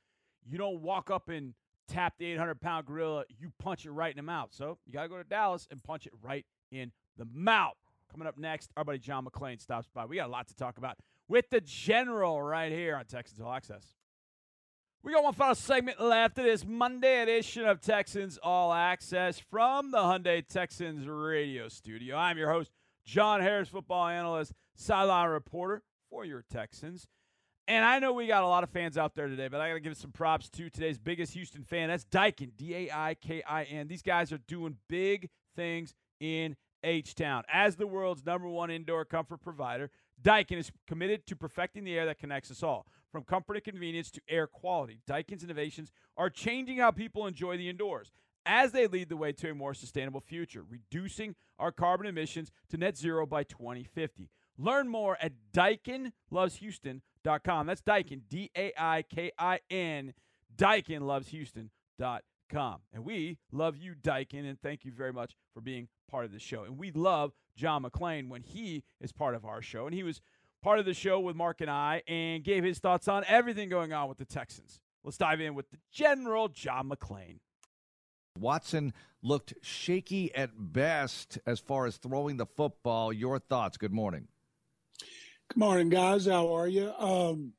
you 0.47 0.57
don't 0.57 0.81
walk 0.81 1.09
up 1.09 1.29
and 1.29 1.53
tap 1.87 2.13
the 2.17 2.25
800 2.25 2.61
pound 2.61 2.85
gorilla, 2.85 3.25
you 3.39 3.51
punch 3.59 3.85
it 3.85 3.91
right 3.91 4.11
in 4.11 4.17
the 4.17 4.23
mouth. 4.23 4.49
So 4.51 4.77
you 4.85 4.93
got 4.93 5.03
to 5.03 5.09
go 5.09 5.17
to 5.17 5.23
Dallas 5.23 5.67
and 5.71 5.83
punch 5.83 6.05
it 6.05 6.13
right 6.21 6.45
in 6.71 6.91
the 7.17 7.25
mouth. 7.33 7.75
Coming 8.11 8.27
up 8.27 8.37
next, 8.37 8.71
our 8.77 8.83
buddy 8.83 8.99
John 8.99 9.25
McClain 9.25 9.59
stops 9.59 9.87
by. 9.93 10.05
We 10.05 10.17
got 10.17 10.27
a 10.27 10.31
lot 10.31 10.47
to 10.47 10.55
talk 10.55 10.77
about 10.77 10.97
with 11.27 11.49
the 11.49 11.61
general 11.61 12.41
right 12.41 12.71
here 12.71 12.95
on 12.95 13.05
Texans 13.05 13.41
All 13.41 13.51
Access. 13.51 13.95
We 15.03 15.13
got 15.13 15.23
one 15.23 15.33
final 15.33 15.53
segment 15.53 16.01
left 16.01 16.37
of 16.39 16.45
this 16.45 16.65
Monday 16.65 17.21
edition 17.21 17.65
of 17.65 17.79
Texans 17.79 18.39
All 18.41 18.73
Access 18.73 19.39
from 19.39 19.91
the 19.91 19.97
Hyundai 19.97 20.47
Texans 20.47 21.07
radio 21.07 21.67
studio. 21.67 22.15
I'm 22.15 22.37
your 22.37 22.51
host, 22.51 22.71
John 23.05 23.41
Harris, 23.41 23.69
football 23.69 24.07
analyst, 24.07 24.53
sideline 24.75 25.29
reporter 25.29 25.83
for 26.15 26.23
your 26.23 26.43
Texans. 26.49 27.08
And 27.67 27.84
I 27.84 27.99
know 27.99 28.13
we 28.13 28.28
got 28.28 28.43
a 28.43 28.47
lot 28.47 28.63
of 28.63 28.69
fans 28.69 28.97
out 28.97 29.15
there 29.15 29.28
today, 29.28 29.47
but 29.49 29.60
I 29.60 29.69
got 29.69 29.73
to 29.73 29.80
give 29.82 29.97
some 29.97 30.12
props 30.12 30.49
to 30.51 30.69
today's 30.69 30.97
biggest 30.97 31.34
Houston 31.34 31.63
fan. 31.63 31.89
That's 31.89 32.06
Daikin, 32.06 32.51
D 32.56 32.73
A 32.73 32.91
I 32.93 33.15
K 33.15 33.43
I 33.45 33.63
N. 33.63 33.88
These 33.88 34.04
guys 34.04 34.32
are 34.32 34.38
doing 34.47 34.78
big 34.88 35.30
things 35.56 35.93
in 36.21 36.56
H 36.84 37.15
Town. 37.15 37.43
As 37.51 37.75
the 37.75 37.88
world's 37.88 38.25
number 38.25 38.47
one 38.47 38.69
indoor 38.69 39.04
comfort 39.04 39.41
provider, 39.41 39.89
Daikin 40.21 40.58
is 40.58 40.71
committed 40.88 41.25
to 41.28 41.36
perfecting 41.36 41.84
the 41.84 41.97
air 41.97 42.06
that 42.06 42.19
connects 42.19 42.51
us 42.51 42.63
all. 42.63 42.86
From 43.12 43.23
comfort 43.23 43.56
and 43.56 43.63
convenience 43.63 44.12
to 44.12 44.21
air 44.30 44.47
quality, 44.47 45.01
Daikin's 45.10 45.43
innovations 45.43 45.91
are 46.15 46.30
changing 46.30 46.78
how 46.78 46.91
people 46.91 47.28
enjoy 47.28 47.58
the 47.58 47.67
indoors 47.67 48.12
as 48.45 48.71
they 48.71 48.88
lead 48.88 49.10
the 49.10 49.17
way 49.17 49.32
to 49.34 49.49
a 49.49 49.56
more 49.56 49.73
sustainable 49.73 50.21
future, 50.21 50.63
reducing 50.69 51.36
our 51.58 51.71
carbon 51.71 52.08
emissions 52.08 52.51
to 52.69 52.78
net 52.78 52.95
zero 52.95 53.25
by 53.25 53.43
2050. 53.43 54.30
Learn 54.57 54.87
more 54.87 55.17
at 55.21 55.33
DaikinLovesHouston.com. 55.53 57.67
That's 57.67 57.81
Daikin, 57.81 58.21
D 58.29 58.49
A 58.55 58.71
I 58.77 59.01
K 59.03 59.33
I 59.37 59.59
N, 59.69 60.13
DaikinLovesHouston.com 60.55 62.21
com. 62.49 62.81
And 62.93 63.03
we 63.03 63.37
love 63.51 63.77
you, 63.77 63.95
Daikin, 63.95 64.47
and 64.47 64.59
thank 64.61 64.85
you 64.85 64.91
very 64.91 65.13
much 65.13 65.35
for 65.53 65.61
being 65.61 65.87
part 66.09 66.25
of 66.25 66.31
the 66.31 66.39
show. 66.39 66.63
And 66.63 66.77
we 66.77 66.91
love 66.91 67.33
John 67.55 67.83
McClain 67.83 68.29
when 68.29 68.41
he 68.41 68.83
is 69.01 69.11
part 69.11 69.35
of 69.35 69.45
our 69.45 69.61
show. 69.61 69.85
And 69.85 69.95
he 69.95 70.03
was 70.03 70.21
part 70.61 70.79
of 70.79 70.85
the 70.85 70.93
show 70.93 71.19
with 71.19 71.35
Marc 71.35 71.61
and 71.61 71.69
I 71.69 72.03
and 72.07 72.43
gave 72.43 72.63
his 72.63 72.79
thoughts 72.79 73.07
on 73.07 73.23
everything 73.27 73.69
going 73.69 73.93
on 73.93 74.09
with 74.09 74.17
the 74.17 74.25
Texans. 74.25 74.79
Let's 75.03 75.17
dive 75.17 75.41
in 75.41 75.53
with 75.53 75.69
the 75.69 75.77
General 75.91 76.47
John 76.47 76.89
McClain. 76.89 77.39
Watson 78.37 78.93
looked 79.21 79.53
shaky 79.61 80.33
at 80.35 80.51
best 80.57 81.39
as 81.45 81.59
far 81.59 81.85
as 81.85 81.97
throwing 81.97 82.37
the 82.37 82.45
football. 82.45 83.13
Your 83.13 83.39
thoughts? 83.39 83.77
Good 83.77 83.93
morning. 83.93 84.27
Good 85.49 85.60
morning, 85.60 85.89
guys. 85.89 86.25
How 86.25 86.55
are 86.55 86.67
you? 86.67 86.91
Um, 86.97 87.53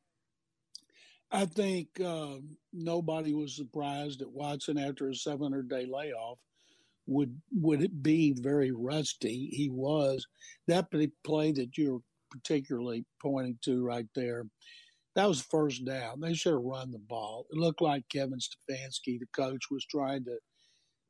I 1.31 1.47
think 1.47 1.89
uh, 2.05 2.39
nobody 2.73 3.33
was 3.33 3.57
surprised 3.57 4.21
that 4.21 4.31
Watson, 4.31 4.77
after 4.77 5.09
a 5.09 5.15
700 5.15 5.69
day 5.69 5.87
layoff, 5.87 6.39
would 7.07 7.41
would 7.53 8.03
be 8.03 8.35
very 8.39 8.73
rusty. 8.73 9.49
He 9.53 9.71
was 9.71 10.27
that 10.67 10.91
play 11.25 11.53
that 11.53 11.79
you're 11.79 12.03
particularly 12.31 13.05
pointing 13.23 13.59
to 13.63 13.85
right 13.85 14.09
there. 14.15 14.47
That 15.15 15.29
was 15.29 15.41
first 15.41 15.85
down. 15.85 16.21
They 16.21 16.35
should 16.35 16.55
have 16.55 16.63
run 16.63 16.91
the 16.91 16.99
ball. 16.99 17.47
It 17.51 17.57
looked 17.57 17.81
like 17.81 18.09
Kevin 18.11 18.41
Stefanski, 18.41 19.21
the 19.21 19.27
coach, 19.35 19.71
was 19.71 19.87
trying 19.87 20.25
to 20.25 20.37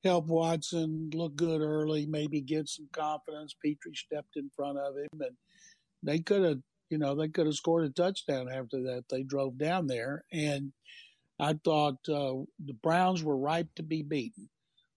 help 0.05 0.27
Watson 0.27 1.11
look 1.15 1.35
good 1.35 1.63
early, 1.63 2.07
maybe 2.07 2.41
get 2.43 2.69
some 2.69 2.89
confidence. 2.93 3.57
Pitre 3.61 3.95
stepped 3.95 4.37
in 4.37 4.51
front 4.55 4.79
of 4.79 4.97
him, 4.97 5.09
and 5.21 5.37
they 6.07 6.21
could 6.21 6.43
have 6.43 6.59
you 6.91 6.99
know, 6.99 7.15
they 7.15 7.29
could 7.29 7.47
have 7.47 7.55
scored 7.55 7.85
a 7.85 7.91
touchdown 7.91 8.49
after 8.49 8.83
that. 8.83 9.05
They 9.11 9.23
drove 9.23 9.59
down 9.59 9.87
there, 9.89 10.25
and 10.33 10.73
I 11.39 11.55
thought 11.65 11.97
uh, 12.09 12.47
the 12.65 12.77
Browns 12.83 13.23
were 13.23 13.37
ripe 13.37 13.69
to 13.77 13.83
be 13.83 14.03
beaten. 14.03 14.49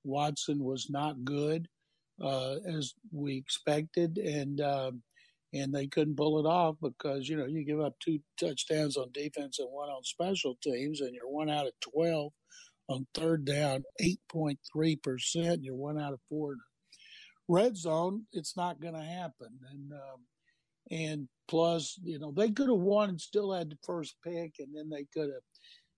Watson 0.04 0.64
was 0.64 0.88
not 0.90 1.26
good 1.26 1.68
uh, 2.22 2.56
as 2.66 2.94
we 3.12 3.38
expected, 3.38 4.18
and 4.18 4.62
uh, 4.62 4.92
and 5.52 5.74
they 5.74 5.88
couldn't 5.88 6.16
pull 6.16 6.40
it 6.40 6.48
off 6.48 6.76
because 6.82 7.28
you 7.28 7.38
know 7.38 7.46
you 7.46 7.66
give 7.66 7.82
up 7.82 7.96
two 8.00 8.20
touchdowns 8.40 8.96
on 8.96 9.12
defense 9.12 9.58
and 9.60 9.70
one 9.72 9.90
on 9.90 10.04
special 10.04 10.58
teams, 10.62 11.02
and 11.02 11.16
you're 11.16 11.30
one 11.30 11.50
out 11.50 11.66
of 11.66 11.74
twelve 11.82 12.34
on 12.90 13.06
third 13.14 13.46
down, 13.46 13.84
8.3%. 14.02 15.60
You're 15.62 15.76
one 15.76 16.00
out 16.00 16.14
of 16.14 16.20
four. 16.28 16.56
Red 17.48 17.78
zone, 17.78 18.26
it's 18.34 18.58
not 18.58 18.82
going 18.82 18.96
to 18.96 19.04
happen. 19.04 19.60
And, 19.72 19.92
um, 19.94 20.22
and 20.92 21.28
plus, 21.48 22.00
you 22.04 22.20
know, 22.20 22.32
they 22.32 22.52
could 22.52 22.70
have 22.70 22.80
won 22.80 23.10
and 23.10 23.22
still 23.22 23.52
had 23.52 23.70
the 23.70 23.78
first 23.84 24.16
pick, 24.24 24.56
and 24.60 24.76
then 24.76 24.90
they 24.90 25.06
could 25.14 25.30
have 25.30 25.44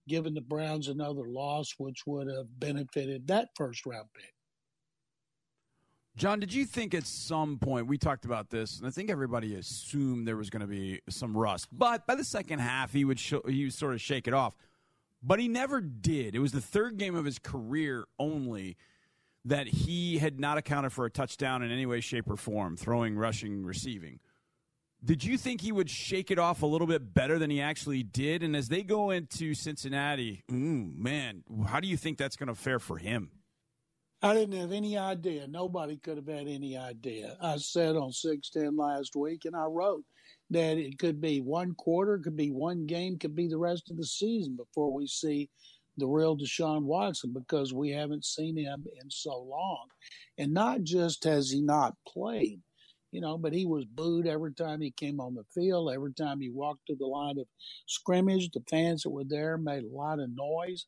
given 0.07 0.33
the 0.33 0.41
Browns 0.41 0.87
another 0.87 1.27
loss, 1.27 1.73
which 1.77 2.05
would 2.05 2.27
have 2.27 2.47
benefited 2.59 3.27
that 3.27 3.49
first 3.55 3.85
round 3.85 4.07
pick. 4.13 4.33
John, 6.17 6.39
did 6.39 6.53
you 6.53 6.65
think 6.65 6.93
at 6.93 7.05
some 7.05 7.57
point 7.57 7.87
we 7.87 7.97
talked 7.97 8.25
about 8.25 8.49
this, 8.49 8.79
and 8.79 8.87
I 8.87 8.91
think 8.91 9.09
everybody 9.09 9.55
assumed 9.55 10.27
there 10.27 10.35
was 10.35 10.49
going 10.49 10.61
to 10.61 10.67
be 10.67 11.01
some 11.09 11.35
rust, 11.35 11.67
but 11.71 12.05
by 12.05 12.15
the 12.15 12.23
second 12.23 12.59
half 12.59 12.91
he 12.91 13.05
would 13.05 13.19
he 13.19 13.63
would 13.63 13.73
sort 13.73 13.93
of 13.93 14.01
shake 14.01 14.27
it 14.27 14.33
off, 14.33 14.55
but 15.23 15.39
he 15.39 15.47
never 15.47 15.79
did. 15.79 16.35
It 16.35 16.39
was 16.39 16.51
the 16.51 16.61
third 16.61 16.97
game 16.97 17.15
of 17.15 17.23
his 17.23 17.39
career 17.39 18.05
only 18.19 18.75
that 19.45 19.67
he 19.67 20.17
had 20.17 20.39
not 20.39 20.57
accounted 20.57 20.91
for 20.91 21.05
a 21.05 21.09
touchdown 21.09 21.63
in 21.63 21.71
any 21.71 21.85
way, 21.85 22.01
shape, 22.01 22.29
or 22.29 22.35
form, 22.35 22.75
throwing, 22.75 23.15
rushing, 23.15 23.65
receiving. 23.65 24.19
Did 25.03 25.23
you 25.23 25.35
think 25.37 25.61
he 25.61 25.71
would 25.71 25.89
shake 25.89 26.29
it 26.29 26.37
off 26.37 26.61
a 26.61 26.67
little 26.67 26.85
bit 26.85 27.13
better 27.13 27.39
than 27.39 27.49
he 27.49 27.59
actually 27.59 28.03
did? 28.03 28.43
And 28.43 28.55
as 28.55 28.67
they 28.67 28.83
go 28.83 29.09
into 29.09 29.55
Cincinnati, 29.55 30.43
ooh, 30.51 30.93
man, 30.95 31.43
how 31.67 31.79
do 31.79 31.87
you 31.87 31.97
think 31.97 32.19
that's 32.19 32.35
going 32.35 32.49
to 32.49 32.55
fare 32.55 32.77
for 32.77 32.97
him? 32.97 33.31
I 34.21 34.35
didn't 34.35 34.59
have 34.59 34.71
any 34.71 34.99
idea. 34.99 35.47
Nobody 35.47 35.97
could 35.97 36.17
have 36.17 36.27
had 36.27 36.47
any 36.47 36.77
idea. 36.77 37.35
I 37.41 37.57
said 37.57 37.95
on 37.95 38.11
610 38.11 38.77
last 38.77 39.15
week, 39.15 39.45
and 39.45 39.55
I 39.55 39.65
wrote 39.65 40.03
that 40.51 40.77
it 40.77 40.99
could 40.99 41.19
be 41.19 41.41
one 41.41 41.73
quarter, 41.73 42.19
could 42.19 42.37
be 42.37 42.51
one 42.51 42.85
game, 42.85 43.17
could 43.17 43.35
be 43.35 43.47
the 43.47 43.57
rest 43.57 43.89
of 43.89 43.97
the 43.97 44.05
season 44.05 44.55
before 44.55 44.93
we 44.93 45.07
see 45.07 45.49
the 45.97 46.05
real 46.05 46.37
Deshaun 46.37 46.83
Watson 46.83 47.33
because 47.33 47.73
we 47.73 47.89
haven't 47.89 48.23
seen 48.23 48.55
him 48.55 48.85
in 49.01 49.09
so 49.09 49.39
long. 49.39 49.87
And 50.37 50.53
not 50.53 50.83
just 50.83 51.23
has 51.23 51.49
he 51.49 51.61
not 51.61 51.95
played, 52.07 52.59
you 53.11 53.19
know, 53.19 53.37
but 53.37 53.53
he 53.53 53.65
was 53.65 53.85
booed 53.85 54.25
every 54.25 54.53
time 54.53 54.81
he 54.81 54.91
came 54.91 55.19
on 55.19 55.35
the 55.35 55.43
field, 55.53 55.91
every 55.91 56.13
time 56.13 56.39
he 56.39 56.49
walked 56.49 56.85
to 56.87 56.95
the 56.95 57.05
line 57.05 57.37
of 57.37 57.45
scrimmage. 57.85 58.49
The 58.51 58.63
fans 58.69 59.03
that 59.03 59.09
were 59.09 59.25
there 59.25 59.57
made 59.57 59.83
a 59.83 59.95
lot 59.95 60.19
of 60.19 60.29
noise. 60.33 60.85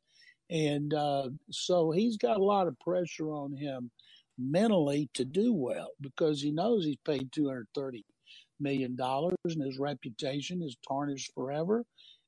And 0.50 0.94
uh, 0.94 1.30
so 1.52 1.92
he's 1.92 2.18
got 2.18 2.38
a 2.38 2.44
lot 2.44 2.68
of 2.68 2.80
pressure 2.80 3.32
on 3.32 3.56
him 3.56 3.92
mentally 4.38 5.10
to 5.14 5.26
do 5.26 5.54
well 5.54 5.90
because 6.02 6.42
he 6.42 6.52
knows 6.52 6.86
he's 6.86 6.98
paid 7.06 7.32
$230 7.32 8.04
million 8.60 8.96
and 9.00 9.64
his 9.64 9.80
reputation 9.80 10.62
is 10.62 10.78
tarnished 10.88 11.32
forever. 11.36 11.84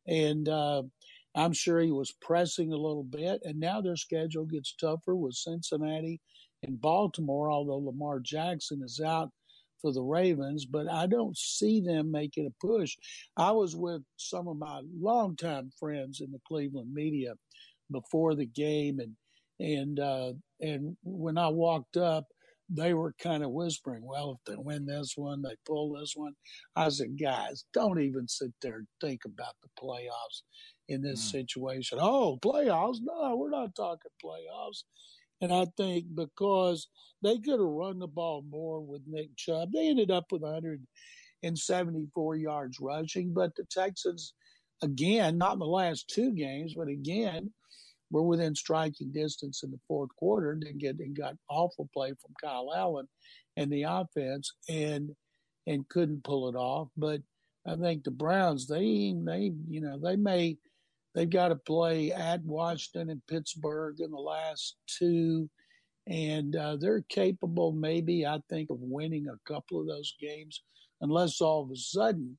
And 0.08 0.48
uh, 0.50 0.84
I'm 1.36 1.54
sure 1.54 1.80
he 1.80 1.92
was 1.92 2.14
pressing 2.22 2.74
a 2.74 2.78
little 2.78 3.04
bit. 3.04 3.42
And 3.44 3.60
now 3.60 3.82
their 3.82 3.96
schedule 3.96 4.46
gets 4.46 4.76
tougher 4.76 5.16
with 5.16 5.36
Cincinnati 5.36 6.20
and 6.64 6.80
Baltimore, 6.80 7.50
although 7.50 7.78
Lamar 7.78 8.20
Jackson 8.20 8.82
is 8.84 9.00
out 9.00 9.32
for 9.82 9.92
the 9.92 10.02
Ravens, 10.02 10.66
but 10.66 10.90
I 10.90 11.08
don't 11.08 11.38
see 11.38 11.82
them 11.82 12.12
making 12.12 12.48
a 12.48 12.66
push. 12.66 12.96
I 13.38 13.52
was 13.52 13.76
with 13.76 14.02
some 14.18 14.48
of 14.48 14.58
my 14.58 14.82
longtime 15.00 15.72
friends 15.80 16.22
in 16.22 16.32
the 16.32 16.42
Cleveland 16.48 16.94
media 16.94 17.34
before 17.92 18.36
the 18.36 18.46
game, 18.46 19.00
and 19.00 19.16
and 19.60 20.00
uh, 20.00 20.34
and 20.62 20.98
when 21.04 21.38
I 21.38 21.48
walked 21.50 21.98
up, 21.98 22.26
they 22.70 22.94
were 22.94 23.14
kind 23.20 23.44
of 23.44 23.52
whispering, 23.52 24.04
"Well, 24.04 24.40
if 24.40 24.46
they 24.46 24.58
win 24.58 24.86
this 24.86 25.14
one, 25.16 25.42
they 25.42 25.56
pull 25.66 25.94
this 25.94 26.14
one." 26.16 26.34
I 26.76 26.90
said, 26.90 27.20
"Guys, 27.20 27.66
don't 27.74 28.02
even 28.02 28.28
sit 28.28 28.54
there 28.62 28.78
and 28.78 28.88
think 29.02 29.22
about 29.26 29.56
the 29.62 29.70
playoffs 29.80 30.42
in 30.88 31.02
this 31.02 31.28
mm. 31.28 31.32
situation." 31.32 32.00
Oh, 32.02 32.40
playoffs? 32.42 32.98
No, 33.02 33.36
we're 33.36 33.50
not 33.50 33.76
talking 33.76 34.12
playoffs. 34.24 34.84
And 35.42 35.54
I 35.54 35.66
think 35.78 36.06
because 36.16 36.88
they 37.22 37.38
could 37.40 37.60
have 37.60 37.68
run 37.68 38.00
the 38.00 38.08
ball 38.08 38.44
more 38.50 38.82
with 38.82 39.02
Nick 39.08 39.36
Chubb, 39.36 39.72
they 39.74 39.88
ended 39.90 40.12
up 40.12 40.32
with 40.32 40.42
174 40.42 42.36
yards 42.36 42.80
rushing. 42.80 43.34
But 43.34 43.56
the 43.56 43.66
Texans, 43.70 44.34
again, 44.82 45.38
not 45.38 45.54
in 45.54 45.60
the 45.60 45.66
last 45.66 46.10
two 46.10 46.34
games, 46.34 46.74
but 46.76 46.88
again, 46.88 47.52
were 48.12 48.22
within 48.24 48.56
striking 48.56 49.12
distance 49.12 49.64
in 49.64 49.72
the 49.72 49.80
fourth 49.88 50.10
quarter 50.18 50.52
and 50.52 50.64
then 50.64 50.78
get 50.78 51.00
and 51.00 51.18
got 51.18 51.36
awful 51.50 51.90
play 51.94 52.10
from 52.10 52.34
Kyle 52.42 52.72
Allen 52.76 53.08
and 53.58 53.72
the 53.72 53.84
offense 53.84 54.54
and 54.70 55.12
and 55.68 55.90
couldn't 55.90 56.24
pull 56.24 56.48
it 56.48 56.56
off. 56.56 56.90
But 56.96 57.22
I 57.68 57.76
think 57.76 58.04
the 58.04 58.12
Browns 58.12 58.68
they 58.68 59.14
they 59.26 59.52
you 59.68 59.82
know 59.82 60.00
they 60.02 60.16
may 60.16 60.58
they've 61.16 61.30
got 61.30 61.48
to 61.48 61.56
play 61.56 62.12
at 62.12 62.44
Washington 62.44 63.10
and 63.10 63.26
Pittsburgh 63.28 64.00
in 64.00 64.12
the 64.12 64.18
last 64.18 64.76
two. 64.86 65.50
And 66.08 66.56
uh, 66.56 66.76
they're 66.76 67.02
capable, 67.10 67.72
maybe, 67.72 68.28
I 68.28 68.40
think, 68.48 68.70
of 68.70 68.78
winning 68.80 69.28
a 69.28 69.52
couple 69.52 69.82
of 69.82 69.88
those 69.88 70.14
games, 70.22 70.62
unless 71.02 71.42
all 71.42 71.64
of 71.64 71.72
a 71.72 71.76
sudden 71.76 72.38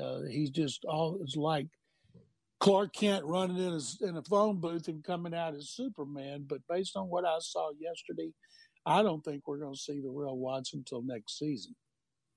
uh, 0.00 0.22
he's 0.30 0.50
just 0.50 0.84
all 0.86 1.18
it's 1.20 1.36
like 1.36 1.66
Clark 2.58 2.94
Kent 2.94 3.24
running 3.26 3.58
in 3.58 3.74
a, 3.74 4.08
in 4.08 4.16
a 4.16 4.22
phone 4.22 4.60
booth 4.60 4.88
and 4.88 5.04
coming 5.04 5.34
out 5.34 5.54
as 5.54 5.70
Superman. 5.70 6.46
But 6.48 6.60
based 6.70 6.96
on 6.96 7.10
what 7.10 7.26
I 7.26 7.36
saw 7.40 7.70
yesterday, 7.78 8.30
I 8.86 9.02
don't 9.02 9.22
think 9.22 9.46
we're 9.46 9.58
going 9.58 9.74
to 9.74 9.80
see 9.80 10.00
the 10.00 10.08
real 10.08 10.38
Watson 10.38 10.78
until 10.78 11.02
next 11.02 11.38
season. 11.38 11.74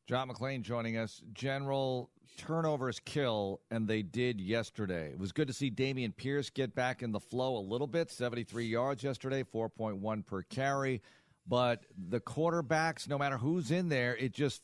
John 0.09 0.27
McClain 0.27 0.63
joining 0.63 0.97
us. 0.97 1.21
General, 1.33 2.09
turnovers 2.35 2.99
kill, 2.99 3.61
and 3.69 3.87
they 3.87 4.01
did 4.01 4.41
yesterday. 4.41 5.11
It 5.11 5.19
was 5.19 5.31
good 5.31 5.45
to 5.49 5.53
see 5.53 5.69
Dameon 5.69 6.17
Pierce 6.17 6.49
get 6.49 6.73
back 6.73 7.03
in 7.03 7.11
the 7.11 7.19
flow 7.19 7.57
a 7.57 7.61
little 7.61 7.85
bit 7.85 8.09
73 8.09 8.65
yards 8.65 9.03
yesterday, 9.03 9.43
4.1 9.43 10.25
per 10.25 10.41
carry. 10.41 11.03
But 11.47 11.85
the 11.95 12.19
quarterbacks, 12.19 13.07
no 13.07 13.19
matter 13.19 13.37
who's 13.37 13.69
in 13.69 13.89
there, 13.89 14.17
it 14.17 14.33
just 14.33 14.63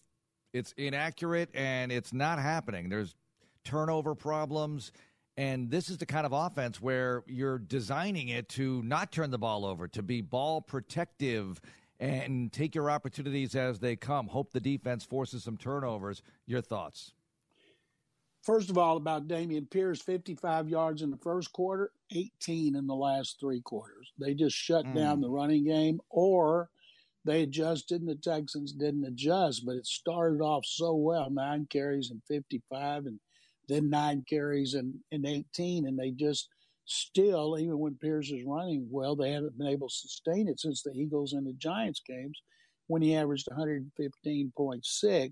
it's 0.52 0.72
inaccurate 0.78 1.52
and 1.54 1.92
it's 1.92 2.12
not 2.12 2.40
happening. 2.40 2.90
There's 2.90 3.14
turnover 3.64 4.16
problems 4.16 4.92
and 5.38 5.70
this 5.70 5.90
is 5.90 5.98
the 5.98 6.06
kind 6.06 6.26
of 6.26 6.32
offense 6.32 6.82
where 6.82 7.24
you're 7.28 7.60
designing 7.60 8.30
it 8.30 8.48
to 8.50 8.82
not 8.84 9.12
turn 9.12 9.32
the 9.32 9.38
ball 9.38 9.66
over, 9.66 9.88
to 9.90 10.02
be 10.02 10.22
ball 10.22 10.62
protective 10.62 11.60
and 12.00 12.52
take 12.52 12.76
your 12.76 12.92
opportunities 12.92 13.56
as 13.56 13.80
they 13.80 13.96
come. 13.96 14.28
Hope 14.28 14.52
the 14.52 14.60
defense 14.60 15.04
forces 15.04 15.44
some 15.44 15.58
turnovers. 15.58 16.22
Your 16.46 16.62
thoughts? 16.62 17.14
First 18.44 18.70
of 18.70 18.78
all, 18.78 18.98
about 18.98 19.28
Dameon 19.28 19.70
Pierce, 19.72 20.02
55 20.02 20.70
yards 20.70 21.02
in 21.02 21.10
the 21.10 21.18
first 21.18 21.52
quarter, 21.52 21.92
18 22.12 22.76
in 22.76 22.86
the 22.86 22.94
last 22.94 23.40
three 23.40 23.62
quarters. 23.62 24.14
They 24.20 24.36
just 24.36 24.56
shut 24.56 24.86
mm. 24.86 24.94
down 24.94 25.20
the 25.20 25.30
running 25.30 25.66
game, 25.66 26.00
or 26.12 26.70
they 27.26 27.42
adjusted 27.42 28.02
and 28.02 28.10
the 28.10 28.16
Texans 28.16 28.72
didn't 28.72 29.06
adjust. 29.06 29.66
But 29.66 29.78
it 29.78 29.88
started 29.88 30.42
off 30.42 30.64
so 30.64 30.94
well 30.94 31.32
nine 31.32 31.66
carries 31.72 32.12
and 32.12 32.22
55 32.28 33.08
and 33.08 33.20
then 33.68 33.90
nine 33.90 34.24
carries 34.30 34.76
and, 34.76 34.94
and 35.12 35.26
18, 35.26 35.88
and 35.88 35.98
they 35.98 36.12
just 36.12 36.50
still, 36.86 37.58
even 37.60 37.80
when 37.80 37.96
Pierce 37.96 38.32
is 38.32 38.44
running 38.46 38.88
well, 38.90 39.16
they 39.16 39.32
haven't 39.32 39.58
been 39.58 39.68
able 39.68 39.88
to 39.90 39.94
sustain 39.96 40.48
it 40.48 40.60
since 40.60 40.82
the 40.82 40.92
Eagles 40.92 41.34
and 41.34 41.46
the 41.46 41.54
Giants 41.54 42.02
games 42.08 42.42
when 42.88 43.02
he 43.02 43.16
averaged 43.16 43.48
115.6. 43.52 45.32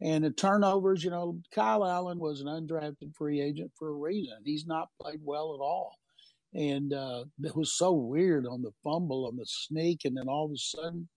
And 0.00 0.24
the 0.24 0.30
turnovers, 0.30 1.02
you 1.02 1.10
know, 1.10 1.40
Kyle 1.52 1.84
Allen 1.84 2.18
was 2.18 2.40
an 2.40 2.46
undrafted 2.46 3.14
free 3.16 3.40
agent 3.40 3.72
for 3.76 3.88
a 3.88 3.94
reason. 3.94 4.36
He's 4.44 4.66
not 4.66 4.88
played 5.00 5.20
well 5.24 5.54
at 5.54 5.62
all. 5.62 5.96
And 6.54 6.92
uh, 6.92 7.24
it 7.42 7.56
was 7.56 7.76
so 7.76 7.92
weird 7.92 8.46
on 8.46 8.62
the 8.62 8.70
fumble, 8.84 9.26
on 9.26 9.36
the 9.36 9.44
sneak, 9.46 10.04
and 10.04 10.16
then 10.16 10.28
all 10.28 10.46
of 10.46 10.52
a 10.52 10.56
sudden, 10.56 11.08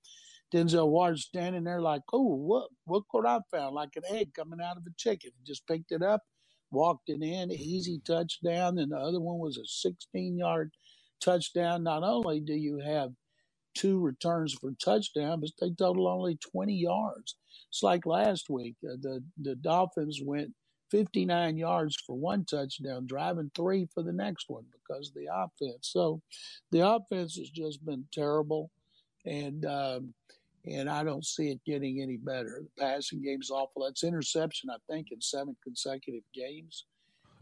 Denzel 0.53 0.89
Ward 0.89 1.17
standing 1.19 1.63
there 1.63 1.81
like, 1.81 2.01
oh, 2.11 2.35
what, 2.35 2.69
what 2.85 3.25
I 3.25 3.39
found, 3.51 3.73
like 3.73 3.95
an 3.95 4.03
egg 4.09 4.33
coming 4.33 4.59
out 4.61 4.77
of 4.77 4.83
a 4.85 4.93
chicken. 4.97 5.31
Just 5.45 5.65
picked 5.67 5.91
it 5.91 6.01
up, 6.01 6.21
walked 6.71 7.09
it 7.09 7.21
in, 7.21 7.51
easy 7.51 8.01
touchdown. 8.05 8.77
And 8.77 8.91
the 8.91 8.97
other 8.97 9.19
one 9.19 9.39
was 9.39 9.57
a 9.57 9.65
16 9.65 10.37
yard 10.37 10.71
touchdown. 11.21 11.83
Not 11.83 12.03
only 12.03 12.39
do 12.39 12.53
you 12.53 12.79
have 12.79 13.11
two 13.73 13.99
returns 13.99 14.53
for 14.53 14.71
touchdown, 14.83 15.39
but 15.41 15.51
they 15.59 15.71
total 15.71 16.07
only 16.07 16.37
20 16.37 16.73
yards. 16.73 17.35
It's 17.69 17.83
like 17.83 18.05
last 18.05 18.49
week. 18.49 18.75
Uh, 18.83 18.97
the, 19.01 19.23
the 19.41 19.55
Dolphins 19.55 20.19
went 20.23 20.51
59 20.91 21.57
yards 21.57 21.95
for 22.05 22.17
one 22.17 22.43
touchdown, 22.45 23.07
driving 23.07 23.51
three 23.55 23.87
for 23.93 24.03
the 24.03 24.11
next 24.11 24.45
one 24.49 24.65
because 24.73 25.09
of 25.09 25.13
the 25.13 25.27
offense. 25.33 25.89
So 25.91 26.21
the 26.71 26.85
offense 26.85 27.37
has 27.37 27.49
just 27.49 27.85
been 27.85 28.05
terrible. 28.11 28.71
And, 29.25 29.65
um, 29.65 30.13
and 30.65 30.89
I 30.89 31.03
don't 31.03 31.25
see 31.25 31.49
it 31.49 31.59
getting 31.65 32.01
any 32.01 32.17
better. 32.17 32.63
The 32.63 32.83
passing 32.83 33.21
game's 33.21 33.49
awful. 33.49 33.83
That's 33.83 34.03
interception, 34.03 34.69
I 34.69 34.77
think, 34.89 35.07
in 35.11 35.21
seven 35.21 35.55
consecutive 35.63 36.23
games. 36.33 36.85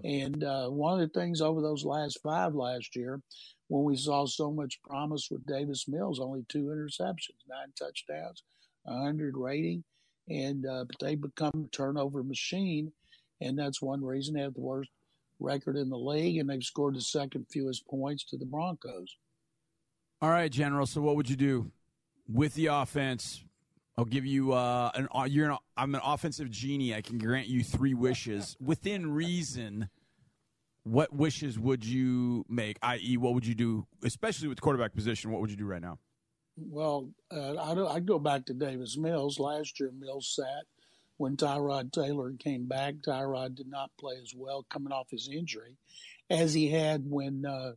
And 0.03 0.43
uh, 0.43 0.70
one 0.70 0.93
of 0.93 0.99
the 0.99 1.20
things 1.20 1.41
over 1.41 1.61
those 1.61 1.84
last 1.84 2.20
five 2.24 2.55
last 2.55 2.95
year, 2.95 3.22
when 3.67 3.84
we 3.84 3.97
saw 3.97 4.26
so 4.26 4.51
much 4.51 4.82
promise 4.84 5.28
with 5.30 5.45
Davis 5.45 5.88
Mills, 5.88 6.20
only 6.20 6.45
two 6.47 6.65
interceptions, 6.65 7.38
nine 7.49 7.74
touchdowns, 7.78 8.43
100 8.84 9.36
rating, 9.36 9.84
and 10.30 10.65
uh, 10.65 10.86
but 10.86 10.95
they 10.99 11.15
become 11.15 11.51
a 11.65 11.76
turnover 11.76 12.24
machine, 12.24 12.91
and 13.41 13.59
that's 13.59 13.82
one 13.82 14.03
reason 14.03 14.36
they 14.36 14.41
have 14.41 14.53
the 14.53 14.61
worst 14.61 14.89
record 15.39 15.76
in 15.76 15.89
the 15.89 15.97
league, 15.97 16.38
and 16.38 16.49
they've 16.49 16.63
scored 16.63 16.95
the 16.95 17.01
second 17.01 17.45
fewest 17.51 17.86
points 17.88 18.24
to 18.26 18.38
the 18.38 18.45
Broncos. 18.45 19.17
All 20.22 20.30
right, 20.30 20.51
General. 20.51 20.86
So 20.86 21.01
what 21.01 21.15
would 21.15 21.30
you 21.30 21.36
do 21.36 21.72
with 22.32 22.53
the 22.53 22.67
offense? 22.67 23.43
I'll 23.97 24.05
give 24.05 24.25
you 24.25 24.53
uh, 24.53 24.91
an. 24.95 25.07
uh, 25.13 25.25
You're 25.30 25.51
an. 25.51 25.57
I'm 25.75 25.93
an 25.95 26.01
offensive 26.03 26.49
genie. 26.49 26.95
I 26.95 27.01
can 27.01 27.17
grant 27.17 27.47
you 27.47 27.63
three 27.63 27.93
wishes 27.93 28.55
within 28.61 29.11
reason. 29.11 29.89
What 30.84 31.13
wishes 31.13 31.59
would 31.59 31.84
you 31.86 32.45
make? 32.47 32.77
I.e., 32.82 33.17
what 33.17 33.34
would 33.34 33.45
you 33.45 33.53
do, 33.55 33.86
especially 34.03 34.47
with 34.47 34.57
the 34.57 34.61
quarterback 34.61 34.93
position? 34.95 35.32
What 35.32 35.41
would 35.41 35.51
you 35.51 35.57
do 35.57 35.65
right 35.65 35.82
now? 35.82 35.99
Well, 36.57 37.09
uh, 37.32 37.55
I 37.55 37.95
I 37.95 37.99
go 37.99 38.19
back 38.19 38.45
to 38.45 38.53
Davis 38.53 38.97
Mills. 38.97 39.39
Last 39.39 39.80
year, 39.80 39.91
Mills 39.97 40.34
sat 40.36 40.63
when 41.17 41.36
Tyrod 41.36 41.91
Taylor 41.91 42.32
came 42.39 42.67
back. 42.67 42.95
Tyrod 43.05 43.55
did 43.55 43.67
not 43.67 43.91
play 43.99 44.15
as 44.21 44.34
well 44.36 44.65
coming 44.69 44.93
off 44.93 45.09
his 45.11 45.30
injury 45.30 45.75
as 46.30 46.53
he 46.53 46.69
had 46.69 47.03
when 47.05 47.45
uh, 47.45 47.73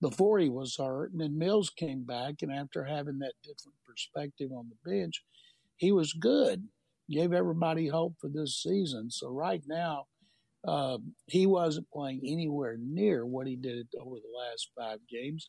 before 0.00 0.38
he 0.38 0.48
was 0.48 0.76
hurt. 0.76 1.12
And 1.12 1.20
then 1.20 1.38
Mills 1.38 1.70
came 1.70 2.04
back, 2.04 2.36
and 2.42 2.52
after 2.52 2.84
having 2.84 3.18
that 3.20 3.34
different 3.42 3.76
perspective 3.86 4.50
on 4.52 4.68
the 4.68 4.90
bench, 4.90 5.22
he 5.76 5.92
was 5.92 6.12
good. 6.12 6.68
Gave 7.10 7.32
everybody 7.32 7.88
hope 7.88 8.14
for 8.20 8.28
this 8.28 8.62
season. 8.62 9.10
So 9.10 9.28
right 9.28 9.62
now, 9.66 10.04
uh, 10.66 10.98
he 11.26 11.46
wasn't 11.46 11.90
playing 11.90 12.20
anywhere 12.24 12.76
near 12.78 13.24
what 13.24 13.46
he 13.46 13.56
did 13.56 13.88
over 13.98 14.16
the 14.16 14.38
last 14.38 14.70
five 14.76 14.98
games. 15.08 15.48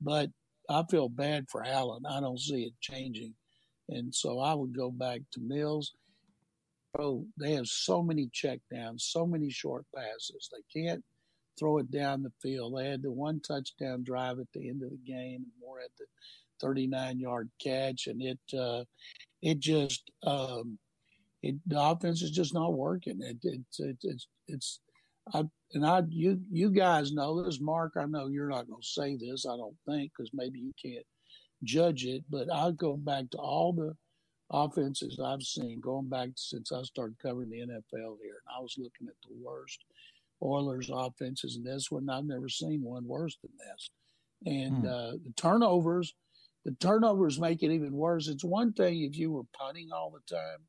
But 0.00 0.30
I 0.68 0.82
feel 0.90 1.08
bad 1.08 1.46
for 1.48 1.64
Allen. 1.64 2.04
I 2.06 2.20
don't 2.20 2.40
see 2.40 2.64
it 2.64 2.72
changing. 2.80 3.34
And 3.88 4.14
so 4.14 4.40
I 4.40 4.54
would 4.54 4.76
go 4.76 4.90
back 4.90 5.20
to 5.32 5.40
Mills. 5.40 5.92
Oh, 6.98 7.26
they 7.38 7.52
have 7.52 7.66
so 7.66 8.02
many 8.02 8.28
checkdowns, 8.28 9.02
so 9.02 9.26
many 9.26 9.50
short 9.50 9.84
passes. 9.94 10.50
They 10.50 10.80
can't 10.80 11.04
throw 11.58 11.78
it 11.78 11.90
down 11.90 12.22
the 12.22 12.32
field. 12.42 12.76
They 12.76 12.88
had 12.88 13.02
the 13.02 13.10
one 13.10 13.40
touchdown 13.40 14.02
drive 14.02 14.38
at 14.38 14.46
the 14.52 14.68
end 14.68 14.82
of 14.82 14.90
the 14.90 14.98
game, 15.06 15.42
and 15.44 15.52
more 15.60 15.80
at 15.80 15.90
the 15.98 16.06
39 16.60 17.18
yard 17.18 17.50
catch, 17.62 18.06
and 18.06 18.22
it 18.22 18.38
uh, 18.58 18.84
it 19.42 19.60
just 19.60 20.10
um, 20.24 20.78
it 21.42 21.56
the 21.66 21.80
offense 21.80 22.22
is 22.22 22.30
just 22.30 22.54
not 22.54 22.74
working. 22.74 23.20
It, 23.22 23.38
it, 23.42 23.60
it 23.78 23.96
it's 24.02 24.28
it's 24.46 24.80
I 25.32 25.44
and 25.72 25.84
I 25.84 26.02
you 26.08 26.40
you 26.50 26.70
guys 26.70 27.12
know 27.12 27.42
this, 27.42 27.60
Marc. 27.60 27.94
I 27.96 28.06
know 28.06 28.28
you're 28.28 28.48
not 28.48 28.68
going 28.68 28.82
to 28.82 28.86
say 28.86 29.16
this. 29.16 29.46
I 29.46 29.56
don't 29.56 29.76
think 29.86 30.12
because 30.16 30.30
maybe 30.32 30.58
you 30.58 30.72
can't 30.82 31.06
judge 31.64 32.04
it, 32.04 32.24
but 32.30 32.52
I 32.52 32.70
go 32.72 32.96
back 32.96 33.30
to 33.30 33.38
all 33.38 33.72
the 33.72 33.94
offenses 34.50 35.18
I've 35.22 35.42
seen 35.42 35.80
going 35.80 36.08
back 36.08 36.30
since 36.36 36.70
I 36.70 36.82
started 36.82 37.16
covering 37.20 37.50
the 37.50 37.60
NFL 37.60 38.16
here, 38.22 38.40
and 38.46 38.56
I 38.56 38.60
was 38.60 38.76
looking 38.78 39.08
at 39.08 39.14
the 39.28 39.34
worst 39.42 39.84
Oilers 40.42 40.90
offenses 40.92 41.56
in 41.56 41.64
this 41.64 41.90
one. 41.90 42.08
I've 42.10 42.24
never 42.24 42.48
seen 42.48 42.82
one 42.82 43.06
worse 43.06 43.36
than 43.42 43.52
this. 43.58 43.90
And 44.44 44.78
Hmm. 44.82 44.86
uh, 44.86 45.10
the 45.12 45.32
turnovers, 45.36 46.14
the 46.64 46.72
turnovers 46.72 47.40
make 47.40 47.62
it 47.62 47.72
even 47.72 47.92
worse. 47.92 48.28
It's 48.28 48.44
one 48.44 48.72
thing 48.72 49.02
if 49.02 49.16
you 49.16 49.32
were 49.32 49.44
punting 49.56 49.92
all 49.92 50.10
the 50.10 50.20
time, 50.36 50.66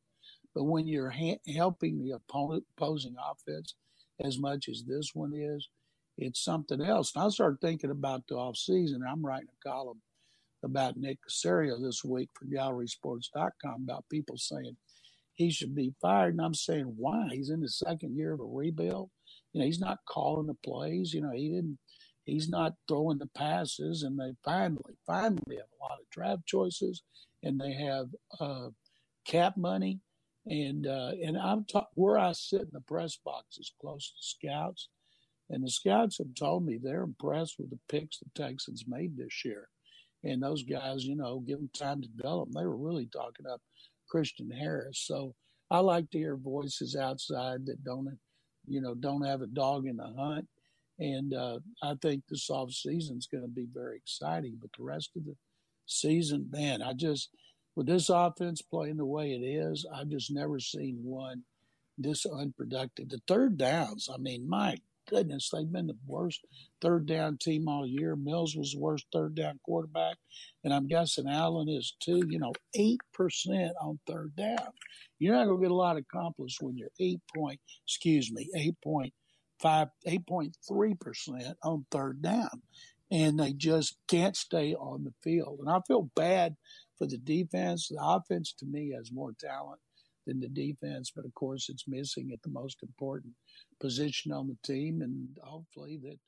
but 0.56 0.64
when 0.64 0.88
you're 0.88 1.10
ha- 1.10 1.40
helping 1.54 2.00
the 2.04 2.12
opponent 2.12 2.66
opposing 2.78 3.16
offense 3.20 3.76
as 4.20 4.40
much 4.40 4.70
as 4.70 4.84
this 4.86 5.14
one 5.14 5.34
is, 5.34 5.70
it's 6.18 6.44
something 6.44 6.82
else. 6.82 7.12
And 7.16 7.24
I 7.26 7.30
started 7.30 7.60
thinking 7.62 7.92
about 7.92 8.26
the 8.28 8.36
offseason. 8.36 9.02
I'm 9.08 9.24
writing 9.26 9.50
a 9.50 9.70
column 9.70 10.02
about 10.64 10.98
Nick 10.98 11.20
Caserio 11.30 11.80
this 11.80 12.04
week 12.04 12.30
for 12.34 12.46
GallerySports.com 12.46 13.84
about 13.84 14.10
people 14.10 14.38
saying 14.38 14.78
he 15.34 15.52
should 15.52 15.76
be 15.76 15.94
fired. 16.02 16.34
And 16.34 16.42
I'm 16.42 16.56
saying, 16.56 16.94
why? 16.98 17.28
He's 17.32 17.50
in 17.52 17.62
the 17.62 17.70
second 17.70 18.16
year 18.18 18.34
of 18.34 18.40
a 18.40 18.46
rebuild. 18.46 19.12
You 19.58 19.64
know, 19.64 19.66
he's 19.66 19.80
not 19.80 20.06
calling 20.08 20.46
the 20.46 20.54
plays. 20.54 21.16
You 21.16 21.22
know, 21.22 21.32
he 21.32 21.50
didn't. 21.50 21.80
He's 22.26 22.48
not 22.48 22.74
throwing 22.88 23.18
the 23.18 23.30
passes, 23.36 24.04
and 24.04 24.20
they 24.20 24.34
finally, 24.46 24.94
finally 25.08 25.56
have 25.56 25.66
a 25.80 25.84
lot 25.84 26.00
of 26.00 26.10
draft 26.12 26.46
choices, 26.46 27.02
and 27.42 27.60
they 27.60 27.74
have 27.74 28.08
uh, 28.40 28.68
cap 29.26 29.58
money, 29.58 30.00
and 30.46 30.86
uh, 30.86 31.14
and 31.24 31.40
I'm 31.40 31.66
ta- 31.66 31.88
where 31.96 32.20
I 32.20 32.34
sit 32.34 32.62
in 32.62 32.70
the 32.72 32.82
press 32.82 33.18
box 33.26 33.58
is 33.58 33.74
close 33.82 34.12
to 34.12 34.22
scouts, 34.22 34.90
and 35.50 35.64
the 35.64 35.72
scouts 35.72 36.20
have 36.20 36.36
told 36.36 36.68
me 36.68 36.78
they're 36.78 37.02
impressed 37.02 37.56
with 37.58 37.72
the 37.72 37.80
picks 37.90 38.20
the 38.20 38.30
Texans 38.36 38.84
made 38.88 39.18
this 39.18 39.44
year, 39.44 39.70
and 40.24 40.44
those 40.44 40.62
guys, 40.62 41.04
you 41.04 41.16
know, 41.16 41.40
give 41.40 41.58
them 41.58 41.72
time 41.74 42.04
to 42.04 42.08
develop. 42.10 42.50
They 42.52 42.66
were 42.66 42.78
really 42.78 43.08
talking 43.08 43.48
up 43.52 43.62
Christian 44.08 44.52
Harris, 44.52 45.00
so 45.00 45.34
I 45.72 45.80
like 45.80 46.12
to 46.12 46.20
hear 46.20 46.36
voices 46.36 46.96
outside 46.96 47.66
that 47.66 47.84
don't, 47.84 48.20
you 48.68 48.82
know, 48.82 48.94
don't 48.94 49.26
have 49.26 49.42
a 49.42 49.48
dog 49.48 49.86
in 49.86 49.98
the 49.98 50.14
hunt. 50.18 50.48
And 51.00 51.34
uh, 51.34 51.60
I 51.84 51.94
think 52.02 52.24
this 52.28 52.50
off 52.50 52.72
season 52.72 53.18
is 53.18 53.28
going 53.28 53.44
to 53.44 53.50
be 53.50 53.68
very 53.72 53.98
exciting. 53.98 54.58
But 54.60 54.72
the 54.78 54.84
rest 54.84 55.12
of 55.16 55.26
the 55.26 55.36
season, 55.86 56.50
man, 56.52 56.82
I 56.82 56.94
just 56.94 57.30
with 57.76 57.88
this 57.88 58.10
offense 58.10 58.62
playing 58.62 58.98
the 58.98 59.06
way 59.06 59.34
it 59.34 59.46
is, 59.46 59.86
I've 59.94 60.10
just 60.10 60.32
never 60.32 60.60
seen 60.60 60.98
one 61.04 61.44
this 61.98 62.26
unproductive. 62.26 63.10
The 63.10 63.22
third 63.28 63.58
downs, 63.58 64.10
I 64.14 64.18
mean, 64.18 64.48
my 64.48 64.78
goodness, 65.08 65.50
they've 65.50 65.72
been 65.72 65.88
the 65.88 65.98
worst 66.06 66.46
third 66.82 67.06
down 67.06 67.38
team 67.38 67.68
all 67.68 67.88
year. 67.88 68.16
Mills 68.16 68.56
was 68.56 68.72
the 68.72 68.80
worst 68.80 69.06
third 69.12 69.36
down 69.36 69.60
quarterback, 69.64 70.18
and 70.64 70.74
I'm 70.74 70.88
guessing 70.88 71.28
Allen 71.28 71.70
is 71.70 71.96
too. 72.00 72.24
You 72.28 72.40
know, 72.40 72.54
eight 72.76 73.02
percent 73.14 73.74
on 73.82 74.00
third 74.08 74.36
down. 74.36 74.70
You're 75.20 75.36
not 75.36 75.46
going 75.46 75.58
to 75.58 75.64
get 75.64 75.72
a 75.72 75.76
lot 75.76 75.98
accomplished 75.98 76.62
when 76.62 76.78
you're 76.78 76.92
eight 77.00 77.22
point, 77.36 77.60
excuse 77.86 78.32
me, 78.32 78.50
eight 78.56 78.76
point 78.84 79.14
five, 79.60 79.88
eight 80.06 80.26
point 80.28 80.56
three 80.68 80.94
percent 80.94 81.58
on 81.64 81.86
third 81.92 82.22
down, 82.22 82.62
and 83.12 83.40
they 83.40 83.54
just 83.54 83.98
can't 84.08 84.36
stay 84.36 84.74
on 84.74 85.04
the 85.04 85.14
field. 85.24 85.60
And 85.60 85.70
I 85.70 85.80
feel 85.88 86.10
bad 86.16 86.56
for 86.98 87.08
the 87.08 87.18
defense. 87.18 87.88
The 87.88 87.98
offense, 88.02 88.54
to 88.60 88.66
me, 88.66 88.94
has 88.96 89.12
more 89.12 89.34
talent 89.40 89.80
than 90.26 90.40
the 90.42 90.50
defense, 90.50 91.12
but 91.16 91.26
of 91.26 91.34
course, 91.34 91.70
it's 91.70 91.88
missing 91.88 92.32
at 92.34 92.42
the 92.44 92.50
most 92.50 92.84
important 92.84 93.34
position 93.80 94.32
on 94.32 94.48
the 94.48 94.58
team, 94.64 95.02
and 95.02 95.28
hopefully 95.44 95.98
that 96.04 96.20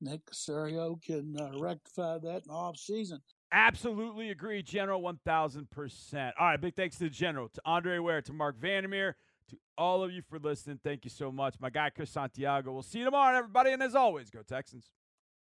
Nick 0.00 0.24
Caserio 0.26 1.02
can 1.02 1.36
uh, 1.38 1.58
rectify 1.58 2.18
that 2.18 2.36
in 2.36 2.42
the 2.46 2.52
off 2.52 2.76
season. 2.76 3.20
Absolutely 3.52 4.30
agree, 4.30 4.62
General, 4.62 5.02
1000%. 5.02 6.32
All 6.38 6.46
right, 6.46 6.60
big 6.60 6.74
thanks 6.74 6.96
to 6.98 7.04
the 7.04 7.10
General, 7.10 7.48
to 7.48 7.60
Andre 7.64 7.98
Ware, 7.98 8.22
to 8.22 8.32
Marc 8.32 8.56
Vandermeer, 8.58 9.16
to 9.48 9.56
all 9.76 10.04
of 10.04 10.12
you 10.12 10.22
for 10.22 10.38
listening. 10.38 10.78
Thank 10.82 11.04
you 11.04 11.10
so 11.10 11.32
much. 11.32 11.56
My 11.60 11.70
guy, 11.70 11.90
Chris 11.90 12.10
Santiago. 12.10 12.72
We'll 12.72 12.82
see 12.82 13.00
you 13.00 13.04
tomorrow, 13.04 13.36
everybody. 13.36 13.72
And 13.72 13.82
as 13.82 13.94
always, 13.94 14.30
go 14.30 14.42
Texans. 14.42 14.90